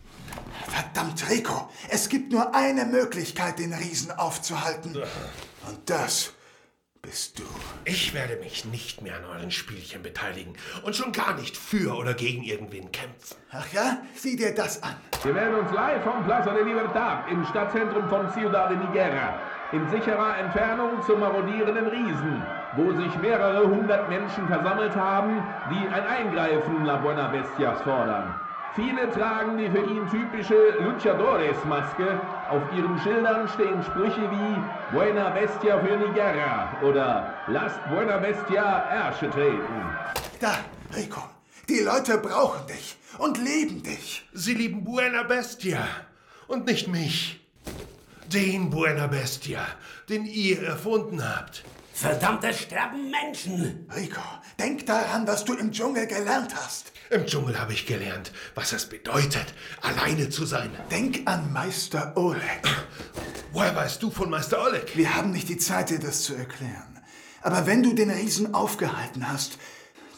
Verdammt, 0.67 1.27
Rico, 1.31 1.67
es 1.89 2.09
gibt 2.09 2.31
nur 2.31 2.53
eine 2.53 2.85
Möglichkeit, 2.85 3.57
den 3.57 3.73
Riesen 3.73 4.11
aufzuhalten. 4.11 4.95
Und 4.95 5.89
das 5.89 6.33
bist 7.09 7.39
du. 7.39 7.43
Ich 7.85 8.13
werde 8.13 8.35
mich 8.35 8.65
nicht 8.65 9.01
mehr 9.01 9.15
an 9.15 9.25
euren 9.25 9.49
Spielchen 9.49 10.03
beteiligen 10.03 10.53
und 10.83 10.95
schon 10.95 11.11
gar 11.11 11.33
nicht 11.33 11.57
für 11.57 11.97
oder 11.97 12.13
gegen 12.13 12.43
irgendwen 12.43 12.91
kämpfen. 12.91 13.35
Ach 13.51 13.65
ja? 13.73 13.97
Sieh 14.13 14.35
dir 14.35 14.53
das 14.53 14.83
an. 14.83 14.95
Wir 15.23 15.33
melden 15.33 15.55
uns 15.55 15.71
live 15.73 16.03
vom 16.03 16.23
Plaza 16.23 16.53
de 16.53 16.63
Libertad 16.63 17.31
im 17.31 17.43
Stadtzentrum 17.45 18.07
von 18.09 18.31
Ciudad 18.31 18.69
de 18.69 18.77
Niguera. 18.77 19.39
In 19.71 19.89
sicherer 19.89 20.37
Entfernung 20.37 21.01
zum 21.01 21.19
marodierenden 21.19 21.87
Riesen, 21.87 22.43
wo 22.75 22.93
sich 22.93 23.15
mehrere 23.17 23.67
hundert 23.67 24.07
Menschen 24.07 24.47
versammelt 24.47 24.95
haben, 24.95 25.43
die 25.71 25.87
ein 25.87 26.05
Eingreifen 26.05 26.85
La 26.85 26.97
Buena 26.97 27.29
Bestias 27.29 27.81
fordern. 27.81 28.35
Viele 28.75 29.09
tragen 29.11 29.57
die 29.57 29.69
für 29.69 29.83
ihn 29.83 30.07
typische 30.09 30.75
Luchadores-Maske. 30.79 32.21
Auf 32.49 32.61
ihren 32.75 32.99
Schildern 32.99 33.47
stehen 33.49 33.83
Sprüche 33.83 34.29
wie 34.29 34.95
Buena 34.95 35.31
Bestia 35.31 35.79
für 35.79 35.97
Niguera 35.97 36.77
oder 36.83 37.33
Lasst 37.47 37.79
Buena 37.89 38.17
Bestia 38.17 38.89
Ärsche 38.91 39.29
treten. 39.29 39.97
Da, 40.39 40.53
Rico. 40.95 41.21
Die 41.67 41.79
Leute 41.79 42.17
brauchen 42.19 42.67
dich 42.67 42.97
und 43.17 43.37
lieben 43.37 43.83
dich. 43.83 44.27
Sie 44.33 44.53
lieben 44.53 44.83
Buena 44.83 45.23
Bestia 45.23 45.83
und 46.47 46.65
nicht 46.65 46.87
mich. 46.87 47.39
Den 48.27 48.69
Buena 48.69 49.07
Bestia, 49.07 49.65
den 50.09 50.25
ihr 50.25 50.63
erfunden 50.63 51.21
habt. 51.23 51.63
Verdammt, 51.99 52.45
es 52.45 52.61
sterben 52.61 53.11
Menschen. 53.11 53.85
Rico, 53.93 54.21
denk 54.57 54.85
daran, 54.85 55.27
was 55.27 55.43
du 55.43 55.53
im 55.55 55.73
Dschungel 55.73 56.07
gelernt 56.07 56.55
hast. 56.55 56.93
Im 57.09 57.25
Dschungel 57.25 57.59
habe 57.59 57.73
ich 57.73 57.85
gelernt, 57.85 58.31
was 58.55 58.71
es 58.71 58.85
bedeutet, 58.85 59.53
alleine 59.81 60.29
zu 60.29 60.45
sein. 60.45 60.71
Denk 60.89 61.27
an 61.27 61.51
Meister 61.51 62.15
Oleg. 62.15 62.61
Woher 63.51 63.75
weißt 63.75 64.01
du 64.01 64.11
von 64.11 64.29
Meister 64.29 64.63
Oleg? 64.63 64.95
Wir 64.95 65.13
haben 65.13 65.31
nicht 65.31 65.49
die 65.49 65.57
Zeit, 65.57 65.89
dir 65.89 65.99
das 65.99 66.23
zu 66.23 66.35
erklären. 66.35 67.01
Aber 67.41 67.67
wenn 67.67 67.83
du 67.83 67.93
den 67.93 68.11
Riesen 68.11 68.53
aufgehalten 68.53 69.29
hast, 69.29 69.57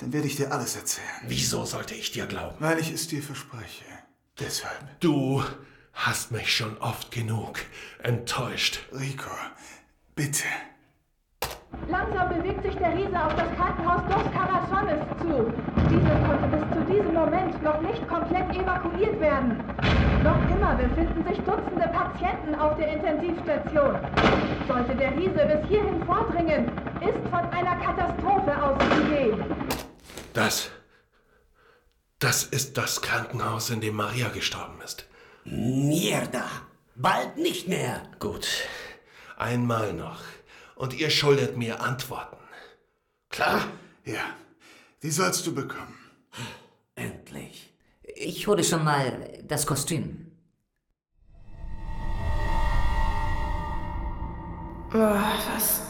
dann 0.02 0.14
werde 0.14 0.28
ich 0.28 0.36
dir 0.36 0.52
alles 0.52 0.76
erzählen. 0.76 1.08
Wieso 1.26 1.66
sollte 1.66 1.96
ich 1.96 2.12
dir 2.12 2.28
glauben? 2.28 2.58
Weil 2.60 2.78
ich 2.78 2.92
es 2.92 3.08
dir 3.08 3.24
verspreche. 3.24 3.86
Deshalb. 4.40 5.00
Du 5.00 5.44
hast 5.94 6.30
mich 6.30 6.56
schon 6.56 6.78
oft 6.78 7.10
genug 7.10 7.58
enttäuscht. 8.04 8.82
Rico, 8.94 9.32
bitte. 10.14 10.46
Langsam 11.88 12.30
bewegt 12.30 12.64
sich 12.64 12.76
der 12.78 12.94
Riese 12.94 13.26
auf 13.26 13.36
das 13.36 13.50
Krankenhaus 13.56 14.02
Dos 14.08 14.32
Carazones 14.32 15.00
zu. 15.20 15.52
Dieses 15.90 16.18
konnte 16.26 16.48
bis 16.48 16.78
zu 16.78 16.92
diesem 16.92 17.14
Moment 17.14 17.62
noch 17.64 17.82
nicht 17.82 18.08
komplett 18.08 18.50
evakuiert 18.56 19.20
werden. 19.20 19.64
Noch 20.24 20.38
immer 20.50 20.76
befinden 20.76 21.24
sich 21.28 21.38
Dutzende 21.40 21.88
Patienten 21.88 22.56
auf 22.56 22.78
der 22.78 22.94
Intensivstation. 22.94 24.00
Sollte 24.68 24.96
der 24.96 25.18
Riese 25.18 25.46
bis 25.46 25.68
hierhin 25.68 26.04
vordringen, 26.06 26.72
ist 27.02 27.30
von 27.30 27.50
einer 27.52 27.76
Katastrophe 27.78 28.64
auszugehen. 28.64 29.44
Das. 30.34 30.70
Das 32.20 32.44
ist 32.44 32.78
das 32.78 33.02
Krankenhaus, 33.02 33.70
in 33.70 33.82
dem 33.82 33.96
Maria 33.96 34.30
gestorben 34.30 34.80
ist. 34.86 35.08
Mierda. 35.44 36.46
Bald 36.96 37.38
nicht 37.38 37.68
mehr. 37.68 38.04
Gut. 38.20 38.48
Einmal 39.38 39.94
noch. 39.94 40.20
Und 40.82 41.00
ihr 41.00 41.12
schuldet 41.12 41.58
mir 41.58 41.80
Antworten. 41.80 42.38
Klar? 43.30 43.68
Ja. 44.04 44.36
Die 45.04 45.12
sollst 45.12 45.46
du 45.46 45.54
bekommen. 45.54 45.96
Endlich. 46.96 47.72
Ich 48.02 48.48
hole 48.48 48.64
schon 48.64 48.84
mal 48.84 49.30
das 49.44 49.68
Kostüm. 49.68 50.32
Oh, 54.92 54.98
was. 55.54 55.82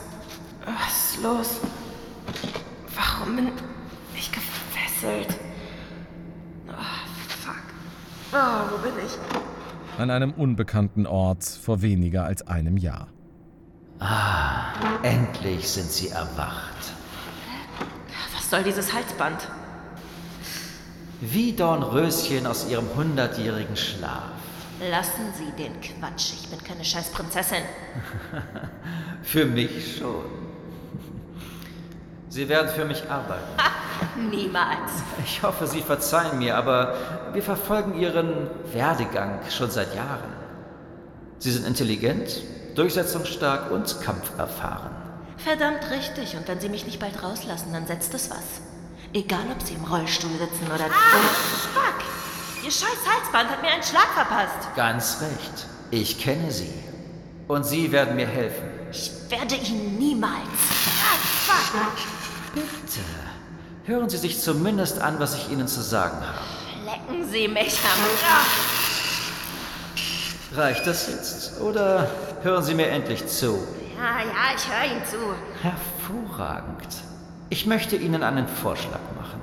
Was 0.66 1.12
ist 1.14 1.24
los? 1.24 1.62
Warum 2.94 3.38
bin 3.38 3.48
ich 4.14 4.30
gefesselt? 4.30 5.40
Oh, 6.68 7.06
fuck. 7.40 7.64
Oh, 8.34 8.74
wo 8.74 8.78
bin 8.80 9.06
ich? 9.06 9.18
An 9.98 10.10
einem 10.10 10.34
unbekannten 10.34 11.08
Ort 11.08 11.46
vor 11.46 11.82
weniger 11.82 12.26
als 12.26 12.46
einem 12.46 12.76
Jahr. 12.76 13.08
Ah, 14.02 14.74
endlich 15.04 15.70
sind 15.70 15.92
sie 15.92 16.10
erwacht. 16.10 16.92
Was 18.36 18.50
soll 18.50 18.64
dieses 18.64 18.92
Halsband? 18.92 19.48
Wie 21.22 21.54
Dornröschen 21.54 22.48
aus 22.48 22.68
ihrem 22.68 22.88
hundertjährigen 22.96 23.78
Schlaf. 23.78 24.24
Lassen 24.90 25.32
Sie 25.38 25.52
den 25.64 25.80
Quatsch. 25.80 26.34
Ich 26.34 26.50
bin 26.50 26.64
keine 26.64 26.84
scheiß 26.84 27.12
Prinzessin. 27.12 27.62
Für 29.22 29.46
mich 29.46 29.98
schon. 30.00 30.26
Sie 32.30 32.50
werden 32.50 32.70
für 32.70 32.86
mich 32.86 33.08
arbeiten. 33.10 33.44
Niemals. 34.32 35.04
Ich 35.26 35.44
hoffe, 35.44 35.68
Sie 35.68 35.82
verzeihen 35.82 36.40
mir, 36.40 36.56
aber 36.56 36.96
wir 37.34 37.44
verfolgen 37.44 38.00
Ihren 38.00 38.50
Werdegang 38.74 39.42
schon 39.50 39.70
seit 39.70 39.94
Jahren. 39.94 40.32
Sie 41.40 41.52
sind 41.52 41.68
intelligent, 41.68 42.42
durchsetzungsstark 42.76 43.72
und 43.72 44.02
kampferfahren. 44.02 44.92
Verdammt 45.38 45.90
richtig. 45.90 46.36
Und 46.36 46.48
wenn 46.48 46.60
Sie 46.60 46.70
mich 46.70 46.86
nicht 46.86 47.00
bald 47.00 47.22
rauslassen, 47.24 47.74
dann 47.74 47.88
setzt 47.88 48.14
es 48.14 48.30
was. 48.30 48.62
Egal, 49.14 49.46
ob 49.52 49.62
Sie 49.62 49.74
im 49.74 49.84
Rollstuhl 49.84 50.32
sitzen 50.32 50.68
oder... 50.68 50.86
Ah, 50.86 51.18
fuck! 51.74 52.04
Ihr 52.64 52.72
scheiß 52.72 53.00
Halsband 53.06 53.50
hat 53.50 53.62
mir 53.62 53.70
einen 53.70 53.84
Schlag 53.84 54.08
verpasst. 54.14 54.76
Ganz 54.76 55.18
recht. 55.22 55.66
Ich 55.90 56.20
kenne 56.20 56.52
Sie. 56.52 56.72
Und 57.48 57.66
Sie 57.66 57.92
werden 57.92 58.16
mir 58.16 58.28
helfen. 58.28 58.70
Ich 58.92 59.12
werde 59.30 59.56
Ihnen 59.56 59.98
niemals... 59.98 60.32
Ah, 61.50 61.62
fuck! 61.72 61.98
Bitte. 62.54 63.02
Hören 63.86 64.10
Sie 64.10 64.18
sich 64.18 64.40
zumindest 64.40 65.00
an, 65.02 65.20
was 65.20 65.36
ich 65.36 65.50
Ihnen 65.50 65.68
zu 65.68 65.82
sagen 65.82 66.18
habe. 66.18 66.38
Lecken 66.86 67.30
Sie 67.30 67.48
mich 67.48 67.80
am... 67.80 68.00
Ah. 68.26 68.81
Reicht 70.54 70.86
das 70.86 71.08
jetzt? 71.08 71.62
Oder 71.62 72.08
hören 72.42 72.64
Sie 72.64 72.74
mir 72.74 72.88
endlich 72.88 73.26
zu? 73.28 73.60
Ja, 73.96 74.20
ja, 74.20 74.56
ich 74.56 74.68
höre 74.68 74.92
Ihnen 74.92 75.06
zu. 75.06 75.18
Hervorragend. 75.62 76.88
Ich 77.50 77.66
möchte 77.66 77.96
Ihnen 77.96 78.22
einen 78.22 78.48
Vorschlag 78.48 79.00
machen. 79.18 79.40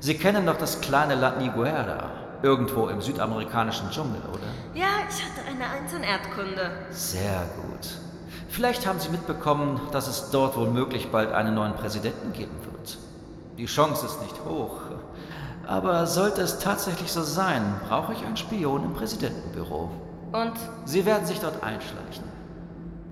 Sie 0.00 0.16
kennen 0.16 0.46
doch 0.46 0.56
das 0.56 0.80
kleine 0.80 1.14
Land 1.14 1.38
Niguera, 1.38 2.10
irgendwo 2.42 2.88
im 2.88 3.02
südamerikanischen 3.02 3.90
Dschungel, 3.90 4.22
oder? 4.32 4.46
Ja, 4.74 4.86
ich 5.10 5.22
hatte 5.22 5.46
eine 5.46 5.68
Eins 5.68 5.92
in 5.92 6.02
Erdkunde. 6.02 6.70
Sehr 6.90 7.42
gut. 7.56 7.88
Vielleicht 8.48 8.86
haben 8.86 9.00
Sie 9.00 9.10
mitbekommen, 9.10 9.78
dass 9.92 10.08
es 10.08 10.30
dort 10.30 10.56
womöglich 10.56 11.10
bald 11.10 11.32
einen 11.32 11.54
neuen 11.54 11.74
Präsidenten 11.74 12.32
geben 12.32 12.56
wird. 12.64 12.96
Die 13.58 13.66
Chance 13.66 14.06
ist 14.06 14.22
nicht 14.22 14.36
hoch. 14.44 14.80
Aber 15.68 16.06
sollte 16.06 16.40
es 16.40 16.58
tatsächlich 16.60 17.12
so 17.12 17.22
sein, 17.22 17.62
brauche 17.86 18.14
ich 18.14 18.24
einen 18.24 18.38
Spion 18.38 18.84
im 18.84 18.94
Präsidentenbüro. 18.94 19.90
Und? 20.32 20.54
Sie 20.86 21.04
werden 21.04 21.26
sich 21.26 21.40
dort 21.40 21.62
einschleichen. 21.62 22.24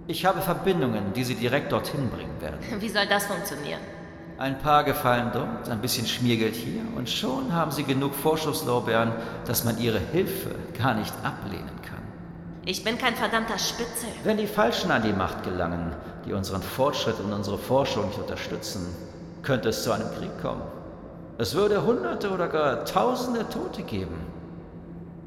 Ich 0.06 0.24
habe 0.24 0.40
Verbindungen, 0.40 1.12
die 1.12 1.24
Sie 1.24 1.34
direkt 1.34 1.70
dorthin 1.70 2.08
bringen 2.08 2.40
werden. 2.40 2.56
Wie 2.80 2.88
soll 2.88 3.06
das 3.06 3.26
funktionieren? 3.26 3.80
Ein 4.38 4.58
paar 4.58 4.84
Gefallen 4.84 5.30
dort, 5.34 5.68
ein 5.68 5.82
bisschen 5.82 6.06
Schmiergeld 6.06 6.54
hier 6.54 6.80
und 6.96 7.10
schon 7.10 7.52
haben 7.52 7.72
Sie 7.72 7.84
genug 7.84 8.14
Vorschusslorbeeren, 8.14 9.12
dass 9.44 9.64
man 9.64 9.78
Ihre 9.78 9.98
Hilfe 9.98 10.54
gar 10.78 10.94
nicht 10.94 11.12
ablehnen 11.22 11.82
kann. 11.82 12.02
Ich 12.64 12.82
bin 12.84 12.96
kein 12.96 13.16
verdammter 13.16 13.58
Spitzel. 13.58 14.08
Wenn 14.24 14.38
die 14.38 14.46
Falschen 14.46 14.90
an 14.90 15.02
die 15.02 15.12
Macht 15.12 15.42
gelangen, 15.42 15.94
die 16.24 16.32
unseren 16.32 16.62
Fortschritt 16.62 17.20
und 17.20 17.34
unsere 17.34 17.58
Forschung 17.58 18.08
nicht 18.08 18.18
unterstützen, 18.18 18.86
könnte 19.42 19.68
es 19.68 19.84
zu 19.84 19.92
einem 19.92 20.10
Krieg 20.18 20.30
kommen. 20.40 20.62
Es 21.38 21.54
würde 21.54 21.84
Hunderte 21.84 22.30
oder 22.30 22.48
gar 22.48 22.84
Tausende 22.84 23.48
Tote 23.48 23.82
geben. 23.82 24.16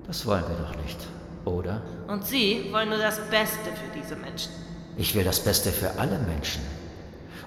Das 0.08 0.26
wollen 0.26 0.44
wir 0.48 0.56
doch 0.56 0.76
nicht, 0.84 0.98
oder? 1.46 1.82
Und 2.08 2.26
Sie 2.26 2.70
wollen 2.72 2.90
nur 2.90 2.98
das 2.98 3.20
Beste 3.30 3.70
für 3.70 3.96
diese 3.96 4.16
Menschen. 4.16 4.52
Ich 4.98 5.14
will 5.14 5.24
das 5.24 5.40
Beste 5.40 5.70
für 5.70 6.00
alle 6.00 6.18
Menschen. 6.18 6.64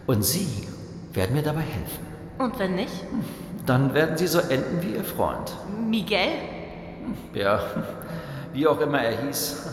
Und 0.06 0.24
Sie 0.24 0.68
werden 1.12 1.34
mir 1.34 1.42
dabei 1.42 1.62
helfen. 1.62 2.06
Und 2.38 2.58
wenn 2.58 2.76
nicht? 2.76 2.92
Dann 3.66 3.94
werden 3.94 4.16
Sie 4.16 4.28
so 4.28 4.38
enden 4.38 4.80
wie 4.80 4.94
Ihr 4.94 5.04
Freund. 5.04 5.52
Miguel? 5.88 6.28
Ja, 7.34 7.60
wie 8.52 8.66
auch 8.68 8.80
immer 8.80 9.02
er 9.02 9.26
hieß. 9.26 9.66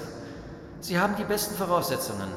Sie 0.82 1.00
haben 1.00 1.16
die 1.16 1.24
besten 1.26 1.56
Voraussetzungen. 1.56 2.28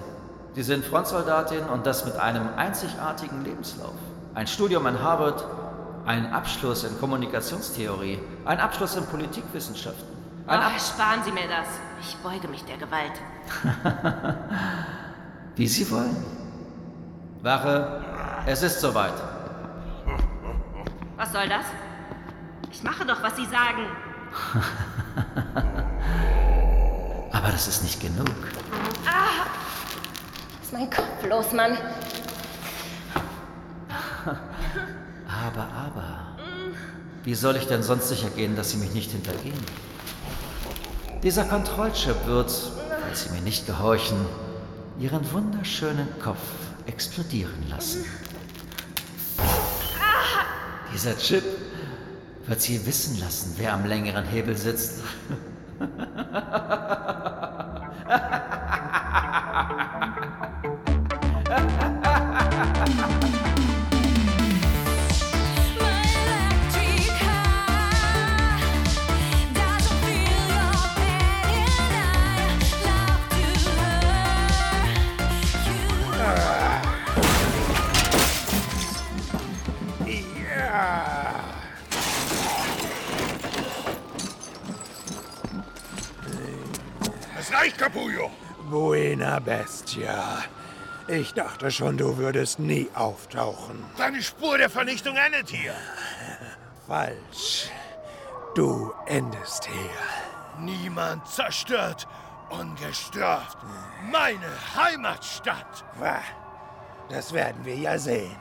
Sie 0.54 0.62
sind 0.62 0.84
Frontsoldatin 0.84 1.64
und 1.72 1.86
das 1.86 2.04
mit 2.04 2.16
einem 2.16 2.46
einzigartigen 2.56 3.42
Lebenslauf. 3.42 3.94
Ein 4.34 4.46
Studium 4.46 4.86
in 4.86 5.02
Harvard, 5.02 5.44
ein 6.04 6.32
Abschluss 6.32 6.84
in 6.84 6.98
Kommunikationstheorie, 6.98 8.18
ein 8.44 8.60
Abschluss 8.60 8.96
in 8.96 9.06
Politikwissenschaften. 9.06 10.06
Ein 10.46 10.60
Ach, 10.60 10.78
sparen 10.78 11.22
Sie 11.24 11.30
mir 11.30 11.48
das. 11.48 11.68
Ich 12.00 12.16
beuge 12.16 12.48
mich 12.48 12.64
der 12.64 12.76
Gewalt. 12.76 13.12
Wie 15.56 15.68
Sie 15.68 15.88
wollen. 15.90 16.16
Wache, 17.42 18.04
es 18.46 18.62
ist 18.62 18.80
soweit. 18.80 19.14
Was 21.16 21.32
soll 21.32 21.48
das? 21.48 21.64
Ich 22.72 22.82
mache 22.82 23.06
doch, 23.06 23.22
was 23.22 23.36
Sie 23.36 23.46
sagen. 23.46 23.86
Aber 27.32 27.48
das 27.48 27.68
ist 27.68 27.82
nicht 27.82 28.00
genug. 28.00 28.28
Ah! 29.06 29.46
Ist 30.62 30.72
mein 30.72 30.90
Kopf 30.90 31.26
los, 31.28 31.52
Mann. 31.52 31.76
Aber, 35.32 35.68
aber. 35.72 36.36
Wie 37.24 37.34
soll 37.34 37.56
ich 37.56 37.66
denn 37.66 37.82
sonst 37.82 38.08
sicher 38.08 38.30
gehen, 38.30 38.56
dass 38.56 38.70
Sie 38.70 38.76
mich 38.78 38.92
nicht 38.92 39.12
hintergehen? 39.12 39.58
Dieser 41.22 41.44
Kontrollchip 41.44 42.26
wird, 42.26 42.50
falls 43.00 43.24
Sie 43.24 43.30
mir 43.30 43.40
nicht 43.42 43.66
gehorchen, 43.66 44.26
Ihren 44.98 45.32
wunderschönen 45.32 46.08
Kopf 46.20 46.42
explodieren 46.86 47.68
lassen. 47.70 48.04
Dieser 50.92 51.16
Chip 51.16 51.44
wird 52.46 52.60
Sie 52.60 52.84
wissen 52.86 53.18
lassen, 53.20 53.54
wer 53.56 53.72
am 53.72 53.86
längeren 53.86 54.24
Hebel 54.24 54.56
sitzt. 54.56 55.02
Bestia. 89.58 90.44
Ich 91.08 91.34
dachte 91.34 91.70
schon, 91.70 91.98
du 91.98 92.16
würdest 92.16 92.58
nie 92.58 92.88
auftauchen. 92.94 93.84
Deine 93.98 94.22
Spur 94.22 94.56
der 94.56 94.70
Vernichtung 94.70 95.16
endet 95.16 95.50
hier. 95.50 95.74
Falsch. 96.86 97.68
Du 98.54 98.94
endest 99.06 99.66
hier. 99.66 100.64
Niemand 100.64 101.26
zerstört 101.28 102.06
ungestraft 102.48 103.58
meine 104.10 104.52
Heimatstadt. 104.76 105.84
Das 107.10 107.32
werden 107.32 107.64
wir 107.64 107.76
ja 107.76 107.98
sehen. 107.98 108.36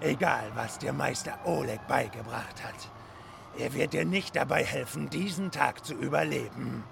Egal, 0.00 0.50
was 0.54 0.78
dir 0.78 0.92
Meister 0.92 1.38
Oleg 1.44 1.86
beigebracht 1.86 2.64
hat. 2.64 2.90
Er 3.56 3.72
wird 3.72 3.92
dir 3.92 4.04
nicht 4.04 4.34
dabei 4.34 4.64
helfen, 4.64 5.10
diesen 5.10 5.50
Tag 5.50 5.84
zu 5.84 5.94
überleben. 5.94 6.84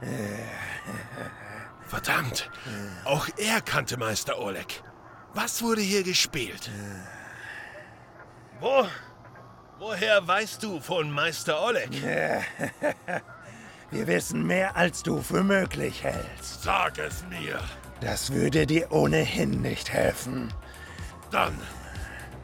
Verdammt, 1.94 2.50
auch 3.04 3.28
er 3.36 3.60
kannte 3.60 3.96
Meister 3.96 4.40
Oleg. 4.40 4.82
Was 5.32 5.62
wurde 5.62 5.80
hier 5.80 6.02
gespielt? 6.02 6.68
Wo? 8.58 8.88
Woher 9.78 10.26
weißt 10.26 10.60
du 10.60 10.80
von 10.80 11.08
Meister 11.08 11.62
Oleg? 11.62 11.90
Wir 13.92 14.08
wissen 14.08 14.44
mehr, 14.44 14.76
als 14.76 15.04
du 15.04 15.22
für 15.22 15.44
möglich 15.44 16.02
hältst. 16.02 16.64
Sag 16.64 16.98
es 16.98 17.24
mir. 17.28 17.60
Das 18.00 18.32
würde 18.32 18.66
dir 18.66 18.90
ohnehin 18.90 19.62
nicht 19.62 19.92
helfen. 19.92 20.52
Dann 21.30 21.56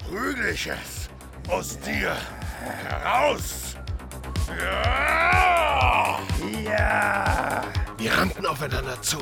prügel 0.09 0.51
ich 0.51 0.68
es 0.68 1.11
aus 1.48 1.76
dir 1.80 2.16
heraus. 2.88 3.70
Ja! 4.59 6.20
Wir 7.98 8.16
rannten 8.16 8.46
aufeinander 8.46 9.01
zu. 9.03 9.18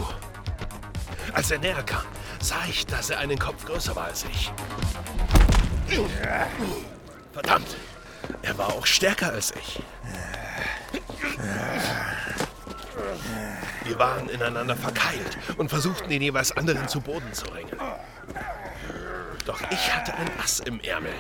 Als 1.33 1.51
er 1.51 1.59
näher 1.59 1.83
kam, 1.83 2.05
sah 2.41 2.65
ich, 2.69 2.87
dass 2.87 3.11
er 3.11 3.19
einen 3.19 3.39
Kopf 3.39 3.65
größer 3.65 3.95
war 3.97 4.05
als 4.05 4.25
ich. 4.25 4.53
Verdammt, 7.33 7.77
er 8.43 8.57
war 8.59 8.69
auch 8.69 8.87
stärker 8.87 9.33
als 9.33 9.53
ich. 9.53 9.83
Wir 13.85 13.99
waren 13.99 14.29
ineinander 14.29 14.77
verkeilt 14.77 15.39
und 15.57 15.69
versuchten, 15.69 16.09
den 16.09 16.23
jeweils 16.23 16.53
anderen 16.53 16.89
zu 16.89 17.01
Boden 17.01 17.33
zu 17.33 17.47
ringen. 17.47 17.77
Doch 19.45 19.61
ich 19.71 19.95
hatte 19.95 20.15
ein 20.15 20.31
Ass 20.43 20.61
im 20.61 20.81
Ärmel. 20.81 21.15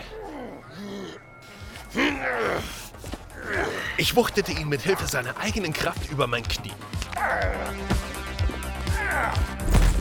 Ich 3.97 4.14
wuchtete 4.14 4.53
ihn 4.53 4.68
mit 4.68 4.82
Hilfe 4.82 5.07
seiner 5.07 5.36
eigenen 5.39 5.72
Kraft 5.72 6.11
über 6.11 6.26
mein 6.26 6.43
Knie. 6.43 6.72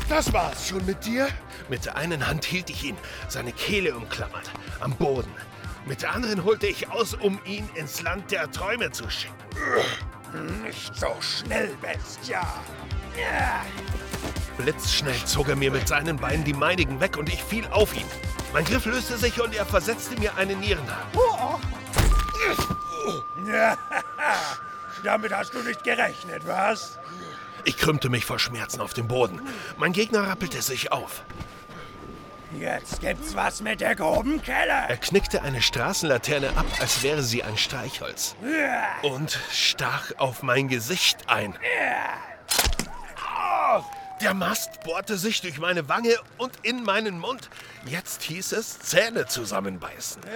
Das 0.09 0.31
war's 0.31 0.69
schon 0.69 0.85
mit 0.85 1.05
dir? 1.05 1.27
Mit 1.69 1.85
der 1.85 1.97
einen 1.97 2.27
Hand 2.27 2.45
hielt 2.45 2.69
ich 2.69 2.83
ihn, 2.83 2.97
seine 3.27 3.51
Kehle 3.51 3.95
umklammert, 3.95 4.51
am 4.79 4.93
Boden. 4.93 5.31
Mit 5.85 6.01
der 6.01 6.13
anderen 6.13 6.43
holte 6.43 6.67
ich 6.67 6.89
aus, 6.89 7.13
um 7.13 7.39
ihn 7.45 7.69
ins 7.75 8.01
Land 8.01 8.31
der 8.31 8.49
Träume 8.51 8.91
zu 8.91 9.09
schicken. 9.09 9.35
Nicht 10.63 10.95
so 10.95 11.15
schnell, 11.19 11.75
Bestia. 11.81 12.41
Blitzschnell 14.57 15.15
zog 15.25 15.49
er 15.49 15.55
mir 15.55 15.71
mit 15.71 15.87
seinen 15.87 16.17
Beinen 16.17 16.43
die 16.43 16.53
meinigen 16.53 16.99
weg 16.99 17.17
und 17.17 17.29
ich 17.29 17.41
fiel 17.41 17.65
auf 17.67 17.95
ihn. 17.95 18.05
Mein 18.53 18.65
Griff 18.65 18.85
löste 18.85 19.17
sich 19.17 19.41
und 19.41 19.55
er 19.55 19.65
versetzte 19.65 20.19
mir 20.19 20.35
eine 20.35 20.55
Nierenhaar. 20.55 21.07
Damit 25.03 25.33
hast 25.33 25.53
du 25.53 25.59
nicht 25.59 25.83
gerechnet, 25.83 26.45
was? 26.45 26.97
Ich 27.63 27.77
krümmte 27.77 28.09
mich 28.09 28.25
vor 28.25 28.39
Schmerzen 28.39 28.81
auf 28.81 28.93
dem 28.93 29.07
Boden. 29.07 29.41
Mein 29.77 29.93
Gegner 29.93 30.27
rappelte 30.27 30.61
sich 30.61 30.91
auf. 30.91 31.23
Jetzt 32.57 33.01
gibt's 33.01 33.35
was 33.35 33.61
mit 33.61 33.81
der 33.81 33.95
groben 33.95 34.41
Kelle. 34.41 34.85
Er 34.87 34.97
knickte 34.97 35.41
eine 35.41 35.61
Straßenlaterne 35.61 36.49
ab, 36.55 36.65
als 36.79 37.03
wäre 37.03 37.21
sie 37.21 37.43
ein 37.43 37.57
Streichholz. 37.57 38.35
Und 39.01 39.37
stach 39.51 40.13
auf 40.17 40.43
mein 40.43 40.69
Gesicht 40.69 41.27
ein. 41.27 41.57
Der 44.21 44.33
Mast 44.33 44.81
bohrte 44.83 45.17
sich 45.17 45.41
durch 45.41 45.59
meine 45.59 45.89
Wange 45.89 46.15
und 46.37 46.53
in 46.63 46.83
meinen 46.83 47.19
Mund. 47.19 47.49
Jetzt 47.85 48.23
hieß 48.23 48.53
es 48.53 48.79
Zähne 48.79 49.27
zusammenbeißen. 49.27 50.21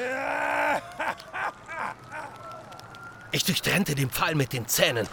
Ich 3.34 3.46
durchtrennte 3.46 3.96
den 3.96 4.10
Pfahl 4.10 4.36
mit 4.36 4.52
den 4.52 4.68
Zähnen, 4.68 5.08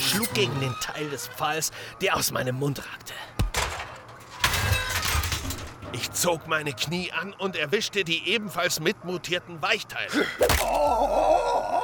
schlug 0.00 0.32
gegen 0.32 0.58
den 0.60 0.74
Teil 0.80 1.10
des 1.10 1.28
Pfahls, 1.28 1.70
der 2.00 2.16
aus 2.16 2.32
meinem 2.32 2.56
Mund 2.56 2.78
ragte. 2.78 3.12
Ich 5.92 6.10
zog 6.12 6.46
meine 6.48 6.72
Knie 6.72 7.12
an 7.12 7.34
und 7.34 7.54
erwischte 7.54 8.04
die 8.04 8.26
ebenfalls 8.26 8.80
mitmutierten 8.80 9.60
Weichteile. 9.60 10.26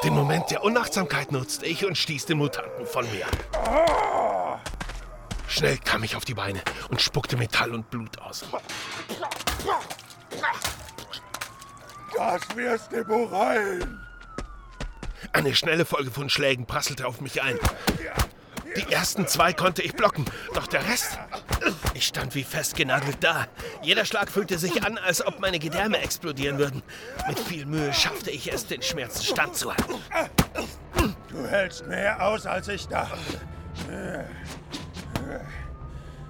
Den 0.03 0.15
Moment 0.15 0.51
der 0.51 0.65
Unachtsamkeit 0.65 1.33
nutzte 1.33 1.67
ich 1.67 1.85
und 1.85 1.99
stieß 1.99 2.25
den 2.25 2.39
Mutanten 2.39 2.87
von 2.87 3.05
mir. 3.13 3.27
Schnell 5.47 5.77
kam 5.79 6.03
ich 6.03 6.17
auf 6.17 6.25
die 6.25 6.35
Beine 6.35 6.63
und 6.89 7.03
spuckte 7.03 7.37
Metall 7.37 7.75
und 7.75 7.91
Blut 7.91 8.19
aus. 8.21 8.47
Das 12.17 12.57
wirst 12.57 12.91
du 12.91 13.05
bereuen. 13.05 14.08
Eine 15.33 15.55
schnelle 15.55 15.85
Folge 15.85 16.11
von 16.11 16.29
Schlägen 16.29 16.67
prasselte 16.67 17.07
auf 17.07 17.21
mich 17.21 17.43
ein. 17.43 17.59
Die 18.77 18.93
ersten 18.93 19.27
zwei 19.27 19.53
konnte 19.53 19.83
ich 19.83 19.95
blocken, 19.95 20.25
doch 20.55 20.67
der 20.67 20.87
Rest... 20.89 21.19
Ich 21.95 22.07
stand 22.07 22.37
wie 22.37 22.45
festgenagelt 22.45 23.17
da. 23.21 23.47
Jeder 23.83 24.05
Schlag 24.05 24.31
fühlte 24.31 24.57
sich 24.57 24.85
an, 24.85 24.99
als 24.99 25.27
ob 25.27 25.41
meine 25.41 25.59
Gedärme 25.59 25.99
explodieren 25.99 26.59
würden. 26.59 26.83
Mit 27.27 27.41
viel 27.41 27.67
Mühe 27.67 27.93
schaffte 27.93 28.31
ich 28.31 28.53
es, 28.53 28.67
den 28.67 28.83
Schmerzen 28.83 29.25
standzuhalten. 29.25 29.97
Du 31.29 31.47
hältst 31.47 31.87
mehr 31.89 32.25
aus, 32.25 32.47
als 32.47 32.69
ich 32.69 32.87
dachte. 32.87 33.19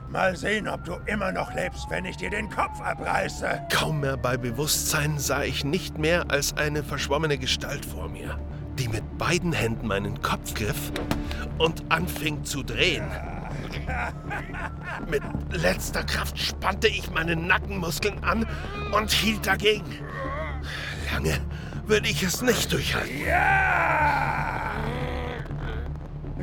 Mal 0.08 0.36
sehen, 0.36 0.68
ob 0.68 0.84
du 0.84 0.94
immer 1.04 1.32
noch 1.32 1.52
lebst, 1.52 1.90
wenn 1.90 2.06
ich 2.06 2.16
dir 2.16 2.30
den 2.30 2.48
Kopf 2.48 2.80
abreiße. 2.80 3.66
Kaum 3.70 4.00
mehr 4.00 4.16
bei 4.16 4.38
Bewusstsein 4.38 5.18
sah 5.18 5.42
ich 5.42 5.64
nicht 5.64 5.98
mehr 5.98 6.30
als 6.30 6.56
eine 6.56 6.82
verschwommene 6.82 7.36
Gestalt 7.36 7.84
vor 7.84 8.08
mir, 8.08 8.38
die 8.78 8.88
mit 8.88 9.18
beiden 9.18 9.52
Händen 9.52 9.88
meinen 9.88 10.22
Kopf 10.22 10.54
griff 10.54 10.92
und 11.58 11.82
anfing 11.90 12.44
zu 12.44 12.62
drehen. 12.62 13.04
Mit 15.10 15.22
letzter 15.50 16.04
Kraft 16.04 16.38
spannte 16.38 16.88
ich 16.88 17.10
meine 17.10 17.34
Nackenmuskeln 17.36 18.22
an 18.22 18.46
und 18.92 19.10
hielt 19.10 19.46
dagegen. 19.46 19.98
Lange 21.12 21.38
würde 21.86 22.08
ich 22.08 22.22
es 22.22 22.42
nicht 22.42 22.72
durchhalten. 22.72 23.26
Ja! 23.26 24.72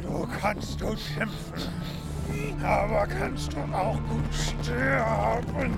Du 0.01 0.27
kannst 0.41 0.81
du 0.81 0.95
schimpfen, 0.97 2.63
aber 2.63 3.07
kannst 3.07 3.53
du 3.53 3.59
auch 3.73 3.99
gut 4.09 4.25
sterben. 4.33 5.73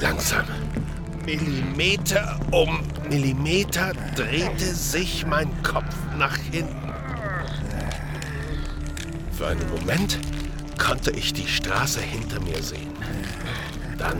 Langsam, 0.00 0.44
Millimeter 1.24 2.40
um 2.50 2.80
Millimeter 3.08 3.92
drehte 4.16 4.64
sich 4.64 5.26
mein 5.26 5.50
Kopf 5.62 5.94
nach 6.18 6.36
hinten. 6.36 6.92
Für 9.32 9.48
einen 9.48 9.68
Moment 9.70 10.18
konnte 10.78 11.10
ich 11.12 11.32
die 11.32 11.46
Straße 11.46 12.00
hinter 12.00 12.40
mir 12.40 12.62
sehen. 12.62 12.92
Dann 13.98 14.18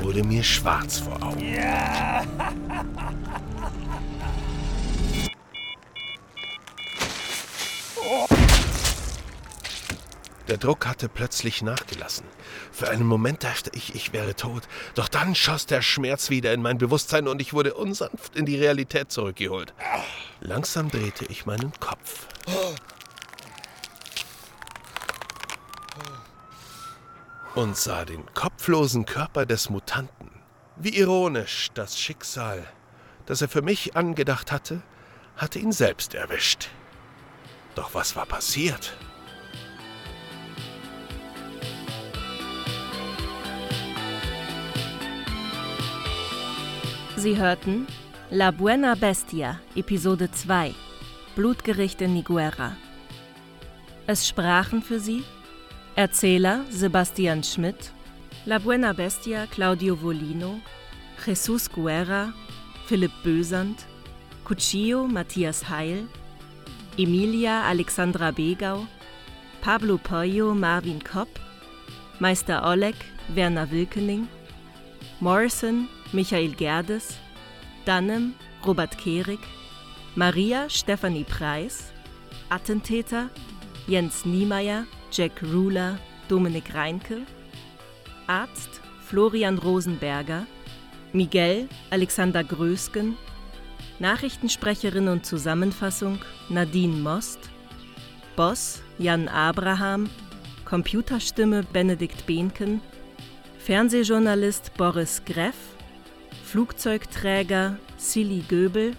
wurde 0.00 0.22
mir 0.22 0.44
schwarz 0.44 0.98
vor 0.98 1.22
Augen. 1.22 1.40
Der 10.48 10.58
Druck 10.58 10.86
hatte 10.86 11.08
plötzlich 11.08 11.62
nachgelassen. 11.62 12.24
Für 12.70 12.88
einen 12.88 13.04
Moment 13.04 13.42
dachte 13.42 13.70
ich, 13.74 13.94
ich 13.96 14.12
wäre 14.12 14.34
tot. 14.36 14.62
Doch 14.94 15.08
dann 15.08 15.34
schoss 15.34 15.66
der 15.66 15.82
Schmerz 15.82 16.30
wieder 16.30 16.52
in 16.52 16.62
mein 16.62 16.78
Bewusstsein 16.78 17.26
und 17.26 17.42
ich 17.42 17.52
wurde 17.52 17.74
unsanft 17.74 18.36
in 18.36 18.46
die 18.46 18.56
Realität 18.56 19.10
zurückgeholt. 19.10 19.74
Langsam 20.40 20.90
drehte 20.90 21.24
ich 21.26 21.46
meinen 21.46 21.72
Kopf. 21.80 22.28
Und 27.56 27.76
sah 27.76 28.04
den 28.04 28.24
kopflosen 28.34 29.06
Körper 29.06 29.46
des 29.46 29.70
Mutanten. 29.70 30.30
Wie 30.76 30.96
ironisch 30.96 31.70
das 31.74 31.98
Schicksal, 31.98 32.64
das 33.24 33.40
er 33.40 33.48
für 33.48 33.62
mich 33.62 33.96
angedacht 33.96 34.52
hatte, 34.52 34.82
hatte 35.36 35.58
ihn 35.58 35.72
selbst 35.72 36.14
erwischt. 36.14 36.68
Doch 37.74 37.94
was 37.94 38.14
war 38.14 38.26
passiert? 38.26 38.96
Sie 47.18 47.38
hörten 47.38 47.86
La 48.30 48.50
Buena 48.50 48.94
Bestia, 48.94 49.58
Episode 49.74 50.30
2, 50.30 50.74
Blutgericht 51.34 52.02
in 52.02 52.12
Niguera. 52.12 52.76
Es 54.06 54.28
sprachen 54.28 54.82
für 54.82 55.00
Sie 55.00 55.24
Erzähler 55.94 56.66
Sebastian 56.68 57.42
Schmidt, 57.42 57.90
La 58.44 58.58
Buena 58.58 58.92
Bestia 58.92 59.46
Claudio 59.46 59.96
Volino, 60.02 60.60
Jesus 61.24 61.70
Guerra, 61.70 62.34
Philipp 62.86 63.12
Bösand, 63.24 63.86
Cuchillo 64.44 65.06
Matthias 65.06 65.70
Heil, 65.70 66.06
Emilia 66.98 67.62
Alexandra 67.62 68.30
Begau, 68.30 68.86
Pablo 69.62 69.96
Pollo 69.96 70.54
Marvin 70.54 71.02
Kopp, 71.02 71.30
Meister 72.18 72.62
Oleg 72.62 72.94
Werner 73.34 73.70
Wilkening, 73.70 74.28
Morrison 75.20 75.88
Michael 76.12 76.54
Gerdes, 76.54 77.18
Dannem 77.84 78.34
Robert 78.64 78.96
Kehrig, 78.98 79.40
Maria 80.14 80.68
Stephanie 80.68 81.24
Preis, 81.24 81.92
Attentäter 82.48 83.30
Jens 83.86 84.24
Niemeyer, 84.24 84.86
Jack 85.12 85.42
Ruler, 85.42 85.98
Dominik 86.28 86.74
Reinke, 86.74 87.22
Arzt 88.26 88.80
Florian 89.08 89.58
Rosenberger, 89.58 90.46
Miguel 91.12 91.68
Alexander 91.90 92.42
Grösken, 92.42 93.16
Nachrichtensprecherin 93.98 95.08
und 95.08 95.24
Zusammenfassung 95.24 96.18
Nadine 96.48 96.98
Most, 96.98 97.38
Boss 98.34 98.82
Jan 98.98 99.28
Abraham, 99.28 100.10
Computerstimme 100.64 101.62
Benedikt 101.72 102.26
Behnken, 102.26 102.80
Fernsehjournalist 103.58 104.74
Boris 104.76 105.22
Greff, 105.24 105.75
Flugzeugträger 106.44 107.78
Silly 107.96 108.42
Göbel, 108.48 108.96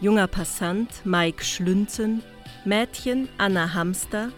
junger 0.00 0.26
Passant 0.26 0.88
Mike 1.04 1.44
Schlünzen, 1.44 2.22
Mädchen 2.64 3.28
Anna 3.38 3.72
Hamster, 3.74 4.30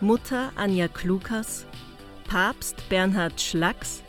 Mutter 0.00 0.52
Anja 0.56 0.88
Klukas, 0.88 1.66
Papst 2.28 2.88
Bernhard 2.88 3.40
Schlacks, 3.40 4.02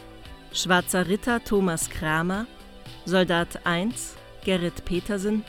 Schwarzer 0.51 1.07
Ritter 1.07 1.43
Thomas 1.43 1.89
Kramer, 1.89 2.47
Soldat 3.05 3.66
1 3.66 4.16
Gerrit 4.43 4.86
Petersen, 4.86 5.43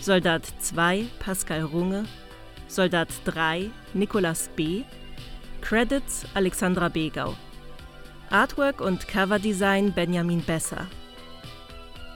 Soldat 0.00 0.46
2 0.60 1.06
Pascal 1.18 1.62
Runge, 1.62 2.04
Soldat 2.68 3.08
3 3.24 3.70
Nicolas 3.94 4.48
B., 4.54 4.84
Credits 5.60 6.26
Alexandra 6.34 6.88
Begau. 6.88 7.36
Artwork 8.30 8.80
und 8.80 9.06
Coverdesign 9.06 9.92
Benjamin 9.92 10.42
Besser. 10.42 10.86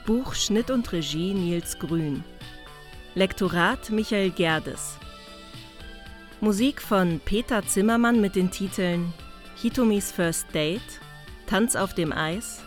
Buch, 0.07 0.37
Schnitt 0.37 0.71
und 0.71 0.93
Regie 0.93 1.35
Nils 1.35 1.81
Grün. 1.81 2.23
Lektorat 3.17 3.91
Michael 3.91 4.31
Gerdes. 4.31 4.97
Musik 6.41 6.81
von 6.81 7.19
Peter 7.25 7.67
Zimmermann 7.67 8.21
mit 8.21 8.37
den 8.37 8.53
Titeln 8.53 9.13
Hitomis 9.57 10.13
First 10.13 10.47
Date, 10.55 11.01
Tanz 11.47 11.75
auf 11.75 11.93
dem 11.93 12.13
Eis, 12.13 12.63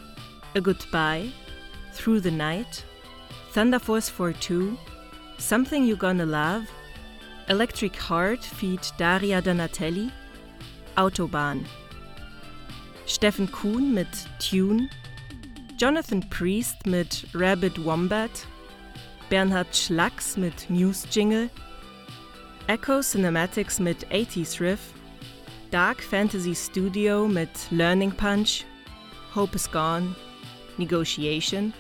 A 0.54 0.60
Goodbye, 0.60 1.32
Through 1.96 2.20
the 2.24 2.32
Night, 2.32 2.84
Thunder 3.54 3.80
Force 3.80 4.10
42, 4.10 4.78
Something 5.38 5.86
You 5.86 5.96
Gonna 5.96 6.26
Love, 6.26 6.68
Electric 7.48 7.98
Heart 8.10 8.44
feat. 8.44 8.92
Daria 8.98 9.40
Donatelli, 9.40 10.10
Autobahn. 10.98 11.66
Steffen 13.06 13.50
Kuhn 13.50 13.94
mit 13.94 14.10
Tune, 14.40 14.90
Jonathan 15.80 16.22
Priest 16.30 16.86
mit 16.86 17.26
Rabbit 17.34 17.86
Wombat, 17.86 18.46
Bernhard 19.30 19.74
Schlacks 19.74 20.36
mit 20.36 20.70
News 20.70 21.08
Jingle, 21.10 21.50
Echo 22.68 23.00
Cinematics 23.02 23.80
mit 23.80 24.06
80s 24.10 24.60
Riff, 24.60 24.94
Dark 25.72 26.02
Fantasy 26.02 26.54
Studio 26.54 27.30
mit 27.30 27.50
Learning 27.72 28.12
Punch, 28.12 28.66
Hope 29.34 29.56
is 29.56 29.72
Gone, 29.72 30.14
Negotiation, 30.78 31.74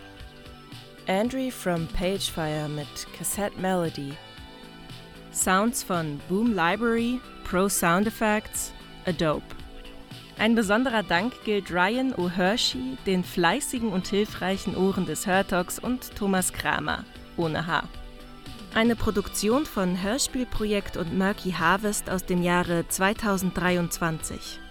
Andrew 1.10 1.52
from 1.52 1.86
Pagefire 1.88 2.70
mit 2.70 3.06
Cassette 3.18 3.58
Melody, 3.60 4.14
Sounds 5.34 5.84
von 5.84 6.22
Boom 6.30 6.56
Library, 6.56 7.20
Pro 7.44 7.68
Sound 7.68 8.08
Effects, 8.08 8.72
Adobe. 9.06 9.59
Ein 10.40 10.56
besonderer 10.56 11.04
Dank 11.04 11.34
gilt 11.44 11.70
Ryan 11.70 12.14
O'Hershey, 12.14 12.96
den 13.06 13.26
fleißigen 13.26 13.90
und 13.90 14.08
hilfreichen 14.08 14.78
Ohren 14.78 15.06
des 15.06 15.28
Hörtalks 15.28 15.80
und 15.80 16.16
Thomas 16.16 16.54
Kramer, 16.54 17.04
ohne 17.36 17.68
H. 17.68 17.84
Eine 18.74 18.96
Produktion 18.96 19.66
von 19.66 20.02
Hörspielprojekt 20.02 20.96
und 20.96 21.18
Murky 21.18 21.52
Harvest 21.52 22.10
aus 22.10 22.24
dem 22.24 22.42
Jahre 22.42 22.88
2023. 22.88 24.62